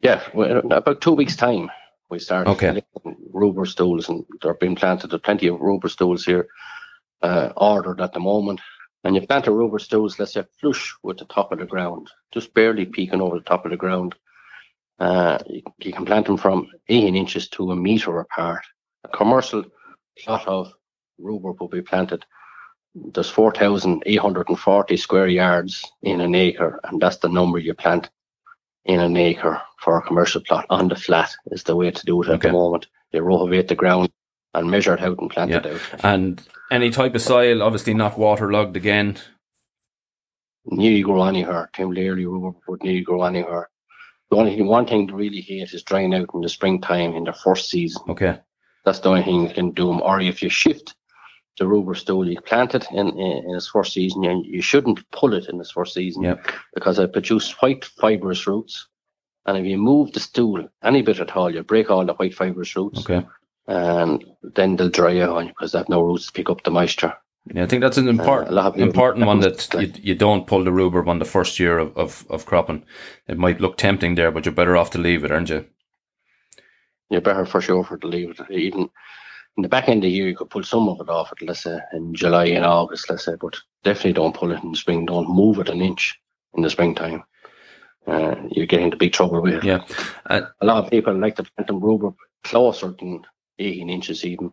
Yeah, 0.00 0.22
about 0.32 1.00
two 1.00 1.12
weeks' 1.12 1.36
time 1.36 1.70
we 2.12 2.18
start 2.18 2.46
okay. 2.46 2.82
rubber 3.32 3.64
stools, 3.64 4.08
and 4.08 4.24
they're 4.42 4.54
being 4.54 4.76
planted. 4.76 5.10
There's 5.10 5.22
plenty 5.22 5.48
of 5.48 5.60
rubber 5.60 5.88
stools 5.88 6.24
here 6.24 6.46
uh, 7.22 7.52
ordered 7.56 8.00
at 8.00 8.12
the 8.12 8.20
moment. 8.20 8.60
And 9.02 9.16
you 9.16 9.26
plant 9.26 9.48
a 9.48 9.50
rubber 9.50 9.80
stools, 9.80 10.18
let's 10.18 10.34
say, 10.34 10.44
flush 10.60 10.94
with 11.02 11.18
the 11.18 11.24
top 11.24 11.50
of 11.50 11.58
the 11.58 11.64
ground, 11.64 12.08
just 12.32 12.54
barely 12.54 12.84
peeking 12.84 13.20
over 13.20 13.38
the 13.38 13.44
top 13.44 13.64
of 13.64 13.70
the 13.70 13.76
ground. 13.76 14.14
Uh, 15.00 15.38
you, 15.48 15.62
you, 15.78 15.92
can 15.92 16.04
plant 16.04 16.26
them 16.26 16.36
from 16.36 16.68
18 16.88 17.16
inches 17.16 17.48
to 17.48 17.72
a 17.72 17.76
meter 17.76 18.20
apart. 18.20 18.62
A 19.04 19.08
commercial 19.08 19.64
plot 20.18 20.46
of 20.46 20.72
rubber 21.18 21.52
will 21.52 21.68
be 21.68 21.82
planted 21.82 22.24
there's 22.94 23.30
4,840 23.30 24.96
square 24.96 25.28
yards 25.28 25.84
in 26.02 26.20
an 26.20 26.34
acre, 26.34 26.78
and 26.84 27.00
that's 27.00 27.18
the 27.18 27.28
number 27.28 27.58
you 27.58 27.74
plant 27.74 28.10
in 28.84 29.00
an 29.00 29.16
acre 29.16 29.62
for 29.78 29.96
a 29.96 30.02
commercial 30.02 30.40
plot 30.40 30.66
on 30.70 30.88
the 30.88 30.96
flat 30.96 31.34
is 31.46 31.62
the 31.62 31.76
way 31.76 31.90
to 31.90 32.04
do 32.04 32.22
it 32.22 32.28
at 32.28 32.34
okay. 32.34 32.48
the 32.48 32.52
moment. 32.52 32.86
They 33.12 33.20
rotivate 33.20 33.68
the 33.68 33.74
ground 33.74 34.10
and 34.54 34.70
measure 34.70 34.94
it 34.94 35.00
out 35.00 35.18
and 35.18 35.30
plant 35.30 35.50
yeah. 35.50 35.58
it 35.58 35.66
out. 35.66 35.80
And 36.04 36.42
any 36.70 36.90
type 36.90 37.14
of 37.14 37.22
soil, 37.22 37.62
obviously 37.62 37.94
not 37.94 38.18
waterlogged 38.18 38.76
again. 38.76 39.18
Nearly 40.64 41.02
grow 41.02 41.24
anywhere. 41.24 41.70
Timperley 41.74 42.10
Early 42.10 42.26
rhubarb 42.26 42.56
would 42.68 42.82
nearly 42.82 43.00
grow 43.00 43.24
anywhere. 43.24 43.68
The 44.30 44.36
only 44.36 44.56
thing, 44.56 44.66
one 44.66 44.86
thing 44.86 45.08
to 45.08 45.14
really 45.14 45.40
hate 45.40 45.72
is 45.72 45.82
drying 45.82 46.14
out 46.14 46.30
in 46.34 46.40
the 46.40 46.48
springtime 46.48 47.14
in 47.14 47.24
the 47.24 47.32
first 47.32 47.68
season. 47.68 48.02
Okay. 48.08 48.38
That's 48.84 49.00
the 49.00 49.10
only 49.10 49.22
thing 49.22 49.42
you 49.42 49.54
can 49.54 49.70
do 49.72 49.88
them. 49.88 50.02
Or 50.02 50.20
if 50.20 50.42
you 50.42 50.48
shift 50.48 50.94
the 51.58 51.66
rhubarb 51.66 51.98
stool. 51.98 52.28
You 52.28 52.40
plant 52.40 52.74
it 52.74 52.86
in, 52.90 53.08
in, 53.08 53.44
in 53.48 53.54
its 53.54 53.68
first 53.68 53.92
season, 53.92 54.24
and 54.24 54.44
you 54.44 54.62
shouldn't 54.62 55.08
pull 55.10 55.34
it 55.34 55.48
in 55.48 55.60
its 55.60 55.72
first 55.72 55.94
season 55.94 56.22
yep. 56.22 56.46
because 56.74 56.98
it 56.98 57.12
produces 57.12 57.52
white 57.60 57.84
fibrous 57.84 58.46
roots. 58.46 58.88
And 59.46 59.58
if 59.58 59.66
you 59.66 59.76
move 59.76 60.12
the 60.12 60.20
stool 60.20 60.68
any 60.82 61.02
bit 61.02 61.18
at 61.18 61.36
all, 61.36 61.52
you 61.52 61.62
break 61.62 61.90
all 61.90 62.04
the 62.04 62.14
white 62.14 62.34
fibrous 62.34 62.74
roots. 62.76 63.00
Okay. 63.00 63.26
And 63.66 64.24
then 64.42 64.76
they'll 64.76 64.88
dry 64.88 65.20
out 65.20 65.36
on 65.36 65.46
you 65.46 65.52
because 65.52 65.72
they 65.72 65.78
have 65.78 65.88
no 65.88 66.02
roots 66.02 66.26
to 66.26 66.32
pick 66.32 66.50
up 66.50 66.62
the 66.62 66.70
moisture. 66.70 67.14
Yeah, 67.52 67.64
I 67.64 67.66
think 67.66 67.82
that's 67.82 67.98
an 67.98 68.08
important 68.08 68.56
uh, 68.56 68.72
important 68.76 69.26
one 69.26 69.40
that 69.40 69.68
you, 69.74 69.92
you 70.00 70.14
don't 70.14 70.46
pull 70.46 70.62
the 70.62 70.70
rhubarb 70.70 71.08
on 71.08 71.18
the 71.18 71.24
first 71.24 71.58
year 71.58 71.76
of, 71.78 71.96
of, 71.96 72.24
of 72.30 72.46
cropping. 72.46 72.84
It 73.26 73.36
might 73.36 73.60
look 73.60 73.76
tempting 73.76 74.14
there, 74.14 74.30
but 74.30 74.44
you're 74.44 74.54
better 74.54 74.76
off 74.76 74.90
to 74.90 74.98
leave 74.98 75.24
it, 75.24 75.32
aren't 75.32 75.48
you? 75.48 75.64
You're 77.10 77.20
better 77.20 77.44
for 77.44 77.60
sure 77.60 77.82
for 77.82 77.96
to 77.96 78.06
leave 78.06 78.38
it. 78.38 78.50
Even 78.50 78.90
in 79.56 79.62
the 79.62 79.68
back 79.68 79.88
end 79.88 79.98
of 79.98 80.08
the 80.08 80.10
year, 80.10 80.28
you 80.28 80.36
could 80.36 80.50
pull 80.50 80.62
some 80.62 80.88
of 80.88 81.00
it 81.00 81.08
off 81.08 81.32
it, 81.32 81.46
let's 81.46 81.62
say, 81.62 81.78
in 81.92 82.14
July 82.14 82.46
and 82.46 82.64
August, 82.64 83.10
let's 83.10 83.24
say, 83.24 83.34
but 83.40 83.56
definitely 83.84 84.14
don't 84.14 84.34
pull 84.34 84.50
it 84.50 84.62
in 84.62 84.72
the 84.72 84.78
spring. 84.78 85.04
Don't 85.04 85.28
move 85.28 85.58
it 85.58 85.68
an 85.68 85.82
inch 85.82 86.18
in 86.54 86.62
the 86.62 86.70
springtime. 86.70 87.22
Uh, 88.06 88.34
you 88.50 88.66
get 88.66 88.80
into 88.80 88.96
big 88.96 89.12
trouble 89.12 89.42
with 89.42 89.54
it. 89.54 89.64
Yeah. 89.64 89.84
Uh, 90.26 90.42
a 90.60 90.66
lot 90.66 90.82
of 90.82 90.90
people 90.90 91.14
like 91.14 91.36
to 91.36 91.44
plant 91.44 91.68
them 91.68 91.80
rhubarb 91.80 92.16
closer 92.44 92.94
than 92.98 93.24
18 93.58 93.90
inches 93.90 94.24
even. 94.24 94.52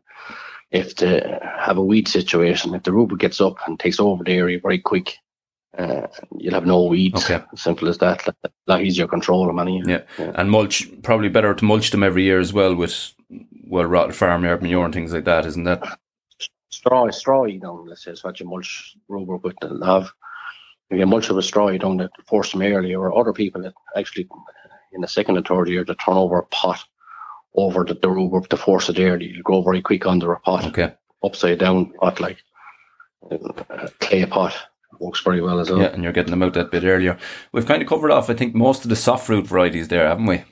If 0.71 0.97
they 0.97 1.39
have 1.57 1.77
a 1.77 1.83
weed 1.83 2.07
situation, 2.07 2.75
if 2.75 2.83
the 2.83 2.91
rhubarb 2.91 3.19
gets 3.19 3.41
up 3.41 3.57
and 3.65 3.79
takes 3.79 3.99
over 3.99 4.23
the 4.23 4.33
area 4.33 4.59
very 4.59 4.79
quick, 4.79 5.15
uh, 5.77 6.07
you'll 6.37 6.53
have 6.53 6.65
no 6.65 6.83
weeds. 6.83 7.23
Okay. 7.23 7.43
Simple 7.55 7.87
as 7.87 7.97
that. 7.99 8.27
A 8.27 8.51
lot 8.67 8.83
easier 8.83 9.07
control 9.07 9.47
them 9.47 9.59
anyway. 9.59 9.83
Yeah. 9.87 10.01
yeah. 10.19 10.31
And 10.35 10.51
mulch, 10.51 10.87
probably 11.01 11.29
better 11.29 11.53
to 11.53 11.65
mulch 11.65 11.89
them 11.89 12.03
every 12.03 12.23
year 12.23 12.39
as 12.39 12.53
well 12.53 12.75
with 12.75 13.13
well 13.69 13.85
rotted 13.85 14.15
farmyard 14.15 14.61
manure 14.61 14.83
and 14.83 14.93
things 14.93 15.13
like 15.13 15.25
that, 15.25 15.45
isn't 15.45 15.63
that? 15.63 15.99
Straw, 16.69 17.09
straw 17.11 17.45
you 17.45 17.59
don't, 17.59 17.87
let's 17.87 18.03
say, 18.03 18.11
it's 18.11 18.23
what 18.23 18.39
you 18.39 18.47
mulch 18.47 18.95
rhubarb 19.07 19.43
with 19.43 19.55
the 19.61 19.69
love. 19.69 20.11
If 20.89 20.97
you 20.97 21.05
mulch 21.05 21.29
with 21.29 21.45
straw, 21.45 21.69
you 21.69 21.79
don't 21.79 22.09
force 22.27 22.51
them 22.51 22.63
early, 22.63 22.95
or 22.95 23.17
other 23.17 23.33
people 23.33 23.61
that 23.61 23.73
actually 23.95 24.27
in 24.93 25.01
the 25.01 25.07
second 25.07 25.37
and 25.37 25.47
third 25.47 25.69
year 25.69 25.85
to 25.85 25.95
turn 25.95 26.15
over 26.15 26.39
a 26.39 26.45
pot 26.47 26.83
over 27.55 27.83
the, 27.83 27.93
the 27.93 28.09
rhubarb 28.09 28.49
to 28.49 28.57
force 28.57 28.89
it 28.89 28.99
early. 28.99 29.27
You 29.27 29.43
grow 29.43 29.61
very 29.61 29.81
quick 29.81 30.05
under 30.05 30.33
a 30.33 30.39
pot. 30.39 30.65
Okay. 30.65 30.93
Upside 31.23 31.59
down 31.59 31.91
pot 31.93 32.19
like 32.19 32.37
a 33.29 33.89
clay 33.99 34.25
pot 34.25 34.55
works 34.99 35.21
very 35.21 35.41
well 35.41 35.59
as 35.59 35.69
well. 35.69 35.81
Yeah, 35.81 35.87
and 35.87 36.03
you're 36.03 36.13
getting 36.13 36.31
them 36.31 36.43
out 36.43 36.53
that 36.53 36.71
bit 36.71 36.83
earlier. 36.83 37.17
We've 37.51 37.65
kind 37.65 37.81
of 37.81 37.87
covered 37.87 38.11
off, 38.11 38.29
I 38.29 38.33
think, 38.33 38.55
most 38.55 38.83
of 38.83 38.89
the 38.89 38.95
soft 38.95 39.27
fruit 39.27 39.45
varieties 39.45 39.87
there, 39.89 40.07
haven't 40.07 40.25
we? 40.25 40.43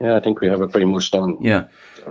Yeah, 0.00 0.16
I 0.16 0.20
think 0.20 0.40
we 0.40 0.48
have 0.48 0.60
it 0.60 0.70
pretty 0.70 0.86
much 0.86 1.10
done. 1.10 1.38
Yeah, 1.40 1.64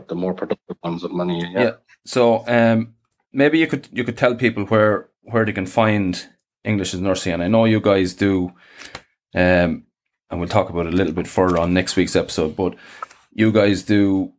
the 0.07 0.15
more 0.15 0.33
productive 0.33 0.77
ones 0.83 1.03
of 1.03 1.11
money. 1.11 1.41
Yeah. 1.53 1.61
yeah. 1.61 1.71
So 2.05 2.47
um, 2.47 2.95
maybe 3.31 3.59
you 3.59 3.67
could 3.67 3.87
you 3.91 4.03
could 4.03 4.17
tell 4.17 4.35
people 4.35 4.65
where 4.65 5.09
where 5.21 5.45
they 5.45 5.53
can 5.53 5.65
find 5.65 6.27
English 6.63 6.93
as 6.93 7.01
nursing, 7.01 7.33
and 7.33 7.43
I 7.43 7.47
know 7.47 7.65
you 7.65 7.81
guys 7.81 8.13
do, 8.13 8.53
um, 9.35 9.83
and 10.29 10.39
we'll 10.39 10.47
talk 10.47 10.69
about 10.69 10.87
it 10.87 10.93
a 10.93 10.97
little 10.97 11.13
bit 11.13 11.27
further 11.27 11.57
on 11.57 11.73
next 11.73 11.95
week's 11.95 12.15
episode. 12.15 12.55
But 12.55 12.75
you 13.33 13.51
guys 13.51 13.83
do 13.83 14.33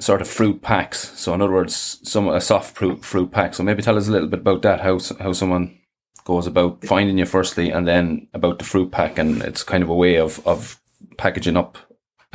sort 0.00 0.20
of 0.20 0.28
fruit 0.28 0.62
packs. 0.62 1.18
So 1.18 1.34
in 1.34 1.42
other 1.42 1.52
words, 1.52 2.00
some 2.02 2.28
a 2.28 2.40
soft 2.40 2.76
fruit 2.76 3.04
fruit 3.04 3.30
pack. 3.30 3.54
So 3.54 3.62
maybe 3.62 3.82
tell 3.82 3.96
us 3.96 4.08
a 4.08 4.12
little 4.12 4.28
bit 4.28 4.40
about 4.40 4.62
that. 4.62 4.80
How 4.80 5.00
how 5.20 5.32
someone 5.32 5.78
goes 6.24 6.46
about 6.46 6.84
finding 6.84 7.18
you 7.18 7.26
firstly, 7.26 7.70
and 7.70 7.86
then 7.86 8.28
about 8.32 8.58
the 8.58 8.64
fruit 8.64 8.90
pack, 8.90 9.18
and 9.18 9.42
it's 9.42 9.62
kind 9.62 9.82
of 9.82 9.88
a 9.88 9.94
way 9.94 10.16
of 10.16 10.44
of 10.46 10.80
packaging 11.16 11.56
up 11.56 11.78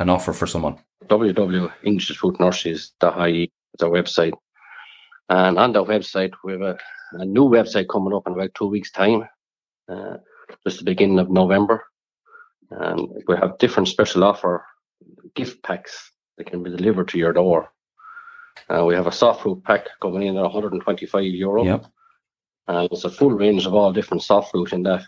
an 0.00 0.08
offer 0.08 0.32
for 0.32 0.46
someone? 0.46 0.78
www.englishfruitnurseries.ie 1.06 3.52
is 3.74 3.82
our 3.82 3.90
website. 3.90 4.32
And 5.28 5.58
on 5.58 5.72
that 5.72 5.84
website, 5.84 6.32
we 6.42 6.52
have 6.52 6.62
a, 6.62 6.78
a 7.12 7.24
new 7.24 7.44
website 7.44 7.88
coming 7.88 8.14
up 8.14 8.26
in 8.26 8.32
about 8.32 8.54
two 8.54 8.66
weeks' 8.66 8.90
time, 8.90 9.28
uh, 9.88 10.16
just 10.66 10.78
the 10.78 10.84
beginning 10.84 11.18
of 11.18 11.30
November. 11.30 11.84
And 12.70 13.08
we 13.28 13.36
have 13.36 13.58
different 13.58 13.88
special 13.88 14.24
offer 14.24 14.64
gift 15.34 15.62
packs 15.62 16.10
that 16.38 16.46
can 16.46 16.62
be 16.62 16.70
delivered 16.70 17.08
to 17.08 17.18
your 17.18 17.32
door. 17.32 17.70
Uh, 18.68 18.84
we 18.84 18.94
have 18.94 19.06
a 19.06 19.12
soft 19.12 19.42
fruit 19.42 19.62
pack 19.64 19.86
coming 20.00 20.22
in 20.22 20.36
at 20.36 20.42
125 20.42 21.24
euro. 21.24 21.64
Yep. 21.64 21.86
And 22.68 22.88
it's 22.92 23.04
a 23.04 23.10
full 23.10 23.30
range 23.30 23.66
of 23.66 23.74
all 23.74 23.92
different 23.92 24.22
soft 24.22 24.52
fruit 24.52 24.72
in 24.72 24.84
that. 24.84 25.02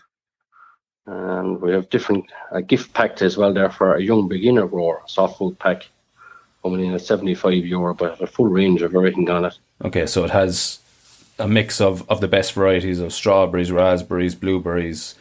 And 1.05 1.61
we 1.61 1.71
have 1.71 1.89
different 1.89 2.25
uh, 2.51 2.61
gift 2.61 2.93
packs 2.93 3.21
as 3.21 3.37
well 3.37 3.53
there 3.53 3.69
for 3.69 3.95
a 3.95 4.01
young 4.01 4.27
beginner 4.27 4.67
grower, 4.67 5.01
soft 5.05 5.37
food 5.37 5.59
pack 5.59 5.87
coming 6.61 6.85
in 6.85 6.93
at 6.93 7.01
75 7.01 7.53
euro, 7.65 7.93
but 7.93 8.21
a 8.21 8.27
full 8.27 8.47
range 8.47 8.81
of 8.81 8.95
everything 8.95 9.29
on 9.29 9.45
it. 9.45 9.59
Okay, 9.83 10.05
so 10.05 10.23
it 10.23 10.31
has 10.31 10.79
a 11.37 11.47
mix 11.47 11.81
of, 11.81 12.09
of 12.09 12.21
the 12.21 12.27
best 12.27 12.53
varieties 12.53 12.99
of 12.99 13.11
strawberries, 13.11 13.71
raspberries, 13.71 14.33
blueberries, 14.33 15.15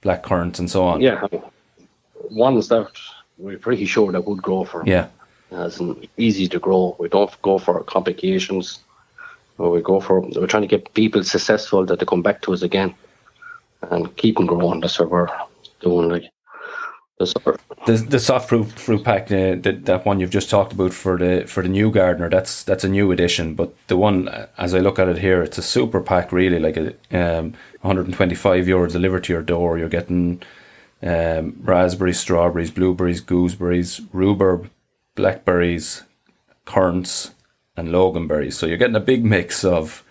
black 0.00 0.22
currants, 0.22 0.60
and 0.60 0.70
so 0.70 0.84
on. 0.84 1.00
Yeah, 1.00 1.26
ones 2.30 2.68
that 2.68 2.88
we're 3.36 3.58
pretty 3.58 3.86
sure 3.86 4.12
that 4.12 4.24
would 4.24 4.42
grow 4.42 4.64
for. 4.64 4.84
Yeah. 4.86 5.08
As 5.50 5.80
an 5.80 6.06
easy 6.16 6.48
to 6.48 6.58
grow. 6.58 6.96
We 6.98 7.08
don't 7.08 7.30
go 7.42 7.58
for 7.58 7.82
complications. 7.84 8.80
We 9.58 9.80
go 9.82 10.00
for 10.00 10.20
we're 10.20 10.46
trying 10.46 10.62
to 10.62 10.68
get 10.68 10.94
people 10.94 11.22
successful 11.22 11.84
that 11.86 11.98
they 11.98 12.06
come 12.06 12.22
back 12.22 12.42
to 12.42 12.52
us 12.52 12.62
again 12.62 12.94
and 13.90 14.16
keep 14.16 14.36
them 14.36 14.46
growing. 14.46 14.80
That's 14.80 14.98
what 14.98 15.10
we're 15.10 15.28
doing. 15.80 16.08
Like 16.08 16.30
the 17.18 17.58
the, 17.86 17.92
the 17.92 18.18
soft 18.18 18.48
fruit 18.48 18.72
fruit 18.72 19.04
pack, 19.04 19.24
uh, 19.24 19.56
the, 19.56 19.78
that 19.84 20.04
one 20.04 20.18
you've 20.18 20.30
just 20.30 20.50
talked 20.50 20.72
about 20.72 20.92
for 20.92 21.16
the 21.16 21.44
for 21.46 21.62
the 21.62 21.68
new 21.68 21.90
gardener. 21.90 22.28
That's 22.28 22.64
that's 22.64 22.84
a 22.84 22.88
new 22.88 23.12
addition. 23.12 23.54
But 23.54 23.74
the 23.88 23.96
one 23.96 24.28
as 24.58 24.74
I 24.74 24.80
look 24.80 24.98
at 24.98 25.08
it 25.08 25.18
here, 25.18 25.42
it's 25.42 25.58
a 25.58 25.62
super 25.62 26.00
pack 26.00 26.32
really. 26.32 26.58
Like 26.58 26.76
a 26.76 26.88
um, 27.12 27.54
125 27.82 28.66
euro 28.66 28.88
delivered 28.88 29.24
to 29.24 29.32
your 29.32 29.42
door. 29.42 29.78
You're 29.78 29.88
getting 29.88 30.42
um, 31.02 31.56
raspberries, 31.60 32.18
strawberries, 32.18 32.70
blueberries, 32.70 33.20
gooseberries, 33.20 34.00
rhubarb, 34.12 34.70
blackberries, 35.14 36.02
currants, 36.64 37.32
and 37.76 37.88
loganberries. 37.88 38.54
So 38.54 38.66
you're 38.66 38.78
getting 38.78 38.96
a 38.96 39.00
big 39.00 39.24
mix 39.24 39.64
of 39.64 40.04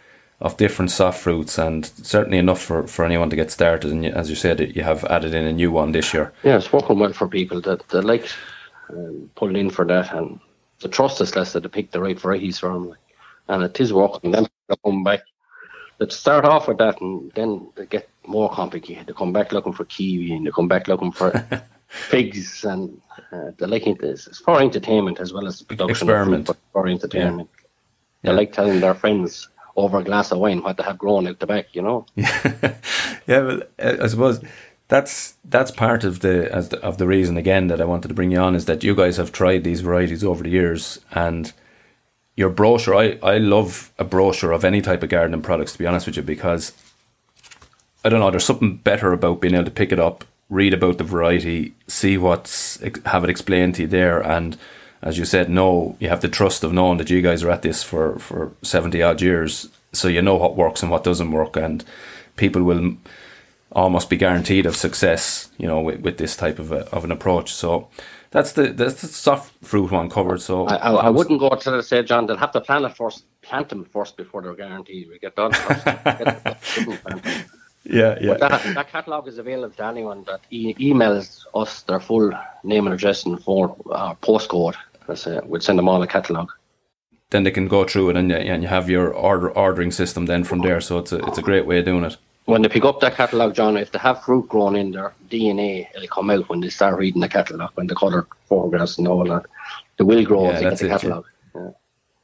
of 0.43 0.57
different 0.57 0.91
soft 0.91 1.21
fruits, 1.21 1.57
and 1.57 1.85
certainly 1.85 2.37
enough 2.37 2.61
for, 2.61 2.85
for 2.85 3.05
anyone 3.05 3.29
to 3.29 3.35
get 3.35 3.49
started. 3.49 3.91
And 3.91 4.05
as 4.05 4.29
you 4.29 4.35
said, 4.35 4.75
you 4.75 4.83
have 4.83 5.05
added 5.05 5.33
in 5.33 5.45
a 5.45 5.53
new 5.53 5.71
one 5.71 5.93
this 5.93 6.13
year. 6.13 6.33
Yeah, 6.43 6.57
it's 6.57 6.73
working 6.73 6.99
well 6.99 7.13
for 7.13 7.29
people 7.29 7.61
that, 7.61 7.87
that 7.87 8.03
like 8.03 8.27
um, 8.89 9.31
pulling 9.35 9.55
in 9.55 9.69
for 9.69 9.85
that, 9.85 10.13
and 10.13 10.41
the 10.81 10.89
trust 10.89 11.21
is 11.21 11.37
less 11.37 11.53
that 11.53 11.61
to 11.61 11.69
pick 11.69 11.91
the 11.91 12.01
right 12.01 12.19
varieties 12.19 12.59
for 12.59 12.73
them. 12.73 12.93
And 13.47 13.63
it 13.63 13.79
is 13.79 13.93
working. 13.93 14.31
Then 14.31 14.47
they 14.67 14.75
come 14.83 15.03
back. 15.03 15.21
They 15.99 16.09
start 16.09 16.43
off 16.43 16.67
with 16.67 16.77
that, 16.79 16.99
and 16.99 17.31
then 17.35 17.69
they 17.75 17.85
get 17.85 18.09
more 18.27 18.49
complicated. 18.49 19.07
They 19.07 19.13
come 19.13 19.31
back 19.31 19.53
looking 19.53 19.73
for 19.73 19.85
kiwi, 19.85 20.33
and 20.33 20.45
they 20.45 20.51
come 20.51 20.67
back 20.67 20.89
looking 20.89 21.13
for 21.13 21.31
figs, 21.87 22.65
and 22.65 23.01
uh, 23.31 23.51
they 23.57 23.65
like 23.65 23.87
it. 23.87 24.03
It's 24.03 24.39
for 24.39 24.59
entertainment 24.61 25.21
as 25.21 25.31
well 25.31 25.47
as 25.47 25.61
production 25.61 26.09
Experiment. 26.09 26.47
food, 26.47 26.57
for 26.73 26.87
entertainment. 26.87 27.49
Yeah. 27.53 27.59
They 28.23 28.29
yeah. 28.29 28.35
like 28.35 28.51
telling 28.51 28.81
their 28.81 28.93
friends 28.93 29.47
over 29.75 29.99
a 29.99 30.03
glass 30.03 30.31
of 30.31 30.39
wine 30.39 30.61
what 30.61 30.77
they 30.77 30.83
have 30.83 30.97
grown 30.97 31.27
out 31.27 31.39
the 31.39 31.47
back, 31.47 31.67
you 31.73 31.81
know. 31.81 32.05
yeah, 32.15 32.77
well, 33.27 33.61
I 33.79 34.07
suppose 34.07 34.43
that's 34.87 35.35
that's 35.45 35.71
part 35.71 36.03
of 36.03 36.19
the 36.19 36.53
as 36.53 36.69
the, 36.69 36.79
of 36.81 36.97
the 36.97 37.07
reason 37.07 37.37
again 37.37 37.67
that 37.67 37.81
I 37.81 37.85
wanted 37.85 38.09
to 38.09 38.13
bring 38.13 38.31
you 38.31 38.39
on 38.39 38.55
is 38.55 38.65
that 38.65 38.83
you 38.83 38.95
guys 38.95 39.17
have 39.17 39.31
tried 39.31 39.63
these 39.63 39.81
varieties 39.81 40.23
over 40.23 40.43
the 40.43 40.49
years 40.49 40.99
and 41.11 41.51
your 42.35 42.49
brochure. 42.49 42.95
I 42.95 43.17
I 43.23 43.37
love 43.37 43.91
a 43.97 44.03
brochure 44.03 44.51
of 44.51 44.63
any 44.63 44.81
type 44.81 45.03
of 45.03 45.09
gardening 45.09 45.41
products 45.41 45.73
to 45.73 45.79
be 45.79 45.87
honest 45.87 46.05
with 46.05 46.17
you 46.17 46.23
because 46.23 46.73
I 48.05 48.09
don't 48.09 48.19
know. 48.19 48.29
There's 48.29 48.45
something 48.45 48.77
better 48.77 49.13
about 49.13 49.41
being 49.41 49.55
able 49.55 49.65
to 49.65 49.71
pick 49.71 49.91
it 49.91 49.99
up, 49.99 50.25
read 50.49 50.73
about 50.73 50.97
the 50.97 51.03
variety, 51.03 51.73
see 51.87 52.17
what's 52.17 52.79
have 53.05 53.23
it 53.23 53.29
explained 53.29 53.75
to 53.75 53.83
you 53.83 53.87
there, 53.87 54.19
and 54.21 54.57
as 55.03 55.17
you 55.17 55.25
said, 55.25 55.49
no, 55.49 55.97
you 55.99 56.09
have 56.09 56.21
the 56.21 56.29
trust 56.29 56.63
of 56.63 56.71
knowing 56.71 56.97
that 56.97 57.09
you 57.09 57.21
guys 57.21 57.43
are 57.43 57.51
at 57.51 57.61
this 57.61 57.83
for, 57.83 58.17
for 58.19 58.51
70 58.61 59.01
odd 59.01 59.21
years. 59.21 59.67
So 59.91 60.07
you 60.07 60.21
know 60.21 60.35
what 60.35 60.55
works 60.55 60.81
and 60.81 60.89
what 60.89 61.03
doesn't 61.03 61.31
work. 61.31 61.57
And 61.57 61.83
people 62.37 62.63
will 62.63 62.95
almost 63.73 64.09
be 64.09 64.15
guaranteed 64.15 64.65
of 64.65 64.75
success, 64.75 65.49
you 65.57 65.67
know, 65.67 65.81
with, 65.81 65.99
with 65.99 66.17
this 66.17 66.37
type 66.37 66.57
of, 66.57 66.71
a, 66.71 66.89
of 66.95 67.03
an 67.03 67.11
approach. 67.11 67.53
So 67.53 67.89
that's 68.31 68.53
the 68.53 68.71
that's 68.71 69.01
the 69.01 69.07
soft 69.07 69.53
fruit 69.63 69.91
one 69.91 70.09
covered. 70.09 70.41
So 70.41 70.65
I, 70.67 70.75
I, 70.75 70.91
I 70.91 71.09
wouldn't 71.09 71.39
go 71.39 71.49
to 71.49 71.71
the 71.71 71.83
say, 71.83 72.01
John, 72.01 72.25
they'll 72.25 72.37
have 72.37 72.51
to 72.53 72.61
plant 72.61 72.85
it 72.85 72.95
first, 72.95 73.25
plant 73.41 73.69
them 73.69 73.85
first 73.85 74.15
before 74.17 74.41
they're 74.41 74.55
guaranteed. 74.55 75.09
We 75.09 75.19
get 75.19 75.35
done 75.35 75.51
first. 75.51 75.85
get 75.85 76.57
yeah, 77.85 78.17
yeah. 78.21 78.37
But 78.37 78.39
that, 78.39 78.75
that 78.75 78.89
catalogue 78.89 79.27
is 79.27 79.37
available 79.37 79.75
to 79.75 79.85
anyone 79.85 80.23
that 80.23 80.41
e- 80.49 80.73
emails 80.75 81.45
us 81.53 81.81
their 81.83 81.99
full 81.99 82.31
name 82.63 82.87
and 82.87 82.93
address 82.93 83.25
and 83.25 83.43
phone 83.43 83.75
uh, 83.91 84.15
postcode 84.15 84.75
that's 85.07 85.27
it. 85.27 85.45
We'd 85.47 85.63
send 85.63 85.79
them 85.79 85.89
all 85.89 86.01
a 86.01 86.07
catalogue. 86.07 86.51
Then 87.29 87.43
they 87.43 87.51
can 87.51 87.67
go 87.67 87.83
through 87.83 88.11
it 88.11 88.17
and 88.17 88.29
you, 88.29 88.35
and 88.35 88.61
you 88.61 88.69
have 88.69 88.89
your 88.89 89.11
order 89.11 89.49
ordering 89.51 89.91
system 89.91 90.27
then 90.27 90.43
from 90.43 90.59
there. 90.59 90.81
So 90.81 90.99
it's 90.99 91.11
a 91.11 91.17
it's 91.25 91.37
a 91.37 91.41
great 91.41 91.65
way 91.65 91.79
of 91.79 91.85
doing 91.85 92.03
it. 92.03 92.17
When 92.45 92.61
they 92.61 92.69
pick 92.69 92.83
up 92.83 92.99
that 92.99 93.15
catalogue, 93.15 93.55
John, 93.55 93.77
if 93.77 93.91
they 93.91 93.99
have 93.99 94.23
fruit 94.23 94.49
grown 94.49 94.75
in 94.75 94.91
their 94.91 95.13
DNA, 95.29 95.87
it'll 95.95 96.07
come 96.07 96.29
out 96.29 96.49
when 96.49 96.59
they 96.59 96.69
start 96.69 96.99
reading 96.99 97.21
the 97.21 97.29
catalogue, 97.29 97.71
when 97.75 97.87
the 97.87 97.95
colour 97.95 98.27
photographs 98.49 98.97
and 98.97 99.07
all 99.07 99.23
that. 99.25 99.45
They 99.97 100.03
will 100.03 100.25
grow 100.25 100.43
yeah, 100.43 100.49
if 100.49 100.55
they 100.57 100.69
get 100.69 100.79
the 100.79 100.87
catalogue. 100.89 101.25
Yeah. 101.55 101.69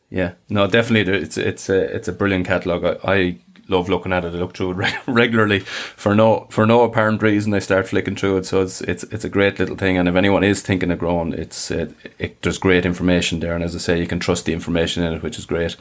yeah. 0.09 0.32
no, 0.49 0.67
definitely. 0.67 1.13
It's 1.13 1.38
it's 1.38 1.69
a 1.69 1.95
it's 1.95 2.07
a 2.07 2.13
brilliant 2.13 2.45
catalogue. 2.45 2.84
I, 3.03 3.11
I 3.13 3.38
love 3.70 3.89
looking 3.89 4.13
at 4.13 4.26
it. 4.26 4.34
I 4.34 4.38
look 4.38 4.55
through 4.55 4.82
it 4.82 4.93
regularly 5.07 5.59
for 5.59 6.15
no 6.15 6.47
for 6.49 6.65
no 6.65 6.84
apparent 6.84 7.22
reason. 7.22 7.53
I 7.53 7.59
start 7.59 7.88
flicking 7.88 8.15
through 8.15 8.38
it, 8.38 8.45
so 8.45 8.61
it's 8.61 8.82
it's 8.82 9.03
it's 9.05 9.24
a 9.24 9.30
great 9.30 9.59
little 9.59 9.76
thing. 9.76 9.97
And 9.97 10.07
if 10.07 10.15
anyone 10.15 10.43
is 10.43 10.61
thinking 10.61 10.91
of 10.91 10.99
growing, 10.99 11.34
it's 11.34 11.72
it, 11.72 11.95
it, 12.17 12.41
there's 12.41 12.57
great 12.57 12.86
information 12.86 13.39
there. 13.39 13.55
And 13.55 13.63
as 13.63 13.76
I 13.76 13.80
say, 13.80 13.99
you 13.99 14.07
can 14.07 14.20
trust 14.20 14.45
the 14.45 14.53
information 14.53 15.03
in 15.03 15.13
it, 15.13 15.24
which 15.24 15.39
is 15.39 15.45
great. 15.45 15.76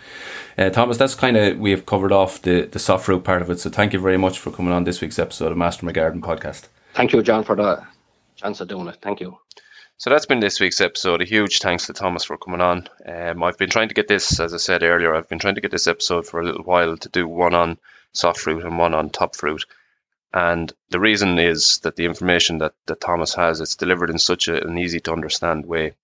Uh, 0.57 0.71
Thomas, 0.71 0.97
that's 0.97 1.15
kind 1.15 1.37
of 1.37 1.59
we 1.59 1.71
have 1.71 1.87
covered 1.87 2.13
off 2.13 2.43
the 2.43 2.63
the 2.63 2.79
soft 2.79 3.07
fruit 3.07 3.25
part 3.25 3.43
of 3.43 3.51
it. 3.51 3.61
So 3.61 3.71
thank 3.71 3.93
you 3.93 4.01
very 4.01 4.19
much 4.19 4.39
for 4.39 4.51
coming 4.51 4.73
on 4.73 4.85
this 4.85 5.01
week's 5.01 5.19
episode 5.19 5.53
of 5.53 5.59
Master 5.59 5.87
My 5.87 5.93
Garden 5.93 6.21
podcast. 6.21 6.69
Thank 6.95 7.13
you, 7.13 7.23
John, 7.23 7.45
for 7.45 7.57
the 7.57 7.85
chance 8.37 8.61
of 8.61 8.69
doing 8.69 8.89
it. 8.89 8.99
Thank 9.01 9.21
you. 9.21 9.39
So 10.01 10.11
that's 10.11 10.27
been 10.27 10.39
this 10.39 10.61
week's 10.61 10.81
episode. 10.81 11.23
A 11.23 11.25
huge 11.25 11.59
thanks 11.59 11.87
to 11.87 11.93
Thomas 11.93 12.23
for 12.23 12.39
coming 12.39 12.61
on. 12.61 12.89
Um, 13.05 13.43
I've 13.43 13.59
been 13.59 13.69
trying 13.69 13.89
to 13.89 13.95
get 13.95 14.07
this, 14.07 14.39
as 14.39 14.55
I 14.55 14.57
said 14.59 14.85
earlier, 14.85 15.13
I've 15.13 15.29
been 15.29 15.41
trying 15.41 15.57
to 15.57 15.61
get 15.61 15.73
this 15.73 15.89
episode 15.89 16.25
for 16.25 16.41
a 16.41 16.45
little 16.45 16.63
while 16.63 16.97
to 16.97 17.09
do 17.09 17.27
one 17.27 17.53
on 17.53 17.79
soft 18.13 18.39
fruit 18.39 18.65
and 18.65 18.79
one 18.79 18.95
on 18.95 19.11
top 19.11 19.35
fruit. 19.35 19.65
And 20.33 20.73
the 20.91 21.01
reason 21.01 21.41
is 21.41 21.79
that 21.79 21.97
the 21.97 22.05
information 22.05 22.59
that, 22.59 22.75
that 22.87 23.01
Thomas 23.01 23.35
has, 23.35 23.61
it's 23.61 23.75
delivered 23.75 24.11
in 24.11 24.21
such 24.21 24.47
a, 24.47 24.65
an 24.65 24.79
easy 24.79 25.01
to 25.01 25.13
understand 25.13 25.67
way. 25.67 25.95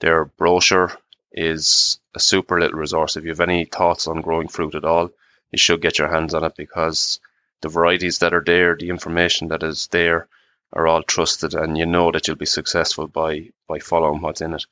Their 0.00 0.24
brochure 0.24 0.90
is 1.30 2.00
a 2.16 2.18
super 2.18 2.58
little 2.58 2.80
resource. 2.80 3.16
If 3.16 3.22
you 3.22 3.30
have 3.30 3.38
any 3.38 3.66
thoughts 3.66 4.08
on 4.08 4.22
growing 4.22 4.48
fruit 4.48 4.74
at 4.74 4.84
all, 4.84 5.12
you 5.52 5.58
should 5.58 5.80
get 5.80 5.96
your 5.96 6.08
hands 6.08 6.34
on 6.34 6.42
it 6.42 6.56
because 6.56 7.20
the 7.60 7.68
varieties 7.68 8.18
that 8.18 8.34
are 8.34 8.42
there, 8.44 8.74
the 8.74 8.88
information 8.88 9.46
that 9.48 9.62
is 9.62 9.86
there, 9.92 10.26
are 10.72 10.86
all 10.86 11.02
trusted, 11.02 11.54
and 11.54 11.76
you 11.76 11.86
know 11.86 12.10
that 12.10 12.26
you'll 12.26 12.36
be 12.36 12.46
successful 12.46 13.06
by 13.06 13.50
by 13.68 13.78
following 13.78 14.20
what's 14.20 14.40
in 14.40 14.54
it. 14.54 14.66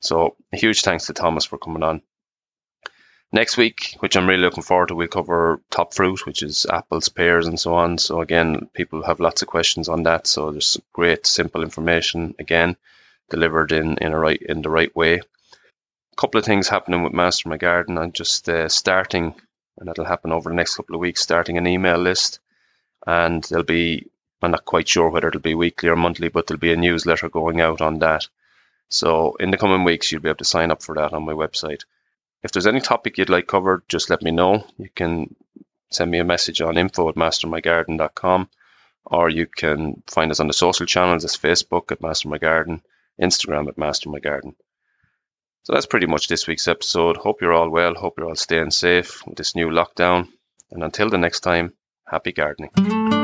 So, 0.00 0.36
huge 0.52 0.82
thanks 0.82 1.06
to 1.06 1.12
Thomas 1.12 1.44
for 1.44 1.58
coming 1.58 1.82
on. 1.82 2.02
Next 3.32 3.56
week, 3.56 3.96
which 4.00 4.16
I'm 4.16 4.28
really 4.28 4.42
looking 4.42 4.62
forward 4.62 4.88
to, 4.88 4.94
we'll 4.94 5.08
cover 5.08 5.60
top 5.70 5.94
fruit, 5.94 6.24
which 6.26 6.42
is 6.42 6.64
apples, 6.64 7.08
pears, 7.08 7.46
and 7.48 7.58
so 7.58 7.74
on. 7.74 7.98
So 7.98 8.20
again, 8.20 8.70
people 8.72 9.02
have 9.02 9.18
lots 9.18 9.42
of 9.42 9.48
questions 9.48 9.88
on 9.88 10.04
that. 10.04 10.26
So 10.26 10.52
there's 10.52 10.78
great, 10.92 11.26
simple 11.26 11.62
information 11.62 12.34
again 12.38 12.76
delivered 13.28 13.72
in 13.72 13.98
in 13.98 14.12
a 14.12 14.18
right 14.18 14.40
in 14.40 14.62
the 14.62 14.70
right 14.70 14.94
way. 14.94 15.14
A 15.16 16.16
couple 16.16 16.38
of 16.38 16.44
things 16.44 16.68
happening 16.68 17.02
with 17.02 17.12
Master 17.12 17.48
My 17.48 17.56
Garden. 17.56 17.98
I'm 17.98 18.12
just 18.12 18.48
uh, 18.48 18.68
starting, 18.68 19.34
and 19.76 19.88
that'll 19.88 20.04
happen 20.04 20.32
over 20.32 20.48
the 20.48 20.56
next 20.56 20.76
couple 20.76 20.94
of 20.94 21.00
weeks. 21.00 21.20
Starting 21.20 21.58
an 21.58 21.66
email 21.66 21.98
list, 21.98 22.38
and 23.06 23.42
there'll 23.44 23.64
be 23.64 24.06
I'm 24.42 24.50
not 24.50 24.64
quite 24.64 24.88
sure 24.88 25.08
whether 25.08 25.28
it'll 25.28 25.40
be 25.40 25.54
weekly 25.54 25.88
or 25.88 25.96
monthly, 25.96 26.28
but 26.28 26.46
there'll 26.46 26.60
be 26.60 26.72
a 26.72 26.76
newsletter 26.76 27.28
going 27.28 27.60
out 27.60 27.80
on 27.80 28.00
that. 28.00 28.28
So 28.88 29.36
in 29.40 29.50
the 29.50 29.56
coming 29.56 29.84
weeks, 29.84 30.12
you'll 30.12 30.22
be 30.22 30.28
able 30.28 30.38
to 30.38 30.44
sign 30.44 30.70
up 30.70 30.82
for 30.82 30.94
that 30.96 31.12
on 31.12 31.24
my 31.24 31.32
website. 31.32 31.84
If 32.42 32.52
there's 32.52 32.66
any 32.66 32.80
topic 32.80 33.18
you'd 33.18 33.28
like 33.28 33.46
covered, 33.46 33.82
just 33.88 34.10
let 34.10 34.22
me 34.22 34.30
know. 34.30 34.66
You 34.78 34.88
can 34.94 35.34
send 35.90 36.10
me 36.10 36.18
a 36.18 36.24
message 36.24 36.60
on 36.60 36.78
info 36.78 37.08
at 37.08 37.14
mastermygarden.com 37.14 38.48
or 39.06 39.30
you 39.30 39.46
can 39.46 40.02
find 40.06 40.30
us 40.30 40.40
on 40.40 40.48
the 40.48 40.52
social 40.52 40.86
channels 40.86 41.24
as 41.24 41.36
Facebook 41.36 41.92
at 41.92 42.02
Master 42.02 42.28
My 42.28 42.38
Garden, 42.38 42.82
Instagram 43.20 43.68
at 43.68 43.78
Master 43.78 44.10
My 44.10 44.18
Garden. 44.18 44.54
So 45.62 45.72
that's 45.72 45.86
pretty 45.86 46.06
much 46.06 46.28
this 46.28 46.46
week's 46.46 46.68
episode. 46.68 47.16
Hope 47.16 47.40
you're 47.40 47.52
all 47.52 47.70
well. 47.70 47.94
Hope 47.94 48.14
you're 48.18 48.28
all 48.28 48.36
staying 48.36 48.70
safe 48.70 49.26
with 49.26 49.36
this 49.36 49.56
new 49.56 49.68
lockdown. 49.68 50.28
And 50.70 50.82
until 50.82 51.08
the 51.08 51.18
next 51.18 51.40
time, 51.40 51.72
happy 52.06 52.32
gardening. 52.32 53.15